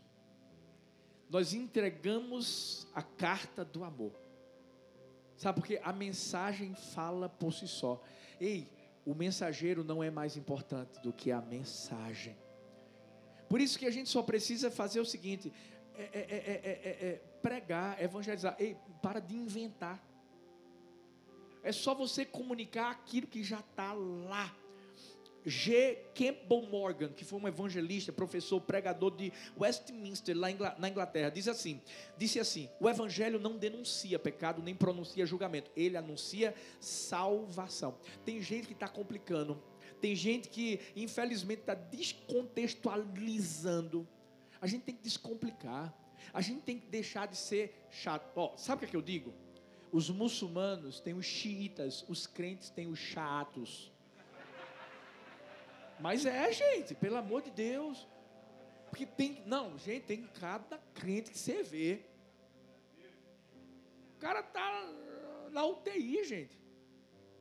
nós 1.28 1.54
entregamos 1.54 2.86
a 2.94 3.02
carta 3.02 3.64
do 3.64 3.84
amor. 3.84 4.12
Sabe 5.36 5.60
porque 5.60 5.80
a 5.82 5.92
mensagem 5.92 6.74
fala 6.74 7.28
por 7.28 7.52
si 7.52 7.66
só. 7.66 8.00
Ei, 8.40 8.70
o 9.04 9.14
mensageiro 9.14 9.82
não 9.82 10.02
é 10.02 10.10
mais 10.10 10.36
importante 10.36 11.00
do 11.00 11.12
que 11.12 11.32
a 11.32 11.40
mensagem. 11.40 12.36
Por 13.48 13.60
isso 13.60 13.78
que 13.78 13.86
a 13.86 13.90
gente 13.90 14.08
só 14.08 14.22
precisa 14.22 14.70
fazer 14.70 15.00
o 15.00 15.04
seguinte: 15.04 15.52
é, 15.94 16.02
é, 16.02 17.08
é, 17.08 17.22
pregar, 17.42 18.00
evangelizar. 18.02 18.56
Ei, 18.58 18.76
para 19.02 19.20
de 19.20 19.36
inventar. 19.36 20.02
É 21.62 21.70
só 21.70 21.94
você 21.94 22.24
comunicar 22.24 22.90
aquilo 22.90 23.26
que 23.26 23.44
já 23.44 23.60
está 23.60 23.92
lá. 23.92 24.54
G. 25.44 25.98
Campbell 26.14 26.62
Morgan, 26.70 27.08
que 27.08 27.24
foi 27.24 27.40
um 27.40 27.48
evangelista, 27.48 28.12
professor, 28.12 28.60
pregador 28.60 29.16
de 29.16 29.32
Westminster, 29.58 30.36
lá 30.36 30.48
na 30.78 30.88
Inglaterra, 30.88 31.30
diz 31.30 31.48
assim: 31.48 31.80
disse 32.16 32.38
assim: 32.38 32.68
o 32.78 32.88
evangelho 32.88 33.40
não 33.40 33.58
denuncia 33.58 34.18
pecado 34.18 34.62
nem 34.62 34.74
pronuncia 34.74 35.26
julgamento, 35.26 35.70
ele 35.76 35.96
anuncia 35.96 36.54
salvação. 36.80 37.98
Tem 38.24 38.40
gente 38.40 38.66
que 38.66 38.72
está 38.72 38.88
complicando, 38.88 39.62
tem 40.00 40.14
gente 40.14 40.48
que 40.48 40.80
infelizmente 40.94 41.60
está 41.60 41.74
descontextualizando. 41.74 44.06
A 44.60 44.66
gente 44.66 44.82
tem 44.82 44.94
que 44.94 45.02
descomplicar, 45.02 45.92
a 46.32 46.40
gente 46.40 46.62
tem 46.62 46.78
que 46.78 46.86
deixar 46.86 47.26
de 47.26 47.36
ser 47.36 47.74
chato. 47.90 48.30
Oh, 48.36 48.56
sabe 48.56 48.76
o 48.76 48.78
que, 48.80 48.86
é 48.86 48.88
que 48.88 48.96
eu 48.96 49.02
digo? 49.02 49.34
Os 49.90 50.08
muçulmanos 50.08 51.00
têm 51.00 51.14
os 51.14 51.26
xiitas, 51.26 52.04
os 52.08 52.26
crentes 52.26 52.70
têm 52.70 52.86
os 52.86 52.98
chatos. 52.98 53.92
Mas 56.02 56.26
é, 56.26 56.52
gente, 56.52 56.96
pelo 56.96 57.16
amor 57.16 57.42
de 57.42 57.50
Deus. 57.50 58.08
Porque 58.90 59.06
tem, 59.06 59.42
não, 59.46 59.78
gente, 59.78 60.04
tem 60.04 60.26
cada 60.26 60.76
crente 60.92 61.30
que 61.30 61.38
você 61.38 61.62
vê. 61.62 62.04
O 64.16 64.18
cara 64.18 64.42
tá 64.42 64.68
na 65.52 65.64
UTI, 65.64 66.24
gente. 66.24 66.60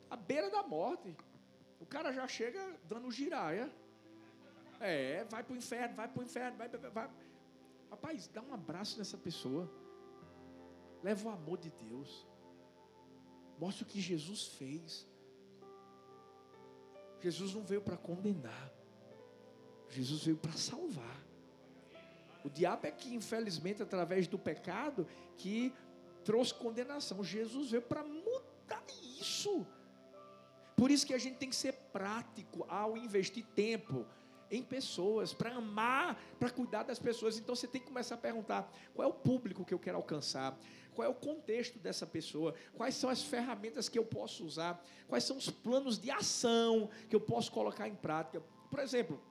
À 0.09 0.15
beira 0.15 0.49
da 0.51 0.61
morte. 0.61 1.15
O 1.79 1.85
cara 1.87 2.13
já 2.13 2.27
chega 2.27 2.79
dando 2.87 3.11
giraia. 3.11 3.71
É, 4.79 5.23
vai 5.25 5.43
pro 5.43 5.55
inferno, 5.55 5.95
vai 5.95 6.07
pro 6.07 6.23
inferno, 6.23 6.57
vai, 6.57 6.69
vai, 6.69 6.91
vai. 6.91 7.09
Rapaz, 7.89 8.27
dá 8.27 8.41
um 8.43 8.53
abraço 8.53 8.97
nessa 8.99 9.17
pessoa. 9.17 9.69
Leva 11.01 11.29
o 11.29 11.31
amor 11.31 11.57
de 11.57 11.71
Deus. 11.71 12.27
Mostra 13.59 13.83
o 13.83 13.87
que 13.87 13.99
Jesus 13.99 14.49
fez. 14.49 15.07
Jesus 17.21 17.53
não 17.53 17.63
veio 17.63 17.81
para 17.81 17.97
condenar. 17.97 18.71
Jesus 19.89 20.23
veio 20.23 20.37
para 20.37 20.53
salvar. 20.53 21.21
O 22.43 22.49
diabo 22.49 22.87
é 22.87 22.91
que, 22.91 23.13
infelizmente, 23.13 23.83
através 23.83 24.27
do 24.27 24.39
pecado, 24.39 25.07
que 25.37 25.73
trouxe 26.23 26.53
condenação. 26.53 27.23
Jesus 27.23 27.71
veio 27.71 27.83
para 27.83 28.03
mudar 28.03 28.83
isso. 29.19 29.65
Por 30.75 30.89
isso 30.89 31.05
que 31.05 31.13
a 31.13 31.17
gente 31.17 31.37
tem 31.37 31.49
que 31.49 31.55
ser 31.55 31.73
prático 31.93 32.65
ao 32.67 32.97
investir 32.97 33.45
tempo 33.55 34.05
em 34.51 34.61
pessoas, 34.61 35.33
para 35.33 35.55
amar, 35.55 36.21
para 36.37 36.49
cuidar 36.49 36.83
das 36.83 36.99
pessoas. 36.99 37.39
Então 37.39 37.55
você 37.55 37.67
tem 37.67 37.79
que 37.79 37.87
começar 37.87 38.15
a 38.15 38.17
perguntar: 38.17 38.71
qual 38.93 39.07
é 39.07 39.09
o 39.09 39.13
público 39.13 39.63
que 39.63 39.73
eu 39.73 39.79
quero 39.79 39.97
alcançar? 39.97 40.57
Qual 40.93 41.05
é 41.05 41.09
o 41.09 41.15
contexto 41.15 41.79
dessa 41.79 42.05
pessoa? 42.05 42.53
Quais 42.75 42.95
são 42.95 43.09
as 43.09 43.23
ferramentas 43.23 43.87
que 43.87 43.97
eu 43.97 44.05
posso 44.05 44.45
usar? 44.45 44.83
Quais 45.07 45.23
são 45.23 45.37
os 45.37 45.49
planos 45.49 45.97
de 45.97 46.11
ação 46.11 46.89
que 47.09 47.15
eu 47.15 47.21
posso 47.21 47.49
colocar 47.51 47.87
em 47.87 47.95
prática? 47.95 48.41
Por 48.69 48.79
exemplo, 48.79 49.21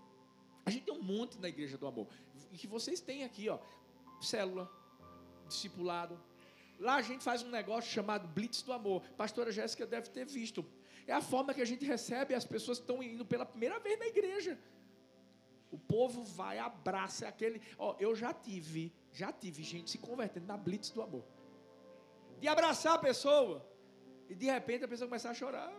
a 0.64 0.70
gente 0.70 0.84
tem 0.84 0.94
um 0.94 1.02
monte 1.02 1.38
na 1.38 1.48
Igreja 1.48 1.76
do 1.76 1.86
Amor. 1.86 2.08
E 2.50 2.56
que 2.56 2.66
vocês 2.66 3.00
têm 3.00 3.24
aqui, 3.24 3.48
ó, 3.48 3.58
célula, 4.20 4.70
discipulado. 5.46 6.18
Lá 6.78 6.94
a 6.94 7.02
gente 7.02 7.22
faz 7.22 7.42
um 7.42 7.50
negócio 7.50 7.90
chamado 7.90 8.26
Blitz 8.26 8.62
do 8.62 8.72
Amor. 8.72 9.02
Pastora 9.16 9.52
Jéssica 9.52 9.86
deve 9.86 10.08
ter 10.08 10.24
visto. 10.24 10.64
É 11.06 11.12
a 11.12 11.20
forma 11.20 11.52
que 11.52 11.60
a 11.60 11.64
gente 11.64 11.84
recebe 11.84 12.34
as 12.34 12.44
pessoas 12.44 12.78
que 12.78 12.84
estão 12.84 13.02
indo 13.02 13.24
pela 13.26 13.44
primeira 13.44 13.78
vez 13.78 13.98
na 13.98 14.06
igreja. 14.06 14.58
O 15.70 15.78
povo 15.78 16.24
vai, 16.24 16.58
abraça 16.58 17.28
aquele. 17.28 17.60
Ó, 17.78 17.96
eu 17.98 18.14
já 18.14 18.32
tive, 18.32 18.92
já 19.12 19.32
tive 19.32 19.62
gente 19.62 19.90
se 19.90 19.98
convertendo 19.98 20.46
na 20.46 20.56
Blitz 20.56 20.90
do 20.90 21.02
Amor 21.02 21.24
de 22.40 22.48
abraçar 22.48 22.94
a 22.94 22.98
pessoa. 22.98 23.64
E 24.28 24.34
de 24.34 24.46
repente 24.46 24.84
a 24.84 24.88
pessoa 24.88 25.06
começa 25.06 25.28
a 25.30 25.34
chorar. 25.34 25.70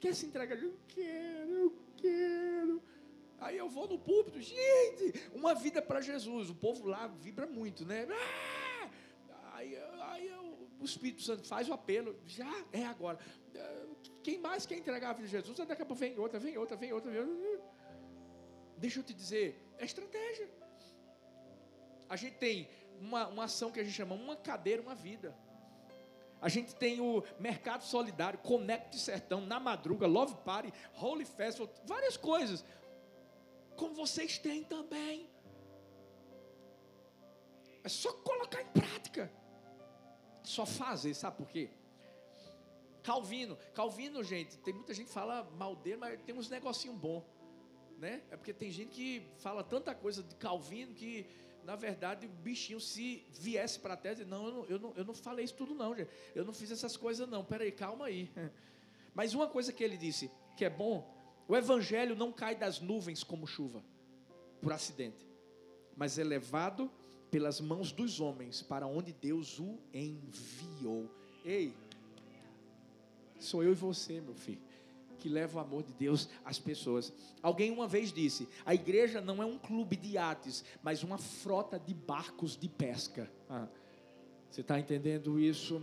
Quer 0.00 0.14
se 0.14 0.26
entregar? 0.26 0.60
Eu 0.60 0.76
quero, 0.88 1.50
eu 1.50 1.74
quero. 1.96 2.82
Aí 3.38 3.56
eu 3.56 3.68
vou 3.68 3.86
no 3.86 3.98
púlpito, 3.98 4.40
gente, 4.40 5.14
uma 5.32 5.54
vida 5.54 5.80
para 5.80 6.00
Jesus. 6.00 6.50
O 6.50 6.54
povo 6.54 6.88
lá 6.88 7.06
vibra 7.06 7.46
muito, 7.46 7.84
né? 7.86 8.08
Ah! 8.10 8.90
Aí, 9.54 9.76
aí 10.00 10.28
eu, 10.28 10.68
o 10.80 10.84
Espírito 10.84 11.22
Santo 11.22 11.46
faz 11.46 11.68
o 11.68 11.72
apelo, 11.72 12.16
já 12.26 12.52
é 12.72 12.84
agora. 12.84 13.18
Quem 14.24 14.38
mais 14.38 14.66
quer 14.66 14.78
entregar 14.78 15.10
a 15.10 15.12
vida 15.12 15.26
de 15.26 15.32
Jesus? 15.32 15.56
Daqui 15.56 15.82
a 15.82 15.86
pouco 15.86 16.00
vem 16.00 16.18
outra, 16.18 16.40
vem 16.40 16.58
outra, 16.58 16.76
vem 16.76 16.92
outra, 16.92 17.10
vem 17.10 17.20
outra. 17.20 17.77
Deixa 18.78 19.00
eu 19.00 19.02
te 19.02 19.12
dizer, 19.12 19.60
é 19.78 19.84
estratégia. 19.84 20.48
A 22.08 22.16
gente 22.16 22.36
tem 22.36 22.68
uma, 23.00 23.26
uma 23.28 23.44
ação 23.44 23.70
que 23.70 23.80
a 23.80 23.84
gente 23.84 23.94
chama 23.94 24.14
uma 24.14 24.36
cadeira, 24.36 24.80
uma 24.80 24.94
vida. 24.94 25.36
A 26.40 26.48
gente 26.48 26.74
tem 26.74 27.00
o 27.00 27.24
Mercado 27.38 27.82
Solidário, 27.82 28.38
Connect 28.38 28.96
Sertão, 28.98 29.40
Na 29.40 29.58
Madruga, 29.58 30.06
Love 30.06 30.36
Party, 30.44 30.72
Holy 30.94 31.24
Festival, 31.24 31.68
várias 31.84 32.16
coisas. 32.16 32.64
Como 33.76 33.94
vocês 33.94 34.38
têm 34.38 34.62
também. 34.62 35.28
É 37.82 37.88
só 37.88 38.12
colocar 38.12 38.62
em 38.62 38.66
prática. 38.66 39.32
Só 40.44 40.64
fazer, 40.64 41.14
sabe 41.14 41.36
por 41.36 41.48
quê? 41.48 41.70
Calvino, 43.02 43.56
Calvino, 43.74 44.22
gente, 44.22 44.58
tem 44.58 44.74
muita 44.74 44.94
gente 44.94 45.06
que 45.06 45.12
fala 45.12 45.42
mal 45.56 45.74
dele, 45.74 45.96
mas 45.96 46.20
tem 46.22 46.34
uns 46.34 46.48
negocinho 46.48 46.94
bom, 46.94 47.24
né? 47.98 48.22
É 48.30 48.36
porque 48.36 48.52
tem 48.52 48.70
gente 48.70 48.90
que 48.90 49.22
fala 49.38 49.62
tanta 49.62 49.94
coisa 49.94 50.22
de 50.22 50.34
Calvino 50.36 50.94
que 50.94 51.26
na 51.64 51.76
verdade, 51.76 52.24
o 52.24 52.30
bichinho, 52.30 52.80
se 52.80 53.22
viesse 53.38 53.78
para 53.78 53.92
a 53.92 53.96
terra, 53.96 54.24
não 54.24 54.46
eu, 54.46 54.52
não, 54.52 54.64
eu 54.64 54.78
não, 54.78 54.92
eu 54.96 55.04
não 55.04 55.12
falei 55.12 55.44
isso 55.44 55.52
tudo, 55.52 55.74
não, 55.74 55.94
gente. 55.94 56.08
Eu 56.34 56.42
não 56.42 56.54
fiz 56.54 56.70
essas 56.70 56.96
coisas, 56.96 57.28
não. 57.28 57.44
Peraí, 57.44 57.70
calma 57.70 58.06
aí. 58.06 58.30
Mas 59.14 59.34
uma 59.34 59.46
coisa 59.46 59.70
que 59.70 59.84
ele 59.84 59.98
disse, 59.98 60.30
que 60.56 60.64
é 60.64 60.70
bom, 60.70 61.14
o 61.46 61.54
evangelho 61.54 62.16
não 62.16 62.32
cai 62.32 62.56
das 62.56 62.80
nuvens 62.80 63.22
como 63.22 63.46
chuva, 63.46 63.84
por 64.62 64.72
acidente, 64.72 65.26
mas 65.96 66.18
é 66.18 66.24
levado 66.24 66.90
pelas 67.30 67.60
mãos 67.60 67.92
dos 67.92 68.20
homens 68.20 68.62
para 68.62 68.86
onde 68.86 69.12
Deus 69.12 69.58
o 69.58 69.78
enviou. 69.92 71.10
Ei, 71.44 71.74
sou 73.38 73.62
eu 73.62 73.72
e 73.72 73.74
você, 73.74 74.20
meu 74.20 74.34
filho 74.34 74.67
que 75.18 75.28
leva 75.28 75.58
o 75.58 75.60
amor 75.60 75.82
de 75.82 75.92
Deus 75.92 76.28
às 76.44 76.58
pessoas. 76.58 77.12
Alguém 77.42 77.70
uma 77.70 77.86
vez 77.86 78.12
disse: 78.12 78.48
a 78.64 78.74
igreja 78.74 79.20
não 79.20 79.42
é 79.42 79.46
um 79.46 79.58
clube 79.58 79.96
de 79.96 80.12
iates, 80.12 80.64
mas 80.82 81.02
uma 81.02 81.18
frota 81.18 81.78
de 81.78 81.92
barcos 81.92 82.56
de 82.56 82.68
pesca. 82.68 83.30
Ah, 83.48 83.68
você 84.50 84.62
está 84.62 84.78
entendendo 84.78 85.38
isso? 85.38 85.82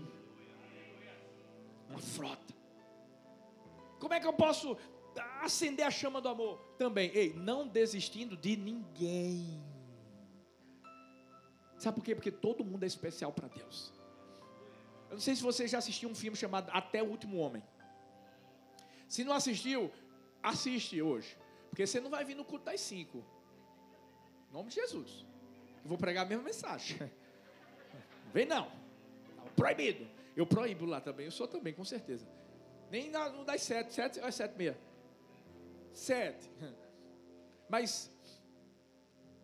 Uma 1.89 1.99
frota. 1.99 2.53
Como 3.99 4.13
é 4.13 4.19
que 4.19 4.27
eu 4.27 4.33
posso 4.33 4.77
acender 5.41 5.85
a 5.85 5.91
chama 5.91 6.19
do 6.19 6.29
amor? 6.29 6.57
Também, 6.77 7.11
ei, 7.13 7.33
não 7.33 7.67
desistindo 7.67 8.35
de 8.35 8.55
ninguém. 8.55 9.63
Sabe 11.77 11.95
por 11.95 12.03
quê? 12.03 12.15
Porque 12.15 12.31
todo 12.31 12.63
mundo 12.63 12.83
é 12.83 12.87
especial 12.87 13.31
para 13.31 13.47
Deus. 13.47 13.93
Eu 15.09 15.15
não 15.15 15.21
sei 15.21 15.35
se 15.35 15.43
você 15.43 15.67
já 15.67 15.77
assistiu 15.77 16.09
um 16.09 16.15
filme 16.15 16.35
chamado 16.35 16.69
Até 16.71 17.01
o 17.03 17.07
Último 17.07 17.37
Homem. 17.37 17.63
Se 19.07 19.23
não 19.23 19.33
assistiu, 19.33 19.91
assiste 20.41 21.01
hoje. 21.01 21.37
Porque 21.69 21.85
você 21.85 21.99
não 21.99 22.09
vai 22.09 22.23
vir 22.23 22.35
no 22.35 22.45
culto 22.45 22.65
das 22.65 22.81
cinco. 22.81 23.23
Em 24.49 24.53
nome 24.53 24.69
de 24.69 24.75
Jesus. 24.75 25.25
Eu 25.83 25.89
vou 25.89 25.97
pregar 25.97 26.25
a 26.25 26.29
mesma 26.29 26.43
mensagem. 26.43 26.97
Vem 28.33 28.45
não. 28.45 28.71
Proibido. 29.55 30.07
Eu 30.35 30.45
proíbo 30.45 30.85
lá 30.85 30.99
também. 30.99 31.25
Eu 31.25 31.31
sou 31.31 31.47
também, 31.47 31.73
com 31.73 31.85
certeza. 31.85 32.27
Nem 32.89 33.09
no 33.09 33.43
das 33.43 33.61
sete. 33.61 33.93
Sete 33.93 34.19
ou 34.19 34.27
é 34.27 34.31
sete 34.31 34.57
meia? 34.57 34.77
Sete. 35.93 36.49
Mas 37.69 38.11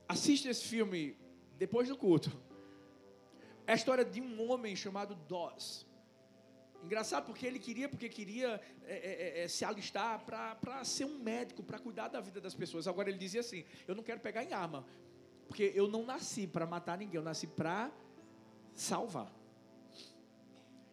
assiste 0.07 0.47
esse 0.47 0.65
filme 0.65 1.17
depois 1.57 1.87
do 1.87 1.97
culto. 1.97 2.31
É 3.67 3.73
a 3.73 3.75
história 3.75 4.03
de 4.03 4.19
um 4.21 4.49
homem 4.49 4.75
chamado 4.75 5.15
Dawes. 5.15 5.85
Engraçado 6.83 7.25
porque 7.25 7.45
ele 7.45 7.59
queria, 7.59 7.87
porque 7.87 8.09
queria 8.09 8.59
é, 8.85 8.95
é, 8.95 9.43
é, 9.43 9.47
se 9.47 9.63
alistar 9.63 10.25
para 10.25 10.83
ser 10.83 11.05
um 11.05 11.19
médico, 11.19 11.61
para 11.61 11.77
cuidar 11.77 12.07
da 12.07 12.19
vida 12.19 12.41
das 12.41 12.55
pessoas. 12.55 12.87
Agora 12.87 13.09
ele 13.09 13.17
dizia 13.17 13.41
assim: 13.41 13.63
Eu 13.87 13.93
não 13.93 14.03
quero 14.03 14.19
pegar 14.19 14.43
em 14.43 14.53
arma, 14.53 14.85
porque 15.47 15.71
eu 15.75 15.87
não 15.87 16.03
nasci 16.03 16.47
para 16.47 16.65
matar 16.65 16.97
ninguém, 16.97 17.17
eu 17.17 17.23
nasci 17.23 17.45
para 17.45 17.91
salvar. 18.73 19.31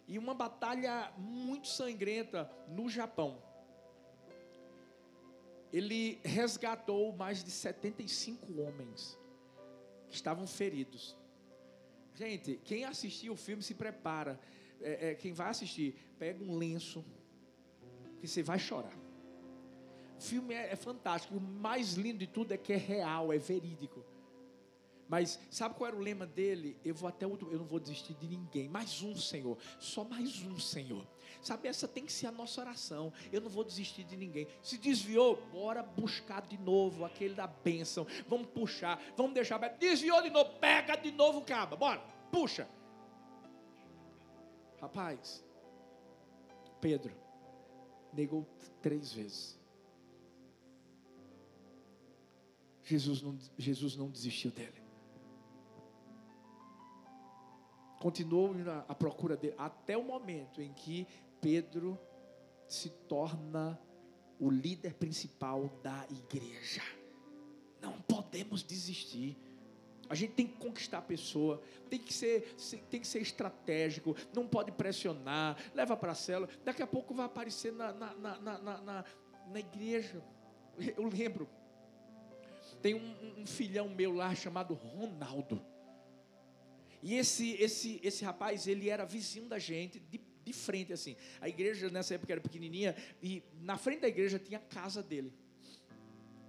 E 0.07 0.19
uma 0.19 0.35
batalha 0.35 1.13
muito 1.17 1.69
sangrenta 1.69 2.51
no 2.69 2.89
Japão. 2.89 3.43
Ele 5.73 6.19
resgatou 6.25 7.13
mais 7.13 7.45
de 7.45 7.51
75 7.51 8.61
homens 8.61 9.19
que 10.09 10.15
estavam 10.15 10.47
feridos. 10.47 11.17
Gente, 12.15 12.59
quem 12.65 12.85
assistiu 12.85 13.35
o 13.35 13.37
filme 13.37 13.63
se 13.63 13.75
prepara 13.75 14.41
é, 14.81 15.11
é, 15.11 15.15
quem 15.15 15.33
vai 15.33 15.49
assistir, 15.49 15.95
pega 16.19 16.43
um 16.43 16.57
lenço, 16.57 17.05
que 18.21 18.27
você 18.27 18.43
vai 18.43 18.59
chorar. 18.59 18.97
O 20.19 20.21
filme 20.21 20.55
é, 20.55 20.73
é 20.73 20.77
fantástico. 20.77 21.37
O 21.37 21.41
mais 21.41 21.95
lindo 21.95 22.19
de 22.19 22.27
tudo 22.27 22.53
é 22.53 22.57
que 22.57 22.73
é 22.73 22.77
real, 22.77 23.33
é 23.33 23.39
verídico. 23.39 24.05
Mas 25.09 25.41
sabe 25.51 25.75
qual 25.75 25.89
era 25.89 25.97
o 25.97 26.01
lema 26.01 26.27
dele? 26.27 26.77
Eu 26.85 26.95
vou 26.95 27.09
até 27.09 27.27
outro, 27.27 27.51
eu 27.51 27.59
não 27.59 27.65
vou 27.65 27.81
desistir 27.81 28.13
de 28.15 28.27
ninguém. 28.27 28.69
Mais 28.69 29.03
um, 29.03 29.17
Senhor. 29.17 29.57
Só 29.79 30.05
mais 30.05 30.43
um, 30.43 30.59
Senhor. 30.59 31.07
Sabe, 31.41 31.69
essa 31.69 31.89
tem 31.89 32.05
que 32.05 32.13
ser 32.13 32.27
a 32.27 32.33
nossa 32.33 32.61
oração. 32.61 33.11
Eu 33.33 33.41
não 33.41 33.49
vou 33.49 33.65
desistir 33.65 34.05
de 34.05 34.17
ninguém. 34.17 34.47
Se 34.63 34.77
desviou, 34.77 35.37
bora 35.51 35.83
buscar 35.83 36.43
de 36.43 36.59
novo 36.59 37.07
aquele 37.07 37.35
da 37.35 37.47
bênção. 37.47 38.07
Vamos 38.27 38.49
puxar, 38.49 39.01
vamos 39.17 39.33
deixar. 39.33 39.57
Desviou 39.79 40.21
de 40.21 40.29
novo, 40.29 40.51
pega 40.59 40.95
de 40.97 41.11
novo, 41.11 41.41
caba. 41.41 41.75
Bora, 41.75 42.01
puxa. 42.31 42.69
Rapaz, 44.81 45.45
Pedro 46.81 47.13
negou 48.13 48.47
três 48.81 49.13
vezes. 49.13 49.59
Jesus 52.83 53.21
não, 53.21 53.39
Jesus 53.59 53.97
não 53.97 54.09
desistiu 54.09 54.51
dele. 54.51 54.83
Continuou 58.01 58.55
à 58.87 58.95
procura 58.95 59.37
dele 59.37 59.55
até 59.59 59.97
o 59.97 60.05
momento 60.05 60.63
em 60.63 60.73
que 60.73 61.07
Pedro 61.41 61.99
se 62.69 62.89
torna 62.91 63.79
o 64.39 64.49
líder 64.49 64.95
principal 64.95 65.69
da 65.83 66.07
igreja. 66.11 66.83
Não 67.81 68.01
podemos 68.03 68.63
desistir. 68.63 69.37
A 70.09 70.15
gente 70.15 70.33
tem 70.33 70.47
que 70.47 70.57
conquistar 70.57 70.99
a 70.99 71.03
pessoa, 71.03 71.63
tem 71.91 71.99
que 71.99 72.13
ser, 72.13 72.55
tem 72.91 73.01
que 73.01 73.07
ser 73.07 73.21
estratégico, 73.21 74.17
não 74.35 74.47
pode 74.47 74.73
pressionar, 74.73 75.57
leva 75.75 75.97
para 75.97 76.13
a 76.13 76.15
célula. 76.15 76.49
Daqui 76.65 76.83
a 76.83 76.87
pouco 76.87 77.15
vai 77.15 77.27
aparecer 77.27 77.73
na, 77.73 77.93
na, 77.93 78.15
na, 78.15 78.39
na, 78.39 78.59
na, 78.59 79.05
na 79.49 79.61
igreja. 79.61 80.23
Eu 80.97 81.07
lembro, 81.09 81.49
tem 82.81 82.95
um, 82.95 83.41
um, 83.43 83.47
filhão 83.47 83.89
meu 83.89 84.13
lá 84.13 84.35
chamado 84.35 84.75
Ronaldo. 84.75 85.63
E 87.03 87.15
esse, 87.15 87.53
esse, 87.55 88.01
esse 88.03 88.25
rapaz, 88.25 88.67
ele 88.67 88.89
era 88.89 89.05
vizinho 89.05 89.47
da 89.47 89.59
gente, 89.59 90.01
de, 90.01 90.21
de 90.45 90.53
frente 90.53 90.93
assim. 90.93 91.17
A 91.41 91.49
igreja 91.49 91.91
nessa 91.91 92.15
época 92.15 92.33
era 92.33 92.41
pequenininha, 92.41 92.97
e 93.23 93.43
na 93.61 93.77
frente 93.77 94.01
da 94.01 94.09
igreja 94.09 94.39
tinha 94.39 94.59
a 94.59 94.63
casa 94.63 95.03
dele. 95.03 95.33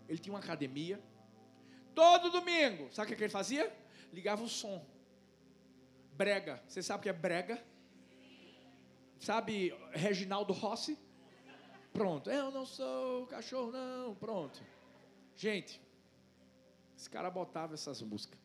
Ele 0.08 0.18
tinha 0.18 0.34
uma 0.34 0.40
academia, 0.40 1.00
Todo 1.94 2.30
domingo, 2.30 2.92
sabe 2.92 3.14
o 3.14 3.16
que 3.18 3.24
ele 3.24 3.32
fazia? 3.32 3.72
Ligava 4.14 4.44
o 4.44 4.50
som. 4.50 4.86
Brega. 6.14 6.62
Você 6.68 6.82
sabe 6.82 7.00
o 7.00 7.04
que 7.04 7.10
é 7.10 7.14
brega? 7.14 7.64
Sabe 9.20 9.74
Reginaldo 9.92 10.54
Rossi? 10.54 10.98
Pronto. 11.94 12.30
Eu 12.30 12.52
não 12.52 12.66
sou 12.66 13.28
cachorro, 13.28 13.72
não. 13.72 14.16
Pronto. 14.16 14.62
Gente, 15.36 15.82
esse 16.98 17.10
cara 17.10 17.30
botava 17.30 17.74
essas 17.74 18.02
músicas. 18.02 18.40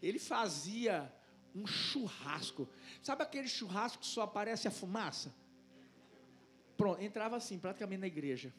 Ele 0.00 0.18
fazia 0.18 1.12
um 1.54 1.66
churrasco. 1.66 2.68
Sabe 3.02 3.22
aquele 3.22 3.48
churrasco 3.48 4.00
que 4.00 4.06
só 4.06 4.22
aparece 4.22 4.66
a 4.68 4.70
fumaça? 4.70 5.34
Pronto, 6.76 7.02
entrava 7.02 7.36
assim, 7.36 7.58
praticamente 7.58 8.00
na 8.00 8.06
igreja. 8.06 8.52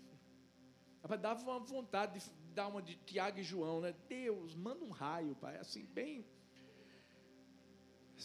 Dava 1.20 1.42
uma 1.44 1.60
vontade 1.60 2.20
de 2.20 2.26
dar 2.54 2.68
uma 2.68 2.82
de 2.82 2.96
Tiago 2.96 3.40
e 3.40 3.44
João, 3.44 3.82
né? 3.82 3.94
Deus, 4.08 4.56
manda 4.56 4.84
um 4.84 4.90
raio, 4.90 5.36
pai, 5.36 5.58
assim, 5.58 5.86
bem. 5.86 6.26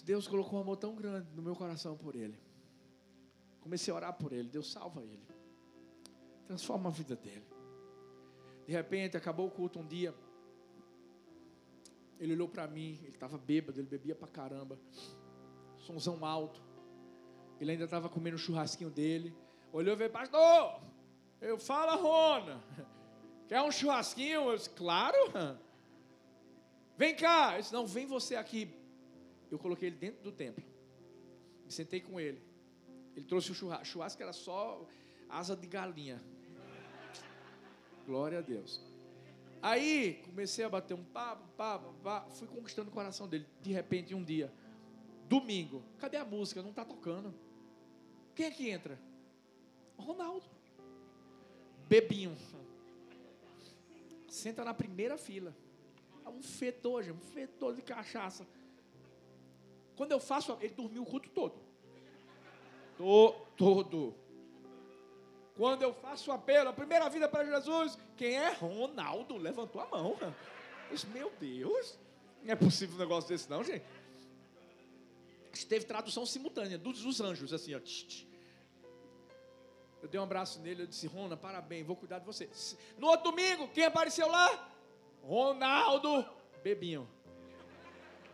Deus 0.05 0.29
colocou 0.29 0.59
um 0.59 0.63
amor 0.63 0.77
tão 0.77 0.95
grande 0.95 1.29
no 1.35 1.43
meu 1.43 1.57
coração 1.57 1.97
por 1.97 2.15
ele. 2.15 2.39
Comecei 3.61 3.93
a 3.93 3.97
orar 3.97 4.13
por 4.13 4.33
ele, 4.33 4.49
Deus 4.49 4.71
salva 4.71 5.03
ele. 5.03 5.27
Transforma 6.47 6.89
a 6.89 6.93
vida 6.93 7.17
dele. 7.17 7.45
De 8.67 8.73
repente, 8.73 9.17
acabou 9.17 9.47
o 9.47 9.51
culto 9.51 9.81
um 9.81 9.87
dia. 9.87 10.15
Ele 12.19 12.35
olhou 12.35 12.49
para 12.49 12.67
mim, 12.67 12.99
ele 13.03 13.15
estava 13.15 13.39
bêbado, 13.39 13.81
ele 13.81 13.89
bebia 13.89 14.15
para 14.15 14.29
caramba. 14.29 14.79
Sonzão 15.79 16.25
alto. 16.25 16.63
Ele 17.61 17.73
ainda 17.73 17.85
estava 17.85 18.09
comendo 18.09 18.37
o 18.37 18.39
churrasquinho 18.39 18.91
dele. 18.91 19.35
Olhou 19.73 19.95
e 19.95 19.97
veio, 19.97 20.11
pastor, 20.11 20.81
eu 21.41 21.59
falo, 21.59 22.01
Rona. 22.01 22.63
Quer 23.49 23.63
um 23.63 23.73
churrasquinho? 23.73 24.51
Eu 24.51 24.57
disse, 24.57 24.71
claro. 24.71 25.17
Vem 26.99 27.17
cá. 27.17 27.55
Eu 27.55 27.61
disse, 27.63 27.73
não, 27.73 27.87
vem 27.87 28.07
você 28.07 28.37
aqui. 28.37 28.71
Eu 29.51 29.59
coloquei 29.59 29.89
ele 29.89 29.97
dentro 29.97 30.23
do 30.23 30.31
templo. 30.31 30.63
Me 31.65 31.73
sentei 31.73 32.01
com 32.01 32.21
ele. 32.21 32.43
Ele 33.17 33.25
trouxe 33.25 33.51
o 33.51 33.55
churrasco. 33.55 33.87
Churrasco 33.87 34.23
era 34.23 34.35
só 34.35 34.87
asa 35.31 35.57
de 35.57 35.67
galinha. 35.67 36.23
Glória 38.07 38.39
a 38.39 38.43
Deus. 38.43 38.83
Aí 39.63 40.23
comecei 40.27 40.65
a 40.65 40.69
bater 40.69 40.95
um 40.95 41.05
papo, 41.05 41.49
papo, 41.57 41.93
papo. 42.03 42.31
Fui 42.33 42.47
conquistando 42.47 42.91
o 42.91 42.93
coração 42.93 43.27
dele. 43.27 43.47
De 43.63 43.73
repente, 43.73 44.15
um 44.15 44.23
dia, 44.23 44.53
domingo, 45.27 45.83
cadê 45.99 46.19
a 46.19 46.25
música? 46.25 46.63
Não 46.63 46.71
está 46.71 46.85
tocando. 46.85 47.35
Quem 48.35 48.47
é 48.47 48.51
que 48.51 48.69
entra? 48.69 49.01
Ronaldo. 49.97 50.47
Bebinho 51.89 52.37
senta 54.39 54.65
na 54.65 54.73
primeira 54.73 55.17
fila. 55.19 55.55
É 56.25 56.29
um 56.29 56.43
fedor, 56.43 57.03
gente, 57.03 57.17
um 57.17 57.21
fedor 57.21 57.75
de 57.75 57.83
cachaça. 57.83 58.47
Quando 59.97 60.13
eu 60.13 60.21
faço, 60.21 60.57
ele 60.61 60.75
dormiu 60.75 61.03
o 61.03 61.07
culto 61.07 61.29
todo. 61.31 61.61
Todo. 63.57 64.15
Quando 65.57 65.83
eu 65.83 65.93
faço 65.93 66.31
o 66.31 66.33
apelo, 66.33 66.69
a 66.69 66.73
primeira 66.73 67.09
vida 67.09 67.29
para 67.29 67.45
Jesus, 67.45 67.99
quem 68.17 68.37
é? 68.37 68.51
Ronaldo 68.53 69.37
levantou 69.37 69.81
a 69.83 69.87
mão. 69.87 70.17
Disse, 70.91 71.07
meu 71.09 71.33
Deus, 71.41 71.99
não 72.43 72.53
é 72.53 72.57
possível 72.57 72.95
um 72.95 72.99
negócio 72.99 73.29
desse 73.29 73.51
não, 73.51 73.65
gente. 73.65 73.85
Teve 75.69 75.85
tradução 75.85 76.25
simultânea 76.25 76.79
dos 76.79 77.21
anjos, 77.21 77.53
assim, 77.53 77.75
ó. 77.75 77.81
Tch, 77.81 78.05
tch. 78.07 78.27
Eu 80.03 80.09
dei 80.09 80.21
um 80.21 80.25
abraço 80.25 80.61
nele, 80.61 80.83
eu 80.83 80.87
disse, 80.87 81.07
Rona, 81.07 81.37
parabéns, 81.37 81.87
vou 81.87 81.97
cuidar 81.97 82.19
de 82.19 82.27
você. 82.27 82.49
No 82.97 83.09
outro 83.09 83.31
domingo, 83.31 83.69
quem 83.69 83.85
apareceu 83.85 84.29
lá? 84.29 84.71
Ronaldo 85.23 86.25
Bebinho. 86.63 87.09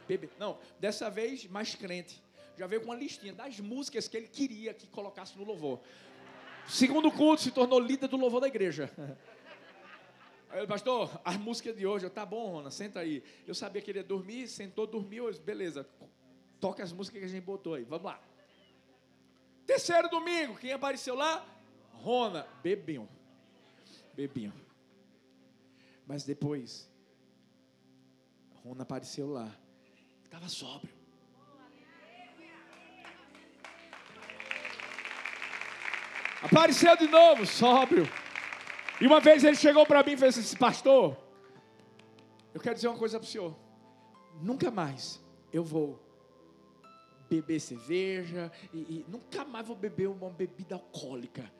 Bebe. 0.06 0.30
Não, 0.38 0.58
dessa 0.78 1.08
vez 1.08 1.46
mais 1.46 1.74
crente. 1.74 2.22
Já 2.56 2.66
veio 2.66 2.82
com 2.82 2.88
uma 2.88 2.96
listinha 2.96 3.32
das 3.32 3.58
músicas 3.58 4.06
que 4.06 4.16
ele 4.16 4.28
queria 4.28 4.72
que 4.72 4.86
colocasse 4.86 5.36
no 5.36 5.44
louvor. 5.44 5.80
Segundo 6.68 7.10
culto, 7.10 7.42
se 7.42 7.50
tornou 7.50 7.80
líder 7.80 8.08
do 8.08 8.16
louvor 8.16 8.40
da 8.40 8.46
igreja. 8.46 8.90
Aí, 10.50 10.66
pastor, 10.66 11.20
as 11.24 11.36
músicas 11.36 11.76
de 11.76 11.84
hoje, 11.84 12.06
eu, 12.06 12.10
tá 12.10 12.24
bom, 12.24 12.52
Rona, 12.52 12.70
senta 12.70 13.00
aí. 13.00 13.24
Eu 13.46 13.54
sabia 13.54 13.82
que 13.82 13.90
ele 13.90 13.98
ia 13.98 14.04
dormir, 14.04 14.46
sentou, 14.46 14.86
dormiu, 14.86 15.32
beleza. 15.40 15.88
Toca 16.60 16.82
as 16.82 16.92
músicas 16.92 17.20
que 17.20 17.26
a 17.26 17.28
gente 17.28 17.44
botou 17.44 17.74
aí, 17.74 17.82
vamos 17.82 18.04
lá. 18.04 18.20
Terceiro 19.66 20.08
domingo, 20.08 20.56
quem 20.56 20.72
apareceu 20.72 21.14
lá? 21.14 21.44
Rona, 22.02 22.46
bebinho. 22.62 23.08
Bebinho. 24.14 24.52
Mas 26.06 26.24
depois, 26.24 26.90
Rona 28.62 28.82
apareceu 28.82 29.30
lá. 29.30 29.50
Estava 30.24 30.48
sóbrio. 30.48 30.92
Apareceu 36.42 36.94
de 36.96 37.08
novo, 37.08 37.46
sóbrio. 37.46 38.06
E 39.00 39.06
uma 39.06 39.18
vez 39.18 39.42
ele 39.44 39.56
chegou 39.56 39.86
para 39.86 40.02
mim 40.02 40.12
e 40.12 40.16
fez 40.16 40.38
assim: 40.38 40.56
Pastor, 40.56 41.16
eu 42.52 42.60
quero 42.60 42.74
dizer 42.74 42.88
uma 42.88 42.98
coisa 42.98 43.18
para 43.18 43.26
o 43.26 43.28
senhor. 43.28 43.56
Nunca 44.40 44.70
mais 44.70 45.22
eu 45.52 45.64
vou 45.64 45.98
beber 47.28 47.60
cerveja 47.60 48.52
e, 48.72 48.78
e 48.78 49.06
nunca 49.08 49.44
mais 49.44 49.66
vou 49.66 49.76
beber 49.76 50.08
uma 50.08 50.30
bebida 50.30 50.74
alcoólica. 50.74 51.50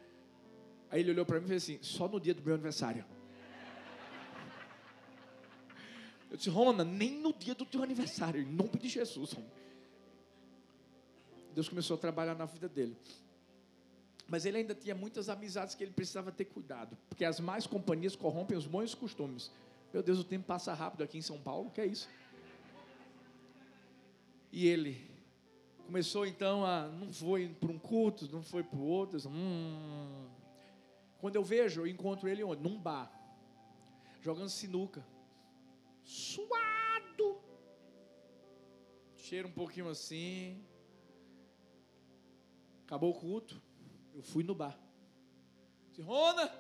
Aí 0.95 1.01
ele 1.01 1.11
olhou 1.11 1.27
para 1.27 1.41
mim 1.41 1.47
e 1.47 1.49
fez 1.49 1.65
assim: 1.65 1.79
só 1.83 2.07
no 2.07 2.21
dia 2.21 2.33
do 2.33 2.41
meu 2.41 2.55
aniversário. 2.55 3.05
Eu 6.31 6.37
disse, 6.37 6.49
Rona, 6.49 6.85
nem 6.85 7.19
no 7.19 7.33
dia 7.33 7.53
do 7.53 7.67
teu 7.67 7.83
aniversário, 7.83 8.41
em 8.41 8.47
nome 8.47 8.79
de 8.79 8.89
Jesus. 8.89 9.35
Deus 11.53 11.69
começou 11.69 11.97
a 11.97 11.99
trabalhar 11.99 12.37
na 12.37 12.45
vida 12.45 12.69
dele. 12.69 12.97
Mas 14.29 14.47
ele 14.47 14.59
ainda 14.59 14.73
tinha 14.73 14.95
muitas 14.95 15.29
amizades 15.29 15.75
que 15.75 15.83
ele 15.83 15.91
precisava 15.91 16.31
ter 16.31 16.45
cuidado, 16.45 16.97
porque 17.09 17.25
as 17.25 17.41
más 17.41 17.67
companhias 17.67 18.15
corrompem 18.15 18.57
os 18.57 18.65
bons 18.65 18.95
costumes. 18.95 19.51
Meu 19.93 20.01
Deus, 20.01 20.21
o 20.21 20.25
tempo 20.25 20.47
passa 20.47 20.73
rápido 20.75 21.03
aqui 21.03 21.19
em 21.19 21.23
São 21.23 21.41
Paulo, 21.41 21.73
que 21.73 21.81
é 21.81 21.87
isso? 21.87 22.09
E 24.53 24.69
ele 24.69 25.11
começou 25.87 26.25
então 26.25 26.65
a. 26.65 26.87
Não 26.87 27.13
foi 27.13 27.49
para 27.49 27.73
um 27.73 27.81
culto, 27.81 28.29
não 28.31 28.45
foi 28.45 28.63
para 28.63 28.79
o 28.79 28.85
outro. 28.85 29.29
Hum. 29.29 30.44
Quando 31.25 31.37
eu 31.37 31.43
vejo, 31.43 31.81
eu 31.81 31.87
encontro 31.87 32.29
ele 32.29 32.45
onde? 32.45 32.63
Num 32.63 32.79
bar, 32.79 33.11
jogando 34.21 34.51
sinuca. 34.51 35.03
Suado. 36.03 37.41
Cheiro 39.15 39.49
um 39.49 39.51
pouquinho 39.51 39.89
assim. 39.89 40.63
Acabou 42.85 43.11
o 43.11 43.19
culto. 43.19 43.59
Eu 44.15 44.23
fui 44.23 44.45
no 44.45 44.55
bar. 44.55 44.79
Disse, 45.89 46.03
Rona! 46.03 46.53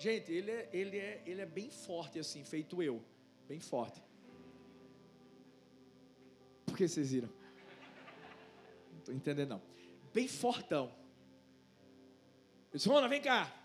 Gente, 0.00 0.32
ele 0.32 0.50
é, 0.50 0.68
ele, 0.72 0.98
é, 0.98 1.22
ele 1.24 1.40
é 1.40 1.46
bem 1.46 1.70
forte 1.70 2.18
assim, 2.18 2.42
feito 2.42 2.82
eu. 2.82 3.00
Bem 3.46 3.60
forte. 3.60 4.02
Por 6.66 6.76
que 6.76 6.88
vocês 6.88 7.12
viram? 7.12 7.30
Não 8.90 8.98
estou 8.98 9.14
entendendo 9.14 9.50
não. 9.50 9.62
Bem 10.12 10.26
fortão. 10.26 10.92
Eu 12.72 12.78
disse, 12.78 12.88
Rona, 12.88 13.06
vem 13.06 13.22
cá. 13.22 13.57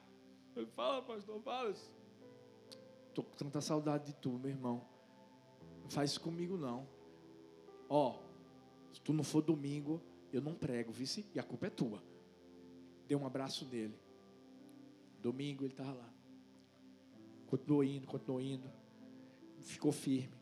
Ele 0.55 0.67
fala, 0.67 1.01
pastor, 1.01 1.41
fala. 1.41 1.71
Estou 1.71 3.23
com 3.23 3.35
tanta 3.35 3.61
saudade 3.61 4.05
de 4.05 4.13
tu, 4.13 4.31
meu 4.39 4.49
irmão. 4.49 4.85
Não 5.81 5.89
faz 5.89 6.11
isso 6.11 6.21
comigo 6.21 6.57
não. 6.57 6.87
Ó, 7.89 8.19
se 8.91 9.01
tu 9.01 9.13
não 9.13 9.23
for 9.23 9.41
domingo, 9.41 10.01
eu 10.31 10.41
não 10.41 10.55
prego, 10.55 10.91
vice, 10.91 11.25
e 11.33 11.39
a 11.39 11.43
culpa 11.43 11.67
é 11.67 11.69
tua. 11.69 12.03
Deu 13.07 13.19
um 13.19 13.25
abraço 13.25 13.65
nele. 13.65 13.99
Domingo 15.19 15.63
ele 15.63 15.73
estava 15.73 15.93
lá. 15.93 16.09
Continuou 17.47 17.83
indo, 17.83 18.07
continuou 18.07 18.41
indo. 18.41 18.69
Ficou 19.59 19.91
firme. 19.91 20.35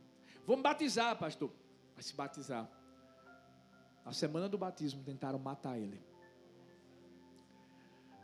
Vamos 0.46 0.64
batizar, 0.64 1.18
pastor. 1.18 1.52
Vai 1.94 2.04
se 2.04 2.16
batizar. 2.16 2.70
Na 4.04 4.14
semana 4.14 4.50
do 4.50 4.58
batismo 4.58 5.04
tentaram 5.04 5.38
matar 5.38 5.78
ele. 5.78 6.02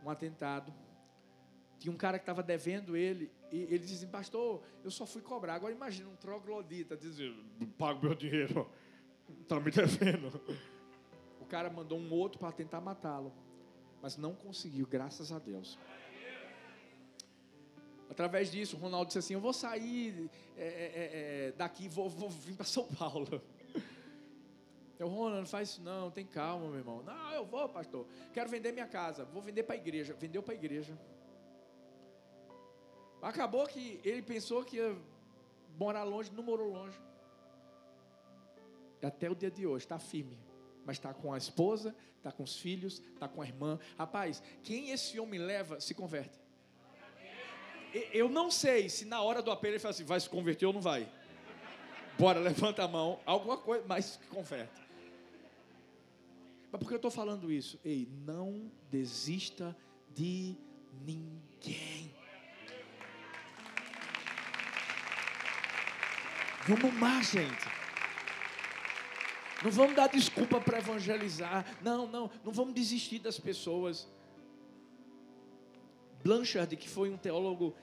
Um 0.03 0.09
atentado. 0.09 0.73
Tinha 1.79 1.91
um 1.91 1.97
cara 1.97 2.17
que 2.17 2.23
estava 2.23 2.41
devendo 2.41 2.95
ele. 2.95 3.31
E 3.51 3.63
ele 3.63 3.79
dizia 3.79 3.97
assim, 3.97 4.07
pastor, 4.07 4.63
eu 4.83 4.91
só 4.91 5.05
fui 5.05 5.21
cobrar. 5.21 5.55
Agora 5.55 5.73
imagina 5.73 6.09
um 6.09 6.15
troglodita 6.15 6.97
dizendo, 6.97 7.43
pago 7.77 8.05
meu 8.05 8.15
dinheiro. 8.15 8.69
Está 9.41 9.59
me 9.59 9.71
devendo. 9.71 10.41
O 11.39 11.45
cara 11.45 11.69
mandou 11.69 11.97
um 11.97 12.11
outro 12.13 12.39
para 12.39 12.51
tentar 12.51 12.81
matá-lo 12.81 13.33
mas 14.01 14.17
não 14.17 14.33
conseguiu, 14.33 14.87
graças 14.87 15.31
a 15.31 15.39
Deus. 15.39 15.77
Através 18.09 18.51
disso, 18.51 18.77
o 18.77 18.79
Ronaldo 18.79 19.07
disse 19.07 19.19
assim: 19.19 19.33
Eu 19.33 19.41
vou 19.41 19.53
sair 19.53 20.29
é, 20.55 20.63
é, 20.63 20.67
é, 20.67 21.47
é 21.47 21.51
daqui, 21.51 21.89
vou, 21.89 22.09
vou 22.09 22.29
vir 22.29 22.55
para 22.55 22.65
São 22.65 22.87
Paulo. 22.87 23.41
Eu, 24.97 25.07
Ronaldo, 25.09 25.41
não 25.41 25.45
faz 25.45 25.69
isso 25.69 25.83
não, 25.83 26.09
tem 26.09 26.25
calma, 26.25 26.67
meu 26.69 26.77
irmão. 26.79 27.03
Não, 27.03 27.31
eu 27.31 27.45
vou, 27.45 27.69
pastor. 27.69 28.07
Quero 28.33 28.49
vender 28.49 28.71
minha 28.71 28.87
casa, 28.87 29.25
vou 29.25 29.43
vender 29.43 29.61
para 29.61 29.75
a 29.75 29.77
igreja. 29.77 30.15
Vendeu 30.15 30.41
para 30.41 30.55
a 30.55 30.57
igreja. 30.57 30.97
Acabou 33.29 33.67
que 33.67 33.99
ele 34.03 34.21
pensou 34.21 34.63
que 34.63 34.77
ia 34.77 34.95
morar 35.77 36.03
longe, 36.03 36.31
não 36.31 36.43
morou 36.43 36.69
longe. 36.69 36.97
Até 39.03 39.29
o 39.29 39.35
dia 39.35 39.51
de 39.51 39.65
hoje, 39.65 39.85
está 39.85 39.99
firme 39.99 40.37
mas 40.87 40.95
está 40.95 41.13
com 41.13 41.33
a 41.33 41.37
esposa, 41.37 41.93
está 42.15 42.31
com 42.31 42.43
os 42.43 42.57
filhos, 42.57 43.01
está 43.13 43.27
com 43.27 43.41
a 43.41 43.45
irmã. 43.45 43.77
Rapaz, 43.97 44.41
quem 44.63 44.91
esse 44.91 45.19
homem 45.19 45.37
leva 45.37 45.81
se 45.81 45.93
converte. 45.93 46.39
Eu 48.13 48.29
não 48.29 48.49
sei 48.49 48.87
se 48.87 49.03
na 49.03 49.21
hora 49.21 49.41
do 49.41 49.51
apelo 49.51 49.73
ele 49.73 49.79
fala 49.79 49.93
assim: 49.93 50.05
vai 50.05 50.17
se 50.17 50.29
converter 50.29 50.65
ou 50.65 50.71
não 50.71 50.79
vai. 50.79 51.11
Bora, 52.17 52.39
levanta 52.39 52.85
a 52.85 52.87
mão, 52.87 53.19
alguma 53.25 53.57
coisa, 53.57 53.83
mas 53.85 54.17
converte. 54.29 54.81
Mas 56.71 56.79
por 56.79 56.87
que 56.87 56.93
eu 56.93 56.97
estou 56.97 57.11
falando 57.11 57.51
isso? 57.51 57.77
Ei, 57.83 58.07
não 58.25 58.71
desista 58.89 59.75
de 60.15 60.55
ninguém. 61.05 62.16
Vamos 66.67 66.99
lá, 66.99 67.21
gente. 67.21 67.65
Não 69.63 69.71
vamos 69.71 69.95
dar 69.95 70.07
desculpa 70.07 70.59
para 70.59 70.79
evangelizar. 70.79 71.65
Não, 71.81 72.05
não, 72.05 72.29
não 72.43 72.51
vamos 72.51 72.73
desistir 72.73 73.19
das 73.19 73.39
pessoas. 73.39 74.05
Blanchard, 76.21 76.75
que 76.75 76.89
foi 76.89 77.09
um 77.09 77.15
teólogo 77.15 77.73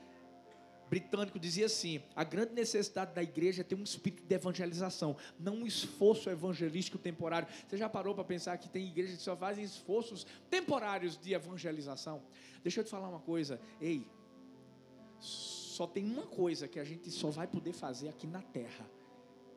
britânico, 0.91 1.39
dizia 1.39 1.65
assim: 1.65 2.03
a 2.15 2.23
grande 2.25 2.53
necessidade 2.53 3.15
da 3.15 3.23
igreja 3.23 3.63
é 3.63 3.65
ter 3.65 3.75
um 3.75 3.83
espírito 3.83 4.23
de 4.23 4.35
evangelização, 4.35 5.17
não 5.41 5.57
um 5.57 5.67
esforço 5.67 6.29
evangelístico 6.29 6.99
temporário. 6.99 7.49
Você 7.67 7.79
já 7.79 7.89
parou 7.89 8.15
para 8.15 8.25
pensar 8.25 8.59
que 8.59 8.69
tem 8.69 8.87
igrejas 8.87 9.17
que 9.17 9.23
só 9.23 9.35
fazem 9.35 9.65
esforços 9.65 10.27
temporários 10.51 11.17
de 11.17 11.33
evangelização? 11.33 12.23
Deixa 12.63 12.81
eu 12.81 12.85
te 12.85 12.91
falar 12.91 13.09
uma 13.09 13.21
coisa, 13.21 13.59
ei, 13.81 14.07
só 15.75 15.89
tem 15.89 16.05
uma 16.05 16.23
coisa 16.23 16.69
que 16.69 16.79
a 16.79 16.85
gente 16.85 17.11
só 17.11 17.31
vai 17.31 17.49
poder 17.49 17.73
fazer 17.73 18.09
aqui 18.09 18.29
na 18.29 18.41
terra: 18.41 18.89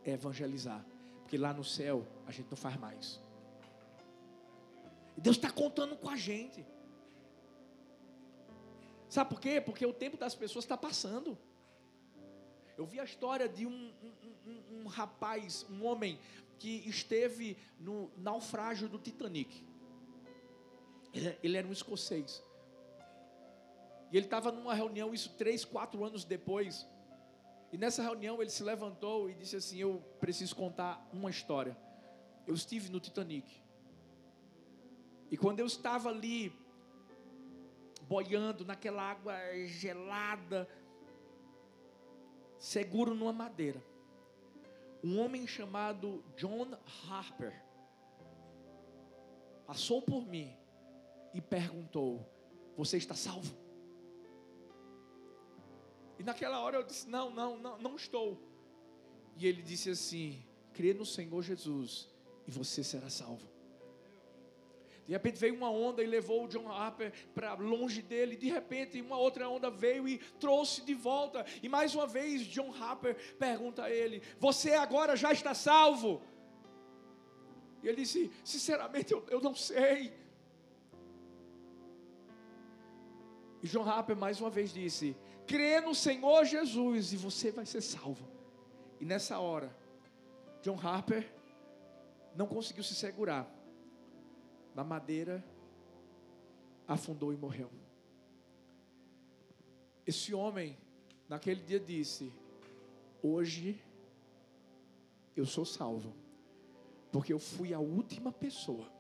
é 0.04 0.14
evangelizar. 0.14 0.84
Porque 1.22 1.38
lá 1.38 1.54
no 1.54 1.64
céu 1.64 2.08
a 2.26 2.32
gente 2.32 2.50
não 2.50 2.58
faz 2.58 2.76
mais. 2.76 3.22
E 5.16 5.22
Deus 5.22 5.36
está 5.36 5.52
contando 5.52 5.96
com 5.96 6.10
a 6.10 6.16
gente. 6.16 6.66
Sabe 9.08 9.30
por 9.30 9.40
quê? 9.40 9.62
Porque 9.62 9.86
o 9.86 9.94
tempo 9.94 10.18
das 10.18 10.34
pessoas 10.34 10.66
está 10.66 10.76
passando. 10.76 11.38
Eu 12.76 12.88
vi 12.88 13.00
a 13.00 13.04
história 13.04 13.48
de 13.48 13.68
um, 13.68 13.94
um, 14.04 14.52
um, 14.52 14.80
um, 14.80 14.88
rapaz, 14.88 15.68
um 15.70 15.86
homem, 15.86 16.20
que 16.58 16.90
esteve 16.90 17.56
no 17.80 18.10
naufrágio 18.18 18.90
do 18.90 18.98
Titanic. 18.98 19.64
Ele, 21.14 21.38
ele 21.44 21.58
era 21.58 21.68
um 21.68 21.72
escocês. 21.72 22.42
E 24.12 24.18
ele 24.18 24.26
estava 24.26 24.52
numa 24.52 24.74
reunião, 24.74 25.14
isso 25.14 25.36
três, 25.38 25.66
quatro 25.66 26.04
anos 26.04 26.24
depois. 26.24 26.88
E 27.72 27.78
nessa 27.78 28.02
reunião 28.02 28.42
ele 28.42 28.50
se 28.50 28.64
levantou 28.64 29.30
e 29.30 29.34
disse 29.34 29.56
assim: 29.56 29.78
Eu 29.78 30.02
preciso 30.20 30.56
contar 30.56 31.08
uma 31.12 31.30
história. 31.30 31.78
Eu 32.46 32.54
estive 32.54 32.90
no 32.90 33.00
Titanic. 33.00 33.62
E 35.30 35.36
quando 35.36 35.60
eu 35.60 35.66
estava 35.66 36.10
ali, 36.10 36.56
boiando 38.04 38.64
naquela 38.64 39.04
água 39.04 39.36
gelada, 39.66 40.68
seguro 42.58 43.14
numa 43.14 43.34
madeira, 43.34 43.84
um 45.04 45.20
homem 45.20 45.46
chamado 45.46 46.24
John 46.38 46.78
Harper 47.10 47.62
passou 49.66 50.02
por 50.02 50.26
mim 50.26 50.56
e 51.34 51.42
perguntou: 51.42 52.26
Você 52.78 52.96
está 52.96 53.14
salvo? 53.14 53.67
E 56.20 56.24
naquela 56.24 56.60
hora 56.60 56.78
eu 56.78 56.84
disse: 56.84 57.08
Não, 57.08 57.30
não, 57.30 57.58
não, 57.58 57.78
não 57.78 57.96
estou. 57.96 58.38
E 59.38 59.48
ele 59.48 59.62
disse 59.62 59.90
assim: 59.90 60.44
Crê 60.74 60.94
no 60.94 61.06
Senhor 61.06 61.42
Jesus 61.42 62.10
e 62.48 62.52
você 62.52 62.84
será 62.84 63.10
salvo. 63.10 63.48
De 65.08 65.14
repente 65.14 65.40
veio 65.40 65.56
uma 65.56 65.70
onda 65.72 66.04
e 66.04 66.06
levou 66.06 66.44
o 66.44 66.48
John 66.50 66.70
Harper 66.70 67.14
para 67.34 67.54
longe 67.54 68.02
dele. 68.02 68.36
De 68.36 68.50
repente, 68.50 69.02
uma 69.02 69.18
outra 69.18 69.48
onda 69.48 69.70
veio 69.70 70.06
e 70.06 70.18
trouxe 70.38 70.82
de 70.82 70.94
volta. 70.94 71.46
E 71.64 71.70
mais 71.70 71.96
uma 71.96 72.06
vez, 72.06 72.42
John 72.42 72.74
Harper 72.78 73.16
pergunta 73.38 73.84
a 73.84 73.90
ele: 73.90 74.22
Você 74.38 74.74
agora 74.74 75.16
já 75.16 75.32
está 75.32 75.54
salvo? 75.54 76.22
E 77.82 77.88
ele 77.88 78.02
disse: 78.02 78.30
Sinceramente, 78.44 79.14
eu, 79.14 79.26
eu 79.30 79.40
não 79.40 79.56
sei. 79.56 80.14
E 83.64 83.68
John 83.68 83.84
Harper 83.84 84.16
mais 84.16 84.42
uma 84.42 84.50
vez 84.50 84.74
disse: 84.74 85.16
crê 85.48 85.80
no 85.80 85.96
Senhor 85.96 86.46
Jesus 86.46 87.14
e 87.14 87.18
você 87.18 87.52
vai 87.52 87.66
ser 87.66 87.82
salvo. 87.82 88.28
E 89.00 89.06
nessa 89.06 89.40
hora, 89.40 89.76
John 90.62 90.78
Harper 90.80 91.32
não 92.36 92.46
conseguiu 92.46 92.84
se 92.84 92.94
segurar. 92.94 93.50
Na 94.76 94.84
madeira, 94.84 95.44
afundou 96.88 97.34
e 97.34 97.38
morreu. 97.38 97.72
Esse 100.06 100.34
homem, 100.34 100.78
naquele 101.28 101.62
dia, 101.62 101.80
disse: 101.80 102.32
Hoje 103.24 103.82
eu 105.36 105.46
sou 105.46 105.66
salvo, 105.66 106.14
porque 107.12 107.34
eu 107.34 107.40
fui 107.40 107.74
a 107.74 107.80
última 107.80 108.32
pessoa 108.32 108.92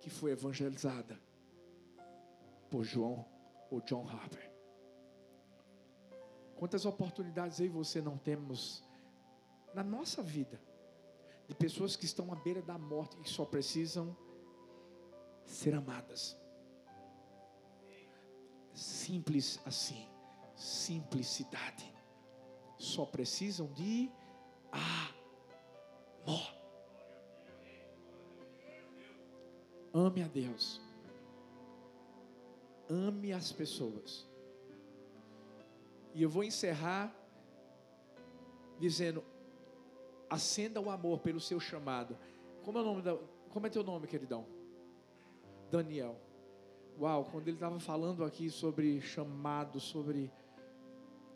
que 0.00 0.08
foi 0.08 0.30
evangelizada 0.30 1.20
por 2.70 2.84
João 2.84 3.26
ou 3.70 3.80
John 3.80 4.08
Harper. 4.08 4.45
Quantas 6.56 6.86
oportunidades 6.86 7.60
e 7.60 7.68
você 7.68 8.00
não 8.00 8.16
temos 8.16 8.82
na 9.74 9.84
nossa 9.84 10.22
vida 10.22 10.60
de 11.46 11.54
pessoas 11.54 11.94
que 11.94 12.06
estão 12.06 12.32
à 12.32 12.36
beira 12.36 12.62
da 12.62 12.78
morte 12.78 13.16
e 13.22 13.28
só 13.28 13.44
precisam 13.44 14.16
ser 15.44 15.74
amadas. 15.74 16.36
Simples 18.72 19.60
assim. 19.64 20.08
Simplicidade. 20.56 21.94
Só 22.78 23.04
precisam 23.04 23.66
de 23.72 24.10
amor. 24.72 26.56
Ame 29.92 30.22
a 30.22 30.28
Deus. 30.28 30.80
Ame 32.88 33.32
as 33.32 33.52
pessoas. 33.52 34.26
E 36.16 36.22
eu 36.22 36.30
vou 36.30 36.42
encerrar 36.42 37.14
dizendo: 38.80 39.22
acenda 40.30 40.80
o 40.80 40.88
amor 40.88 41.20
pelo 41.20 41.38
seu 41.38 41.60
chamado. 41.60 42.16
Como 42.64 42.78
é 42.78 42.80
o 42.80 42.84
nome 42.84 43.02
da, 43.02 43.14
como 43.50 43.66
é 43.66 43.70
teu 43.70 43.84
nome, 43.84 44.06
queridão? 44.06 44.46
Daniel. 45.70 46.18
Uau, 46.98 47.26
quando 47.26 47.48
ele 47.48 47.58
estava 47.58 47.78
falando 47.78 48.24
aqui 48.24 48.48
sobre 48.48 48.98
chamado, 49.02 49.78
sobre 49.78 50.32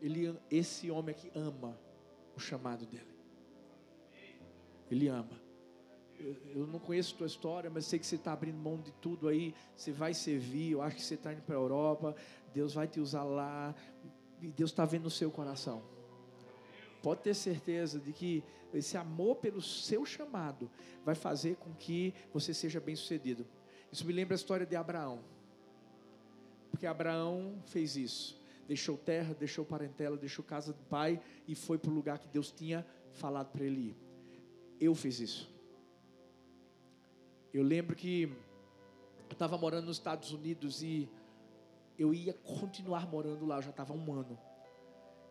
ele, 0.01 0.35
esse 0.49 0.89
homem 0.89 1.13
aqui 1.13 1.31
ama 1.35 1.79
o 2.35 2.39
chamado 2.39 2.83
dele. 2.87 3.15
Ele 4.89 5.07
ama. 5.07 5.39
Eu, 6.19 6.35
eu 6.55 6.67
não 6.67 6.79
conheço 6.79 7.13
a 7.13 7.17
tua 7.19 7.27
história, 7.27 7.69
mas 7.69 7.85
sei 7.85 7.99
que 7.99 8.05
você 8.07 8.15
está 8.15 8.33
abrindo 8.33 8.57
mão 8.57 8.79
de 8.79 8.91
tudo 8.93 9.27
aí. 9.27 9.53
Você 9.75 9.91
vai 9.91 10.15
servir. 10.15 10.71
Eu 10.71 10.81
acho 10.81 10.95
que 10.95 11.03
você 11.03 11.13
está 11.13 11.31
indo 11.31 11.43
para 11.43 11.55
a 11.55 11.59
Europa. 11.59 12.15
Deus 12.51 12.73
vai 12.73 12.87
te 12.87 12.99
usar 12.99 13.23
lá. 13.23 13.75
E 14.41 14.47
Deus 14.47 14.71
está 14.71 14.85
vendo 14.85 15.05
o 15.05 15.11
seu 15.11 15.29
coração. 15.29 15.83
Pode 17.01 17.21
ter 17.21 17.33
certeza 17.33 17.99
de 17.99 18.11
que 18.11 18.43
esse 18.73 18.97
amor 18.97 19.37
pelo 19.37 19.61
seu 19.61 20.05
chamado 20.05 20.69
vai 21.03 21.15
fazer 21.15 21.55
com 21.57 21.73
que 21.73 22.13
você 22.33 22.53
seja 22.53 22.79
bem 22.79 22.95
sucedido. 22.95 23.45
Isso 23.91 24.05
me 24.05 24.13
lembra 24.13 24.35
a 24.35 24.37
história 24.37 24.65
de 24.65 24.75
Abraão. 24.75 25.19
Porque 26.69 26.85
Abraão 26.85 27.61
fez 27.65 27.95
isso. 27.95 28.39
Deixou 28.67 28.97
terra, 28.97 29.33
deixou 29.33 29.65
parentela, 29.65 30.15
deixou 30.15 30.45
casa 30.45 30.71
do 30.71 30.83
pai 30.83 31.21
e 31.47 31.55
foi 31.55 31.77
para 31.77 31.91
o 31.91 31.93
lugar 31.93 32.17
que 32.19 32.27
Deus 32.27 32.51
tinha 32.51 32.85
falado 33.11 33.51
para 33.51 33.65
ele 33.65 33.89
ir. 33.89 33.95
Eu 34.79 34.95
fiz 34.95 35.19
isso. 35.19 35.51
Eu 37.53 37.63
lembro 37.63 37.95
que 37.95 38.23
eu 39.29 39.33
estava 39.33 39.57
morando 39.57 39.87
nos 39.87 39.97
Estados 39.97 40.31
Unidos 40.31 40.81
e 40.81 41.09
eu 41.97 42.13
ia 42.13 42.33
continuar 42.33 43.07
morando 43.07 43.45
lá, 43.45 43.57
eu 43.57 43.61
já 43.61 43.69
estava 43.69 43.93
um 43.93 44.13
ano. 44.13 44.39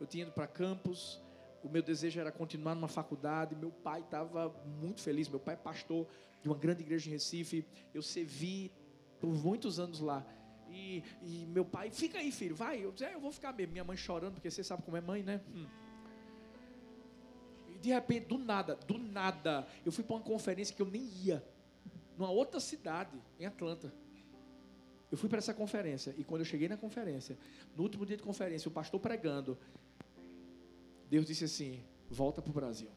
Eu 0.01 0.07
tinha 0.07 0.23
ido 0.23 0.33
para 0.33 0.47
campus, 0.47 1.23
o 1.63 1.69
meu 1.69 1.83
desejo 1.83 2.19
era 2.21 2.33
continuar 2.33 2.75
numa 2.75 2.89
faculdade, 2.89 3.55
meu 3.55 3.71
pai 3.71 4.01
estava 4.01 4.49
muito 4.81 5.01
feliz, 5.01 5.29
meu 5.29 5.41
pai 5.41 5.55
é 5.55 5.59
pastor 5.59 6.07
de 6.41 6.49
uma 6.49 6.57
grande 6.57 6.83
igreja 6.83 7.09
em 7.09 7.13
Recife, 7.13 7.67
eu 7.93 8.03
servi 8.03 8.73
por 9.19 9.31
muitos 9.31 9.79
anos 9.79 10.01
lá. 10.01 10.27
E, 10.69 11.03
e, 11.21 11.47
meu 11.47 11.65
pai, 11.65 11.91
fica 11.91 12.19
aí, 12.19 12.31
filho, 12.31 12.55
vai. 12.55 12.83
Eu 12.83 12.93
disse, 12.93 13.05
é, 13.05 13.15
eu 13.15 13.21
vou 13.21 13.33
ficar 13.33 13.53
mesmo. 13.53 13.73
Minha 13.73 13.85
mãe 13.85 13.97
chorando, 13.97 14.35
porque 14.35 14.51
você 14.51 14.63
sabe 14.63 14.83
como 14.83 14.97
é 14.97 15.01
mãe, 15.01 15.23
né? 15.23 15.41
Hum. 15.53 15.67
E 17.69 17.79
de 17.79 17.89
repente, 17.91 18.27
do 18.27 18.39
nada, 18.39 18.77
do 18.77 18.97
nada, 18.97 19.67
eu 19.85 19.91
fui 19.91 20.05
para 20.05 20.17
uma 20.17 20.23
conferência 20.23 20.75
que 20.75 20.81
eu 20.81 20.87
nem 20.87 21.03
ia, 21.03 21.45
numa 22.17 22.31
outra 22.31 22.61
cidade, 22.61 23.21
em 23.39 23.47
Atlanta. 23.47 23.93
Eu 25.11 25.19
fui 25.19 25.29
para 25.29 25.39
essa 25.39 25.53
conferência, 25.53 26.15
e 26.17 26.23
quando 26.23 26.43
eu 26.43 26.45
cheguei 26.45 26.69
na 26.69 26.77
conferência, 26.77 27.37
no 27.77 27.83
último 27.83 28.07
dia 28.07 28.17
de 28.17 28.23
conferência, 28.23 28.69
o 28.69 28.73
pastor 28.73 29.01
pregando, 29.01 29.59
Deus 31.09 31.27
disse 31.27 31.45
assim: 31.45 31.83
volta 32.09 32.41
para 32.41 32.51
o 32.51 32.55
Brasil. 32.55 32.91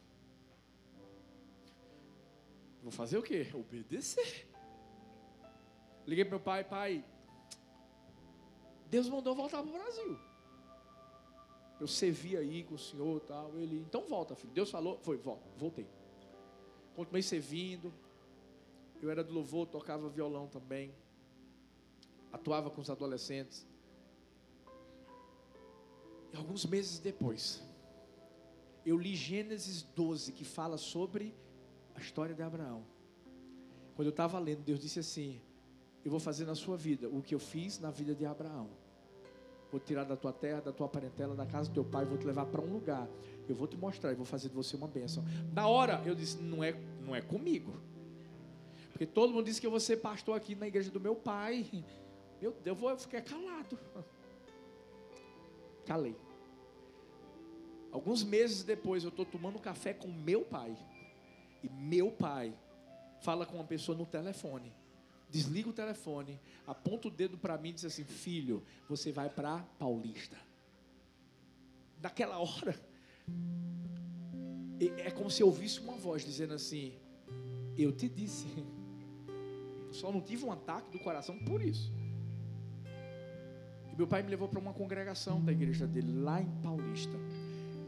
Vou 2.82 2.92
fazer 2.92 3.18
o 3.18 3.22
quê? 3.22 3.48
Obedecer. 3.54 4.46
Liguei 6.06 6.24
para 6.24 6.36
meu 6.36 6.40
pai, 6.40 6.62
pai, 6.62 7.04
Deus 8.94 9.08
mandou 9.08 9.34
voltar 9.34 9.60
para 9.62 9.70
o 9.70 9.72
Brasil. 9.72 10.18
Eu 11.80 11.88
servi 11.88 12.36
aí 12.36 12.62
com 12.62 12.76
o 12.76 12.78
senhor 12.78 13.20
tal. 13.22 13.58
Ele, 13.58 13.80
então 13.80 14.06
volta, 14.06 14.36
filho. 14.36 14.52
Deus 14.52 14.70
falou, 14.70 15.00
foi, 15.00 15.16
volta, 15.16 15.48
voltei. 15.56 15.88
Continuei 16.94 17.22
servindo. 17.22 17.92
Eu 19.02 19.10
era 19.10 19.24
do 19.24 19.32
louvor, 19.32 19.66
tocava 19.66 20.08
violão 20.08 20.46
também. 20.46 20.94
Atuava 22.34 22.68
com 22.68 22.80
os 22.80 22.90
adolescentes. 22.90 23.64
E 26.32 26.36
alguns 26.36 26.66
meses 26.66 26.98
depois, 26.98 27.62
eu 28.84 28.98
li 28.98 29.14
Gênesis 29.14 29.82
12, 29.82 30.32
que 30.32 30.44
fala 30.44 30.76
sobre 30.76 31.32
a 31.94 32.00
história 32.00 32.34
de 32.34 32.42
Abraão. 32.42 32.84
Quando 33.94 34.06
eu 34.06 34.10
estava 34.10 34.36
lendo, 34.40 34.62
Deus 34.62 34.80
disse 34.80 34.98
assim: 34.98 35.40
Eu 36.04 36.10
vou 36.10 36.18
fazer 36.18 36.44
na 36.44 36.56
sua 36.56 36.76
vida 36.76 37.08
o 37.08 37.22
que 37.22 37.36
eu 37.36 37.38
fiz 37.38 37.78
na 37.78 37.92
vida 37.92 38.16
de 38.16 38.26
Abraão. 38.26 38.68
Vou 39.70 39.78
tirar 39.78 40.02
da 40.02 40.16
tua 40.16 40.32
terra, 40.32 40.60
da 40.60 40.72
tua 40.72 40.88
parentela, 40.88 41.36
da 41.36 41.46
casa 41.46 41.68
do 41.68 41.74
teu 41.74 41.84
pai, 41.84 42.04
vou 42.04 42.18
te 42.18 42.26
levar 42.26 42.46
para 42.46 42.60
um 42.60 42.72
lugar. 42.72 43.08
Eu 43.48 43.54
vou 43.54 43.68
te 43.68 43.76
mostrar 43.76 44.10
e 44.10 44.16
vou 44.16 44.26
fazer 44.26 44.48
de 44.48 44.56
você 44.56 44.74
uma 44.74 44.88
bênção. 44.88 45.24
Na 45.52 45.68
hora 45.68 46.02
eu 46.04 46.16
disse: 46.16 46.42
não 46.42 46.64
é, 46.64 46.72
não 47.00 47.14
é 47.14 47.22
comigo. 47.22 47.80
Porque 48.90 49.06
todo 49.06 49.32
mundo 49.32 49.44
disse 49.44 49.60
que 49.60 49.66
eu 49.68 49.70
vou 49.70 49.80
ser 49.80 49.98
pastor 49.98 50.36
aqui 50.36 50.56
na 50.56 50.66
igreja 50.66 50.90
do 50.90 51.00
meu 51.00 51.14
pai. 51.14 51.84
Meu 52.40 52.52
Deus, 52.52 52.66
eu 52.66 52.74
vou 52.74 52.96
ficar 52.96 53.22
calado. 53.22 53.78
Calei. 55.86 56.16
Alguns 57.90 58.22
meses 58.24 58.62
depois 58.62 59.04
eu 59.04 59.10
estou 59.10 59.24
tomando 59.24 59.58
café 59.58 59.92
com 59.92 60.08
meu 60.08 60.42
pai. 60.42 60.76
E 61.62 61.68
meu 61.68 62.10
pai 62.10 62.52
fala 63.22 63.46
com 63.46 63.56
uma 63.56 63.64
pessoa 63.64 63.96
no 63.96 64.04
telefone 64.04 64.72
desliga 65.34 65.68
o 65.68 65.72
telefone, 65.72 66.40
aponta 66.64 67.08
o 67.08 67.10
dedo 67.10 67.36
para 67.36 67.58
mim 67.58 67.70
e 67.70 67.72
diz 67.72 67.84
assim: 67.84 68.04
Filho, 68.04 68.62
você 68.88 69.10
vai 69.10 69.28
para 69.28 69.58
Paulista. 69.80 70.36
Naquela 72.00 72.38
hora, 72.38 72.80
é 74.98 75.10
como 75.10 75.28
se 75.28 75.42
eu 75.42 75.48
ouvisse 75.48 75.80
uma 75.80 75.94
voz 75.94 76.24
dizendo 76.24 76.54
assim: 76.54 76.94
Eu 77.76 77.90
te 77.90 78.08
disse. 78.08 78.46
Só 79.90 80.12
não 80.12 80.20
tive 80.20 80.44
um 80.44 80.52
ataque 80.52 80.90
do 80.92 81.00
coração 81.00 81.36
por 81.40 81.60
isso. 81.60 81.92
E 83.94 83.96
meu 83.96 84.06
pai 84.08 84.22
me 84.22 84.28
levou 84.28 84.48
para 84.48 84.58
uma 84.58 84.74
congregação 84.74 85.40
da 85.40 85.52
igreja 85.52 85.86
dele, 85.86 86.12
lá 86.12 86.42
em 86.42 86.50
Paulista. 86.60 87.16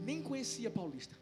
Nem 0.01 0.23
conhecia 0.23 0.71
Paulista. 0.71 1.13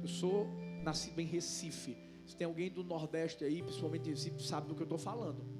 Eu 0.00 0.06
sou 0.08 0.46
nascido 0.84 1.18
em 1.18 1.26
Recife. 1.26 1.96
Se 2.24 2.36
tem 2.36 2.46
alguém 2.46 2.70
do 2.70 2.84
Nordeste 2.84 3.44
aí, 3.44 3.62
principalmente 3.62 4.08
Recife, 4.08 4.42
sabe 4.42 4.68
do 4.68 4.74
que 4.74 4.82
eu 4.82 4.84
estou 4.84 4.98
falando 4.98 5.58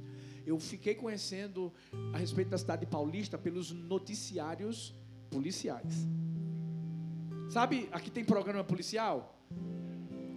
eu 0.49 0.59
fiquei 0.59 0.95
conhecendo 0.95 1.71
a 2.13 2.17
respeito 2.17 2.49
da 2.49 2.57
cidade 2.57 2.81
de 2.81 2.91
Paulista 2.91 3.37
pelos 3.37 3.71
noticiários 3.71 4.95
policiais. 5.31 6.07
Sabe, 7.51 7.87
aqui 7.93 8.11
tem 8.11 8.25
programa 8.25 8.65
policial? 8.65 9.39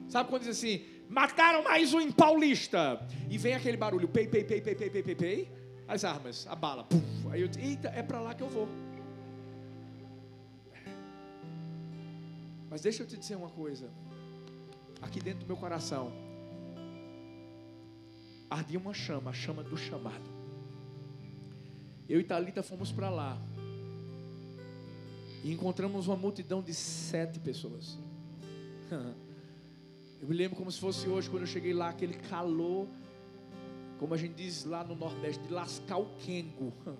Sabe 0.10 0.30
quando 0.30 0.42
diz 0.42 0.58
assim, 0.58 0.84
mataram 1.08 1.64
mais 1.64 1.94
um 1.94 2.02
em 2.02 2.12
Paulista? 2.12 3.08
E 3.30 3.38
vem 3.38 3.54
aquele 3.54 3.78
barulho, 3.78 4.10
pei, 4.10 4.28
pei, 4.28 4.44
pei, 4.44 4.62
pei, 4.62 4.76
pei, 4.76 4.90
pei, 4.90 5.04
pei, 5.04 5.16
pei, 5.16 5.52
as 5.92 6.06
armas, 6.06 6.48
a 6.48 6.56
bala, 6.56 6.86
puf. 6.86 7.04
Aí 7.30 7.42
eu 7.42 7.50
disse, 7.50 7.60
eita, 7.60 7.90
é 7.90 8.02
para 8.02 8.22
lá 8.22 8.34
que 8.34 8.42
eu 8.42 8.50
vou. 8.50 8.66
Mas 12.70 12.82
deixa 12.82 13.04
eu 13.04 13.08
te 13.08 13.18
dizer 13.18 13.36
uma 13.36 13.50
coisa. 13.50 13.90
Aqui 15.02 15.20
dentro 15.20 15.42
do 15.42 15.48
meu 15.48 15.58
coração, 15.58 16.14
ardia 18.50 18.80
uma 18.80 18.94
chama, 18.94 19.32
a 19.32 19.34
chama 19.34 19.64
do 19.64 19.76
chamado. 19.76 20.24
Eu 22.08 22.22
e 22.22 22.24
Talita 22.24 22.64
fomos 22.64 22.90
para 22.94 23.10
lá 23.10 23.38
e 25.44 25.52
encontramos 25.52 26.08
uma 26.08 26.16
multidão 26.16 26.62
de 26.62 26.74
sete 26.74 27.38
pessoas. 27.38 27.98
Eu 30.22 30.28
me 30.28 30.36
lembro 30.36 30.56
como 30.56 30.72
se 30.72 30.80
fosse 30.80 31.10
hoje, 31.10 31.28
quando 31.28 31.42
eu 31.42 31.48
cheguei 31.48 31.74
lá, 31.74 31.90
aquele 31.90 32.14
calor, 32.14 32.88
como 34.02 34.16
a 34.16 34.18
gente 34.18 34.34
diz 34.34 34.66
lá 34.66 34.84
no 34.84 34.96
Nordeste, 34.96 35.44
de 35.44 35.54
lascar 35.54 35.98
o 35.98 36.08
quengo. 36.18 36.74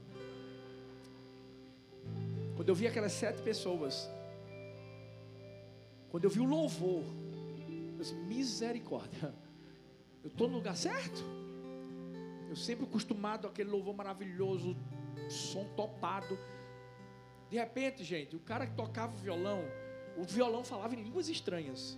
Quando 2.56 2.70
eu 2.70 2.76
vi 2.76 2.86
aquelas 2.86 3.12
sete 3.12 3.42
pessoas, 3.42 4.08
quando 6.12 6.26
eu 6.26 6.30
vi 6.30 6.40
o 6.40 6.46
louvor, 6.46 7.04
eu 7.04 7.98
disse, 7.98 8.14
misericórdia, 8.14 9.34
eu 10.24 10.28
estou 10.28 10.48
no 10.48 10.58
lugar 10.58 10.76
certo? 10.76 11.24
Eu 12.48 12.56
sempre 12.56 12.86
acostumado 12.86 13.48
àquele 13.48 13.72
louvor 13.72 13.96
maravilhoso, 13.96 14.78
som 15.28 15.64
topado. 15.76 16.38
De 17.50 17.58
repente, 17.58 18.04
gente, 18.04 18.36
o 18.36 18.40
cara 18.40 18.68
que 18.68 18.76
tocava 18.76 19.16
o 19.16 19.18
violão, 19.18 19.64
o 20.18 20.24
violão 20.24 20.64
falava 20.64 20.94
em 20.94 21.02
línguas 21.02 21.30
estranhas. 21.30 21.98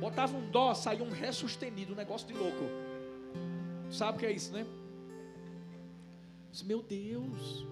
Botava 0.00 0.34
um 0.34 0.48
dó, 0.50 0.72
saía 0.72 1.04
um 1.04 1.10
ré 1.10 1.30
sustenido, 1.30 1.92
um 1.92 1.96
negócio 1.96 2.26
de 2.26 2.32
louco. 2.32 2.85
Sabe 3.90 4.16
o 4.16 4.20
que 4.20 4.26
é 4.26 4.32
isso, 4.32 4.52
né? 4.52 4.66
meu 6.64 6.82
Deus. 6.82 7.66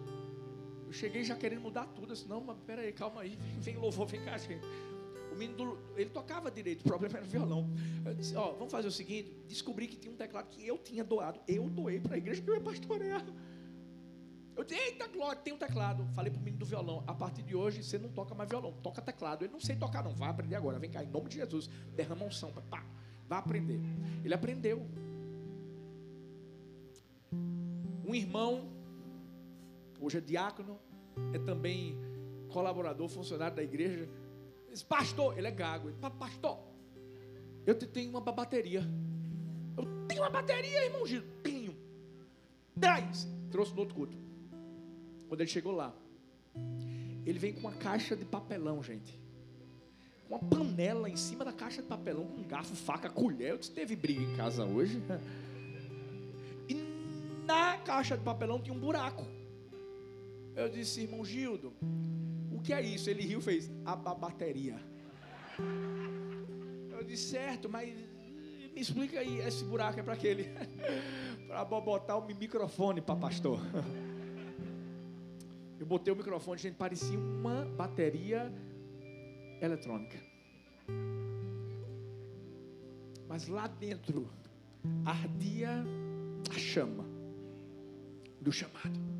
Eu 0.86 0.92
cheguei 0.92 1.24
já 1.24 1.34
querendo 1.34 1.62
mudar 1.62 1.86
tudo. 1.86 2.12
Disse, 2.12 2.28
não, 2.28 2.40
mas 2.40 2.56
peraí, 2.66 2.92
calma 2.92 3.22
aí. 3.22 3.38
Vem 3.58 3.76
louvor, 3.76 4.06
vem 4.06 4.22
cá, 4.24 4.36
gente. 4.36 4.64
O 5.32 5.36
menino, 5.36 5.78
ele 5.96 6.10
tocava 6.10 6.50
direito, 6.50 6.82
o 6.82 6.84
problema 6.84 7.16
era 7.16 7.26
o 7.26 7.28
violão. 7.28 7.68
Eu 8.04 8.14
disse, 8.14 8.36
ó, 8.36 8.52
vamos 8.52 8.70
fazer 8.70 8.86
o 8.86 8.92
seguinte, 8.92 9.34
descobri 9.48 9.88
que 9.88 9.96
tinha 9.96 10.12
um 10.12 10.16
teclado 10.16 10.48
que 10.48 10.64
eu 10.66 10.78
tinha 10.78 11.02
doado. 11.02 11.40
Eu 11.48 11.68
doei 11.68 11.98
para 11.98 12.14
a 12.14 12.18
igreja 12.18 12.40
que 12.40 12.48
eu 12.48 12.54
ia 12.54 12.60
pastorear. 12.60 13.24
Eu 14.56 14.62
disse, 14.62 14.80
eita 14.80 15.08
glória, 15.08 15.40
tem 15.42 15.52
um 15.52 15.58
teclado. 15.58 16.06
Falei 16.14 16.30
pro 16.30 16.40
menino 16.40 16.58
do 16.58 16.66
violão, 16.66 17.02
a 17.06 17.14
partir 17.14 17.42
de 17.42 17.56
hoje 17.56 17.82
você 17.82 17.98
não 17.98 18.10
toca 18.10 18.32
mais 18.32 18.48
violão, 18.48 18.72
toca 18.74 19.02
teclado. 19.02 19.44
Ele 19.44 19.52
não 19.52 19.60
sei 19.60 19.74
tocar 19.74 20.04
não, 20.04 20.14
vai 20.14 20.28
aprender 20.28 20.54
agora, 20.54 20.78
vem 20.78 20.90
cá, 20.90 21.02
em 21.02 21.08
nome 21.08 21.28
de 21.28 21.36
Jesus, 21.36 21.68
derrama 21.96 22.24
unção, 22.24 22.52
pá, 22.70 22.84
vai 23.28 23.38
aprender. 23.40 23.80
Ele 24.24 24.34
aprendeu. 24.34 24.86
Um 28.06 28.14
irmão, 28.14 28.68
hoje 30.00 30.18
é 30.18 30.20
diácono, 30.20 30.78
é 31.32 31.38
também 31.38 31.96
colaborador, 32.48 33.08
funcionário 33.08 33.56
da 33.56 33.62
igreja. 33.62 34.08
Disse, 34.70 34.84
pastor, 34.84 35.38
ele 35.38 35.46
é 35.46 35.50
gago. 35.50 35.88
Ele, 35.88 35.96
pastor, 36.18 36.58
eu 37.66 37.74
tenho 37.74 38.10
uma 38.10 38.20
bateria. 38.20 38.82
Eu 39.76 40.06
tenho 40.06 40.22
uma 40.22 40.30
bateria, 40.30 40.84
irmão 40.84 41.06
Giro. 41.06 41.24
Tenho. 41.42 41.74
Traz. 42.78 43.26
Trouxe 43.50 43.72
no 43.72 43.80
outro 43.80 43.94
culto. 43.94 44.16
Quando 45.28 45.40
ele 45.40 45.50
chegou 45.50 45.72
lá, 45.72 45.94
ele 47.24 47.38
vem 47.38 47.54
com 47.54 47.60
uma 47.60 47.72
caixa 47.72 48.14
de 48.14 48.24
papelão, 48.24 48.82
gente. 48.82 49.18
Uma 50.28 50.38
panela 50.38 51.08
em 51.08 51.16
cima 51.16 51.44
da 51.44 51.52
caixa 51.52 51.82
de 51.82 51.88
papelão, 51.88 52.26
com 52.26 52.42
garfo, 52.42 52.74
faca, 52.74 53.08
colher. 53.08 53.50
Eu 53.50 53.58
disse, 53.58 53.70
teve 53.70 53.96
briga 53.96 54.20
em 54.20 54.36
casa 54.36 54.64
hoje. 54.64 55.02
Caixa 57.84 58.16
de 58.16 58.24
papelão 58.24 58.60
tinha 58.60 58.74
um 58.74 58.80
buraco. 58.80 59.26
Eu 60.56 60.68
disse, 60.68 61.02
irmão 61.02 61.24
Gildo, 61.24 61.72
o 62.50 62.60
que 62.60 62.72
é 62.72 62.80
isso? 62.80 63.10
Ele 63.10 63.22
riu 63.22 63.40
e 63.40 63.42
fez, 63.42 63.70
a 63.84 63.94
bateria. 63.96 64.80
Eu 66.90 67.04
disse, 67.04 67.30
certo, 67.30 67.68
mas 67.68 67.94
me 68.74 68.80
explica 68.80 69.20
aí, 69.20 69.40
esse 69.40 69.64
buraco 69.64 70.00
é 70.00 70.02
para 70.02 70.14
aquele. 70.14 70.48
para 71.46 71.64
botar 71.64 72.16
o 72.16 72.26
microfone 72.26 73.00
para 73.00 73.16
pastor. 73.16 73.60
Eu 75.78 75.86
botei 75.86 76.12
o 76.12 76.16
microfone, 76.16 76.58
gente, 76.58 76.76
parecia 76.76 77.18
uma 77.18 77.64
bateria 77.64 78.50
eletrônica. 79.60 80.18
Mas 83.28 83.48
lá 83.48 83.66
dentro 83.66 84.30
ardia 85.04 85.84
a 86.50 86.58
chama 86.58 87.13
do 88.44 88.52
chamado. 88.52 89.14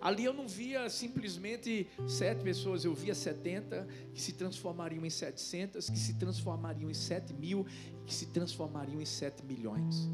Ali 0.00 0.24
eu 0.24 0.32
não 0.32 0.48
via 0.48 0.88
simplesmente 0.88 1.86
sete 2.08 2.42
pessoas, 2.42 2.84
eu 2.84 2.94
via 2.94 3.14
setenta 3.14 3.86
que 4.14 4.20
se 4.20 4.32
transformariam 4.32 5.04
em 5.04 5.10
setecentas, 5.10 5.90
que 5.90 5.98
se 5.98 6.14
transformariam 6.14 6.90
em 6.90 6.94
sete 6.94 7.34
mil, 7.34 7.66
que 8.06 8.14
se 8.14 8.26
transformariam 8.26 9.00
em 9.00 9.04
sete 9.04 9.44
milhões. 9.44 10.08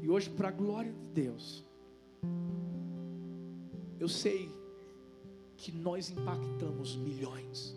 E 0.00 0.08
hoje, 0.08 0.30
para 0.30 0.48
a 0.48 0.52
glória 0.52 0.92
de 0.92 1.08
Deus, 1.08 1.64
eu 3.98 4.08
sei 4.08 4.52
que 5.56 5.72
nós 5.72 6.10
impactamos 6.10 6.94
milhões 6.94 7.74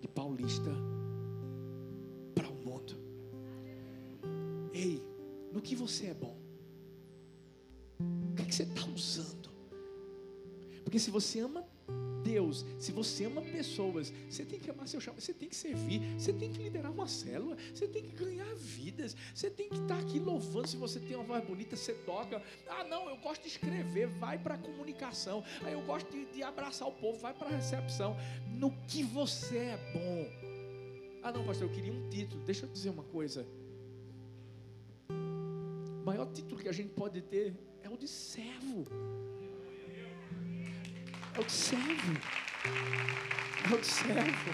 de 0.00 0.08
paulista 0.08 0.70
para 2.34 2.48
o 2.48 2.54
mundo. 2.54 2.96
Ei, 4.72 5.02
no 5.52 5.60
que 5.60 5.74
você 5.74 6.06
é 6.06 6.14
bom? 6.14 6.45
Porque 10.96 11.04
se 11.04 11.10
você 11.10 11.40
ama 11.40 11.62
Deus, 12.24 12.64
se 12.78 12.90
você 12.90 13.26
ama 13.26 13.42
pessoas, 13.42 14.10
você 14.30 14.46
tem 14.46 14.58
que 14.58 14.70
amar 14.70 14.88
seu 14.88 14.98
chamado, 14.98 15.20
você 15.20 15.34
tem 15.34 15.46
que 15.46 15.54
servir, 15.54 16.00
você 16.18 16.32
tem 16.32 16.50
que 16.50 16.62
liderar 16.62 16.90
uma 16.90 17.06
célula, 17.06 17.54
você 17.74 17.86
tem 17.86 18.02
que 18.02 18.12
ganhar 18.16 18.48
vidas, 18.54 19.14
você 19.34 19.50
tem 19.50 19.68
que 19.68 19.76
estar 19.76 19.98
aqui 19.98 20.18
louvando. 20.18 20.66
Se 20.66 20.78
você 20.78 20.98
tem 20.98 21.14
uma 21.14 21.24
voz 21.24 21.44
bonita, 21.44 21.76
você 21.76 21.92
toca. 21.92 22.42
Ah, 22.66 22.82
não, 22.84 23.10
eu 23.10 23.18
gosto 23.18 23.42
de 23.42 23.48
escrever, 23.48 24.06
vai 24.06 24.38
para 24.38 24.54
a 24.54 24.58
comunicação. 24.58 25.44
Ah, 25.62 25.70
eu 25.70 25.82
gosto 25.82 26.10
de, 26.10 26.24
de 26.32 26.42
abraçar 26.42 26.88
o 26.88 26.92
povo, 26.92 27.18
vai 27.18 27.34
para 27.34 27.48
a 27.48 27.50
recepção. 27.50 28.16
No 28.48 28.70
que 28.88 29.02
você 29.02 29.58
é 29.58 29.92
bom. 29.92 31.20
Ah, 31.22 31.30
não, 31.30 31.44
pastor, 31.44 31.68
eu 31.68 31.74
queria 31.74 31.92
um 31.92 32.08
título. 32.08 32.42
Deixa 32.42 32.64
eu 32.64 32.70
dizer 32.70 32.88
uma 32.88 33.04
coisa. 33.04 33.46
O 35.10 36.06
maior 36.06 36.24
título 36.32 36.58
que 36.58 36.70
a 36.70 36.72
gente 36.72 36.94
pode 36.94 37.20
ter 37.20 37.54
é 37.82 37.90
o 37.90 37.98
de 37.98 38.08
servo. 38.08 38.86
O 41.38 41.44
de 41.44 41.52
servo. 41.52 42.12
De 43.78 43.86
servo. 43.86 44.50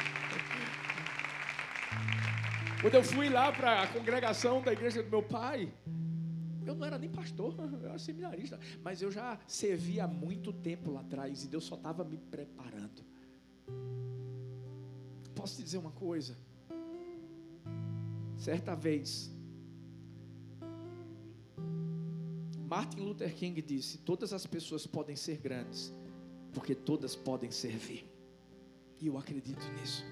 Quando 2.80 2.94
eu 2.94 3.04
fui 3.04 3.28
lá 3.28 3.52
para 3.52 3.82
a 3.82 3.86
congregação 3.86 4.60
da 4.60 4.72
igreja 4.72 5.00
do 5.02 5.08
meu 5.08 5.22
pai, 5.22 5.72
eu 6.66 6.74
não 6.74 6.84
era 6.84 6.98
nem 6.98 7.08
pastor, 7.08 7.54
eu 7.80 7.88
era 7.88 7.98
seminarista, 7.98 8.58
mas 8.82 9.00
eu 9.00 9.12
já 9.12 9.38
servia 9.46 10.04
há 10.04 10.08
muito 10.08 10.52
tempo 10.52 10.90
lá 10.90 11.00
atrás 11.00 11.44
e 11.44 11.48
Deus 11.48 11.62
só 11.62 11.76
estava 11.76 12.02
me 12.02 12.16
preparando. 12.18 13.04
Posso 15.36 15.56
te 15.56 15.62
dizer 15.62 15.78
uma 15.78 15.92
coisa? 15.92 16.36
Certa 18.36 18.74
vez, 18.74 19.30
Martin 22.68 23.00
Luther 23.00 23.32
King 23.34 23.62
disse: 23.62 23.98
Todas 23.98 24.32
as 24.32 24.46
pessoas 24.46 24.84
podem 24.84 25.14
ser 25.14 25.38
grandes, 25.38 25.92
porque 26.52 26.74
todas 26.74 27.16
podem 27.16 27.50
servir. 27.50 28.06
E 29.00 29.06
eu 29.06 29.18
acredito 29.18 29.64
nisso. 29.72 30.04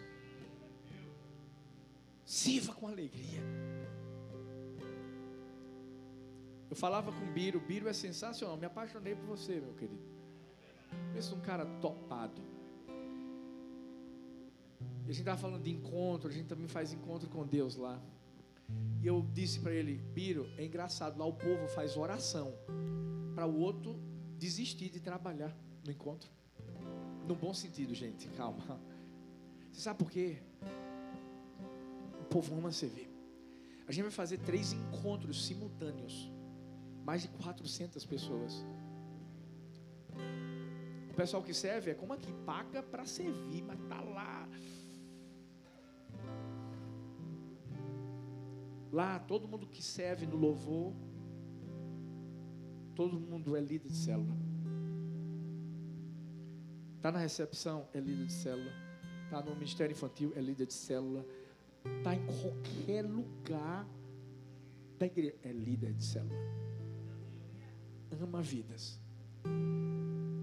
Sirva 2.25 2.73
com 2.75 2.87
alegria. 2.87 3.41
Eu 6.69 6.77
falava 6.77 7.11
com 7.11 7.25
o 7.25 7.33
Biro, 7.33 7.61
Biro 7.61 7.89
é 7.89 7.93
sensacional, 7.93 8.57
me 8.57 8.67
apaixonei 8.67 9.15
por 9.15 9.27
você, 9.27 9.61
meu 9.61 9.75
querido. 9.75 10.03
Pensa 11.13 11.35
um 11.35 11.41
cara 11.41 11.67
topado. 11.81 12.41
E 15.05 15.11
a 15.11 15.13
gente 15.13 15.21
estava 15.21 15.39
falando 15.39 15.65
de 15.65 15.71
encontro, 15.71 16.29
a 16.29 16.33
gente 16.33 16.47
também 16.47 16.69
faz 16.69 16.93
encontro 16.93 17.29
com 17.29 17.45
Deus 17.45 17.75
lá. 17.75 18.01
E 19.03 19.07
eu 19.07 19.27
disse 19.33 19.59
para 19.59 19.73
ele, 19.73 19.97
Biro, 20.15 20.49
é 20.57 20.65
engraçado, 20.65 21.19
lá 21.19 21.27
o 21.27 21.33
povo 21.33 21.67
faz 21.69 21.97
oração 21.97 22.55
para 23.35 23.47
o 23.47 23.59
outro 23.59 23.99
desistir 24.39 24.91
de 24.91 25.01
trabalhar 25.01 25.57
no 25.85 25.91
encontro. 25.91 26.31
No 27.27 27.35
bom 27.35 27.55
sentido, 27.55 27.95
gente, 27.95 28.29
calma. 28.31 28.81
Você 29.71 29.81
sabe 29.81 29.99
por 29.99 30.11
quê? 30.11 30.39
O 32.21 32.25
povo 32.25 32.57
ama 32.57 32.73
servir. 32.73 33.09
A 33.87 33.93
gente 33.93 34.03
vai 34.03 34.13
fazer 34.13 34.39
três 34.39 34.73
encontros 34.73 35.47
simultâneos. 35.47 36.31
Mais 37.05 37.23
de 37.23 37.29
400 37.29 38.05
pessoas. 38.05 38.65
O 41.11 41.15
pessoal 41.15 41.43
que 41.43 41.53
serve 41.53 41.91
é 41.91 41.95
como 41.95 42.13
aqui, 42.13 42.33
paga 42.45 42.83
para 42.83 43.05
servir, 43.05 43.63
mas 43.63 43.79
tá 43.89 44.01
lá. 44.01 44.49
Lá, 48.93 49.19
todo 49.21 49.47
mundo 49.47 49.67
que 49.67 49.83
serve 49.83 50.27
no 50.27 50.37
louvor, 50.37 50.93
todo 52.95 53.21
mundo 53.21 53.57
é 53.57 53.61
líder 53.61 53.89
de 53.89 53.97
célula. 53.97 54.50
Está 57.01 57.11
na 57.11 57.19
recepção, 57.19 57.89
é 57.95 57.99
líder 57.99 58.27
de 58.27 58.33
célula. 58.35 58.71
Está 59.25 59.41
no 59.41 59.55
ministério 59.55 59.91
infantil, 59.91 60.35
é 60.37 60.41
líder 60.43 60.67
de 60.67 60.75
célula. 60.75 61.25
Está 61.97 62.15
em 62.15 62.27
qualquer 62.27 63.07
lugar 63.07 63.89
da 64.99 65.07
igreja, 65.07 65.35
é 65.43 65.51
líder 65.51 65.95
de 65.95 66.05
célula. 66.05 66.37
Ama 68.21 68.43
vidas. 68.43 69.01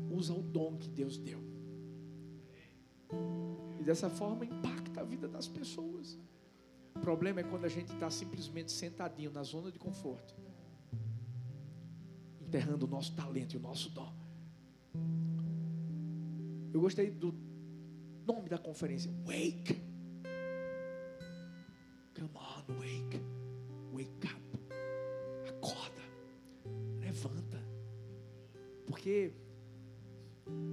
Usa 0.10 0.34
o 0.34 0.42
dom 0.42 0.78
que 0.78 0.90
Deus 0.90 1.20
deu. 1.20 1.40
E 3.80 3.84
dessa 3.84 4.10
forma 4.10 4.44
impacta 4.44 5.02
a 5.02 5.04
vida 5.04 5.28
das 5.28 5.48
pessoas. 5.48 6.18
O 6.96 7.00
problema 7.00 7.40
é 7.40 7.44
quando 7.44 7.66
a 7.66 7.70
gente 7.70 7.94
está 7.94 8.10
simplesmente 8.10 8.72
sentadinho 8.72 9.30
na 9.30 9.44
zona 9.44 9.72
de 9.72 9.78
conforto, 9.78 10.34
enterrando 12.42 12.88
o 12.88 12.90
nosso 12.90 13.16
talento 13.16 13.54
e 13.54 13.58
o 13.58 13.60
nosso 13.60 13.92
dom. 13.92 14.27
Eu 16.74 16.82
gostei 16.82 17.10
do 17.10 17.34
nome 18.26 18.50
da 18.50 18.58
conferência, 18.58 19.12
Wake. 19.26 19.82
Come 22.14 22.30
on, 22.36 22.74
wake. 22.80 23.22
Wake 23.94 24.28
up. 24.28 25.50
Acorda. 25.50 26.02
Levanta. 27.00 27.64
Porque 28.86 29.34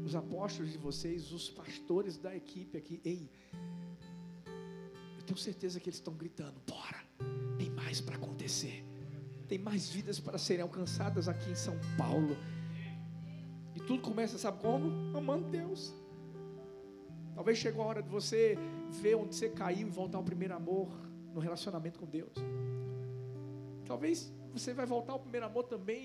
os 0.04 0.14
apóstolos 0.14 0.72
de 0.72 0.78
vocês, 0.78 1.32
os 1.32 1.50
pastores 1.50 2.16
da 2.16 2.34
equipe 2.34 2.76
aqui, 2.76 3.00
ei, 3.04 3.30
eu 5.16 5.22
tenho 5.24 5.38
certeza 5.38 5.78
que 5.80 5.88
eles 5.88 5.98
estão 5.98 6.14
gritando: 6.14 6.60
bora, 6.66 7.02
tem 7.58 7.70
mais 7.70 8.00
para 8.00 8.16
acontecer, 8.16 8.84
tem 9.48 9.58
mais 9.58 9.88
vidas 9.90 10.18
para 10.20 10.38
serem 10.38 10.62
alcançadas 10.62 11.28
aqui 11.28 11.50
em 11.50 11.54
São 11.54 11.78
Paulo. 11.96 12.36
Tudo 13.86 14.02
começa, 14.02 14.38
sabe 14.38 14.60
como? 14.60 15.16
Amando 15.16 15.48
Deus. 15.50 15.94
Talvez 17.34 17.58
chegou 17.58 17.82
a 17.82 17.86
hora 17.86 18.02
de 18.02 18.08
você 18.08 18.56
ver 18.90 19.16
onde 19.16 19.34
você 19.34 19.48
caiu 19.48 19.88
e 19.88 19.90
voltar 19.90 20.18
ao 20.18 20.24
primeiro 20.24 20.54
amor 20.54 20.88
no 21.32 21.40
relacionamento 21.40 21.98
com 21.98 22.06
Deus. 22.06 22.32
Talvez 23.84 24.32
você 24.52 24.72
vai 24.72 24.86
voltar 24.86 25.12
ao 25.12 25.18
primeiro 25.18 25.44
amor 25.46 25.64
também 25.64 26.04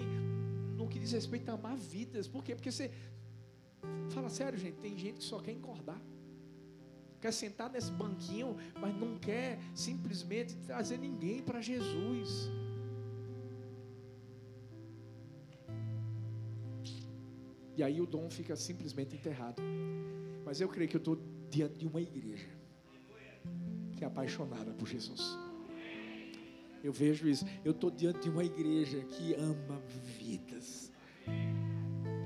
no 0.76 0.88
que 0.88 0.98
diz 0.98 1.12
respeito 1.12 1.50
a 1.50 1.54
amar 1.54 1.78
vidas. 1.78 2.28
Por 2.28 2.44
quê? 2.44 2.56
Porque 2.56 2.72
você. 2.72 2.92
Fala 4.10 4.30
sério, 4.30 4.58
gente. 4.58 4.78
Tem 4.78 4.98
gente 4.98 5.20
que 5.20 5.24
só 5.24 5.40
quer 5.40 5.52
engordar. 5.52 6.02
Quer 7.22 7.32
sentar 7.32 7.70
nesse 7.70 7.92
banquinho, 7.92 8.56
mas 8.80 8.96
não 8.96 9.18
quer 9.20 9.60
simplesmente 9.76 10.56
trazer 10.58 10.98
ninguém 10.98 11.42
para 11.42 11.62
Jesus. 11.62 12.50
E 17.80 17.84
aí 17.84 18.02
o 18.02 18.06
dom 18.06 18.30
fica 18.30 18.58
simplesmente 18.58 19.16
enterrado. 19.16 19.64
Mas 20.46 20.60
eu 20.60 20.68
creio 20.68 20.90
que 20.90 20.98
eu 20.98 21.00
estou 21.00 21.18
diante 21.50 21.80
de 21.80 21.88
uma 21.88 22.02
igreja 22.02 22.50
que 23.96 24.04
é 24.04 24.08
apaixonada 24.08 24.74
por 24.74 24.86
Jesus. 24.86 25.40
Eu 26.84 26.92
vejo 26.92 27.26
isso. 27.30 27.46
Eu 27.64 27.72
estou 27.72 27.90
diante 27.90 28.24
de 28.24 28.30
uma 28.30 28.44
igreja 28.44 29.00
que 29.06 29.34
ama 29.36 29.80
vidas. 30.20 30.92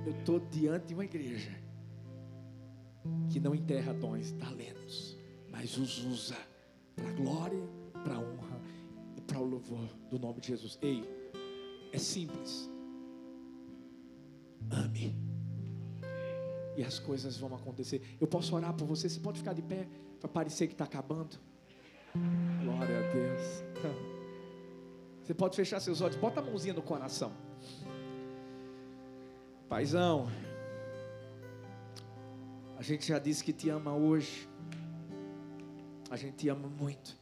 Eu 0.07 0.17
estou 0.17 0.39
diante 0.39 0.87
de 0.87 0.95
uma 0.95 1.05
igreja 1.05 1.51
que 3.29 3.39
não 3.39 3.53
enterra 3.53 3.93
dons, 3.93 4.31
talentos, 4.31 5.15
mas 5.51 5.77
os 5.77 6.03
usa 6.03 6.37
para 6.95 7.11
glória, 7.11 7.61
para 8.03 8.17
honra 8.17 8.59
e 9.15 9.21
para 9.21 9.39
o 9.39 9.45
louvor 9.45 9.87
do 10.09 10.17
nome 10.17 10.41
de 10.41 10.47
Jesus. 10.47 10.79
Ei, 10.81 11.03
é 11.91 11.99
simples. 11.99 12.67
Ame 14.71 15.32
e 16.77 16.83
as 16.83 16.99
coisas 16.99 17.37
vão 17.37 17.53
acontecer. 17.55 18.01
Eu 18.19 18.27
posso 18.27 18.55
orar 18.55 18.73
por 18.73 18.85
você, 18.85 19.09
você 19.09 19.19
pode 19.19 19.39
ficar 19.39 19.53
de 19.53 19.61
pé 19.61 19.87
para 20.19 20.29
parecer 20.29 20.67
que 20.67 20.73
está 20.73 20.85
acabando. 20.85 21.37
Glória 22.63 22.99
a 22.99 23.11
Deus. 23.11 23.63
Você 25.23 25.33
pode 25.33 25.55
fechar 25.55 25.79
seus 25.79 26.01
olhos, 26.01 26.17
bota 26.17 26.41
a 26.41 26.43
mãozinha 26.43 26.73
no 26.73 26.81
coração. 26.81 27.31
Paizão, 29.69 30.29
a 32.77 32.81
gente 32.83 33.07
já 33.07 33.17
disse 33.17 33.41
que 33.41 33.53
te 33.53 33.69
ama 33.69 33.95
hoje. 33.95 34.49
A 36.09 36.17
gente 36.17 36.35
te 36.35 36.49
ama 36.49 36.67
muito. 36.67 37.17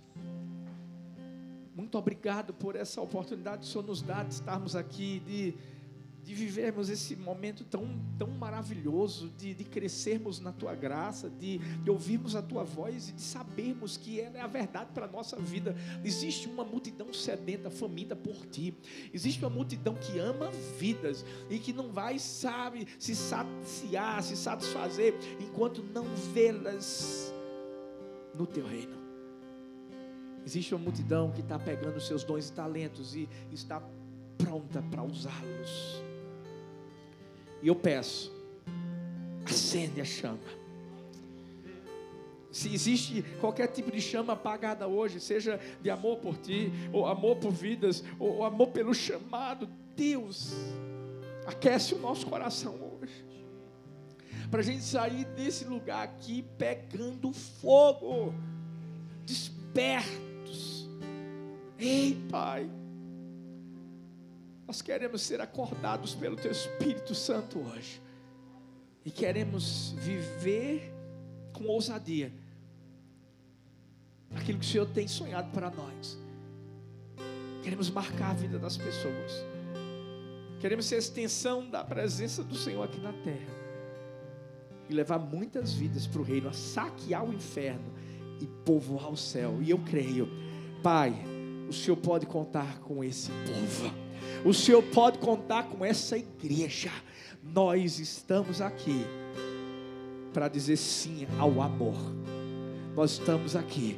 Muito 1.75 1.97
obrigado 1.97 2.53
por 2.53 2.75
essa 2.75 2.99
oportunidade 2.99 3.59
que 3.61 3.67
o 3.67 3.69
Senhor 3.69 3.85
nos 3.85 4.01
dá 4.01 4.23
de 4.23 4.33
estarmos 4.33 4.75
aqui, 4.75 5.19
de 5.19 5.53
de 6.23 6.35
vivermos 6.35 6.89
esse 6.89 7.15
momento 7.15 7.63
tão, 7.63 7.99
tão 8.17 8.27
maravilhoso, 8.27 9.29
de, 9.37 9.53
de 9.53 9.63
crescermos 9.63 10.39
na 10.39 10.51
tua 10.51 10.75
graça, 10.75 11.29
de, 11.29 11.57
de 11.57 11.89
ouvirmos 11.89 12.35
a 12.35 12.41
tua 12.41 12.63
voz 12.63 13.09
e 13.09 13.13
de 13.13 13.21
sabermos 13.21 13.97
que 13.97 14.19
ela 14.19 14.37
é 14.37 14.41
a 14.41 14.47
verdade 14.47 14.91
para 14.93 15.05
a 15.05 15.11
nossa 15.11 15.35
vida. 15.37 15.75
Existe 16.03 16.47
uma 16.47 16.63
multidão 16.63 17.11
sedenta, 17.13 17.71
faminta 17.71 18.15
por 18.15 18.45
ti. 18.45 18.75
Existe 19.13 19.43
uma 19.43 19.49
multidão 19.49 19.95
que 19.95 20.19
ama 20.19 20.51
vidas 20.77 21.25
e 21.49 21.57
que 21.57 21.73
não 21.73 21.91
vai, 21.91 22.19
sabe, 22.19 22.87
se 22.99 23.15
saciar, 23.15 24.21
se 24.21 24.37
satisfazer 24.37 25.15
enquanto 25.39 25.81
não 25.81 26.05
vê-las 26.33 27.33
no 28.35 28.45
teu 28.45 28.65
reino. 28.65 29.01
Existe 30.45 30.73
uma 30.73 30.83
multidão 30.83 31.31
que 31.31 31.41
está 31.41 31.57
pegando 31.57 31.99
seus 31.99 32.23
dons 32.23 32.49
e 32.49 32.53
talentos 32.53 33.15
e 33.15 33.27
está 33.51 33.81
pronta 34.37 34.81
para 34.81 35.03
usá-los. 35.03 36.10
E 37.61 37.67
eu 37.67 37.75
peço, 37.75 38.31
acende 39.45 40.01
a 40.01 40.05
chama. 40.05 40.39
Se 42.51 42.73
existe 42.73 43.23
qualquer 43.39 43.67
tipo 43.67 43.91
de 43.91 44.01
chama 44.01 44.33
apagada 44.33 44.87
hoje, 44.87 45.19
seja 45.19 45.59
de 45.81 45.89
amor 45.89 46.17
por 46.17 46.37
ti, 46.37 46.71
ou 46.91 47.05
amor 47.05 47.37
por 47.37 47.51
vidas, 47.51 48.03
ou 48.19 48.43
amor 48.43 48.67
pelo 48.69 48.93
chamado, 48.93 49.69
Deus, 49.95 50.53
aquece 51.45 51.93
o 51.93 51.99
nosso 51.99 52.27
coração 52.27 52.75
hoje. 52.99 53.25
Para 54.49 54.59
a 54.59 54.63
gente 54.63 54.83
sair 54.83 55.23
desse 55.25 55.63
lugar 55.63 56.03
aqui 56.03 56.43
pegando 56.57 57.31
fogo, 57.31 58.33
despertos. 59.25 60.89
Ei, 61.79 62.21
Pai 62.29 62.69
nós 64.67 64.81
queremos 64.81 65.21
ser 65.21 65.41
acordados 65.41 66.13
pelo 66.13 66.35
Teu 66.35 66.51
Espírito 66.51 67.13
Santo 67.13 67.59
hoje. 67.59 68.01
E 69.03 69.11
queremos 69.11 69.93
viver 69.97 70.93
com 71.53 71.65
ousadia 71.65 72.31
aquilo 74.35 74.59
que 74.59 74.65
o 74.65 74.69
Senhor 74.69 74.87
tem 74.87 75.07
sonhado 75.07 75.51
para 75.51 75.69
nós. 75.69 76.17
Queremos 77.63 77.89
marcar 77.89 78.31
a 78.31 78.33
vida 78.33 78.57
das 78.57 78.77
pessoas. 78.77 79.45
Queremos 80.59 80.85
ser 80.85 80.95
a 80.95 80.99
extensão 80.99 81.69
da 81.69 81.83
presença 81.83 82.43
do 82.43 82.55
Senhor 82.55 82.83
aqui 82.83 82.99
na 82.99 83.13
terra. 83.13 83.61
E 84.89 84.93
levar 84.93 85.19
muitas 85.19 85.73
vidas 85.73 86.05
para 86.05 86.21
o 86.21 86.23
reino, 86.23 86.49
a 86.49 86.53
saquear 86.53 87.23
o 87.23 87.33
inferno 87.33 87.91
e 88.39 88.45
povoar 88.65 89.11
o 89.11 89.17
céu. 89.17 89.59
E 89.61 89.69
eu 89.69 89.79
creio, 89.79 90.27
Pai, 90.83 91.13
o 91.69 91.73
Senhor 91.73 91.97
pode 91.97 92.25
contar 92.25 92.79
com 92.79 93.03
esse 93.03 93.31
povo. 93.31 94.10
O 94.43 94.53
Senhor 94.53 94.81
pode 94.83 95.19
contar 95.19 95.63
com 95.63 95.83
essa 95.85 96.17
igreja. 96.17 96.91
Nós 97.43 97.99
estamos 97.99 98.61
aqui 98.61 99.05
para 100.33 100.47
dizer 100.47 100.77
sim 100.77 101.27
ao 101.37 101.61
amor. 101.61 101.95
Nós 102.95 103.13
estamos 103.13 103.55
aqui 103.55 103.97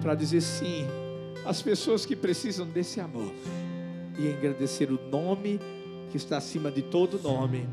para 0.00 0.14
dizer 0.14 0.40
sim 0.40 0.84
às 1.44 1.62
pessoas 1.62 2.06
que 2.06 2.16
precisam 2.16 2.66
desse 2.66 3.00
amor 3.00 3.32
e 4.18 4.28
engrandecer 4.28 4.90
o 4.90 5.00
nome 5.10 5.60
que 6.10 6.16
está 6.16 6.36
acima 6.36 6.70
de 6.70 6.82
todo 6.82 7.18
nome, 7.20 7.68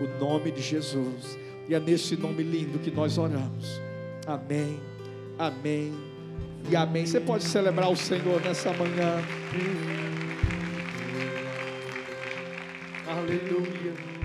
o 0.00 0.20
nome 0.22 0.50
de 0.50 0.62
Jesus. 0.62 1.38
E 1.68 1.74
é 1.74 1.80
nesse 1.80 2.16
nome 2.16 2.42
lindo 2.42 2.78
que 2.78 2.90
nós 2.90 3.18
oramos. 3.18 3.80
Amém, 4.26 4.78
amém 5.38 5.92
e 6.70 6.76
amém. 6.76 7.06
Você 7.06 7.20
pode 7.20 7.44
celebrar 7.44 7.90
o 7.90 7.96
Senhor 7.96 8.40
nessa 8.40 8.72
manhã. 8.72 9.22
Aleluia. 13.26 14.15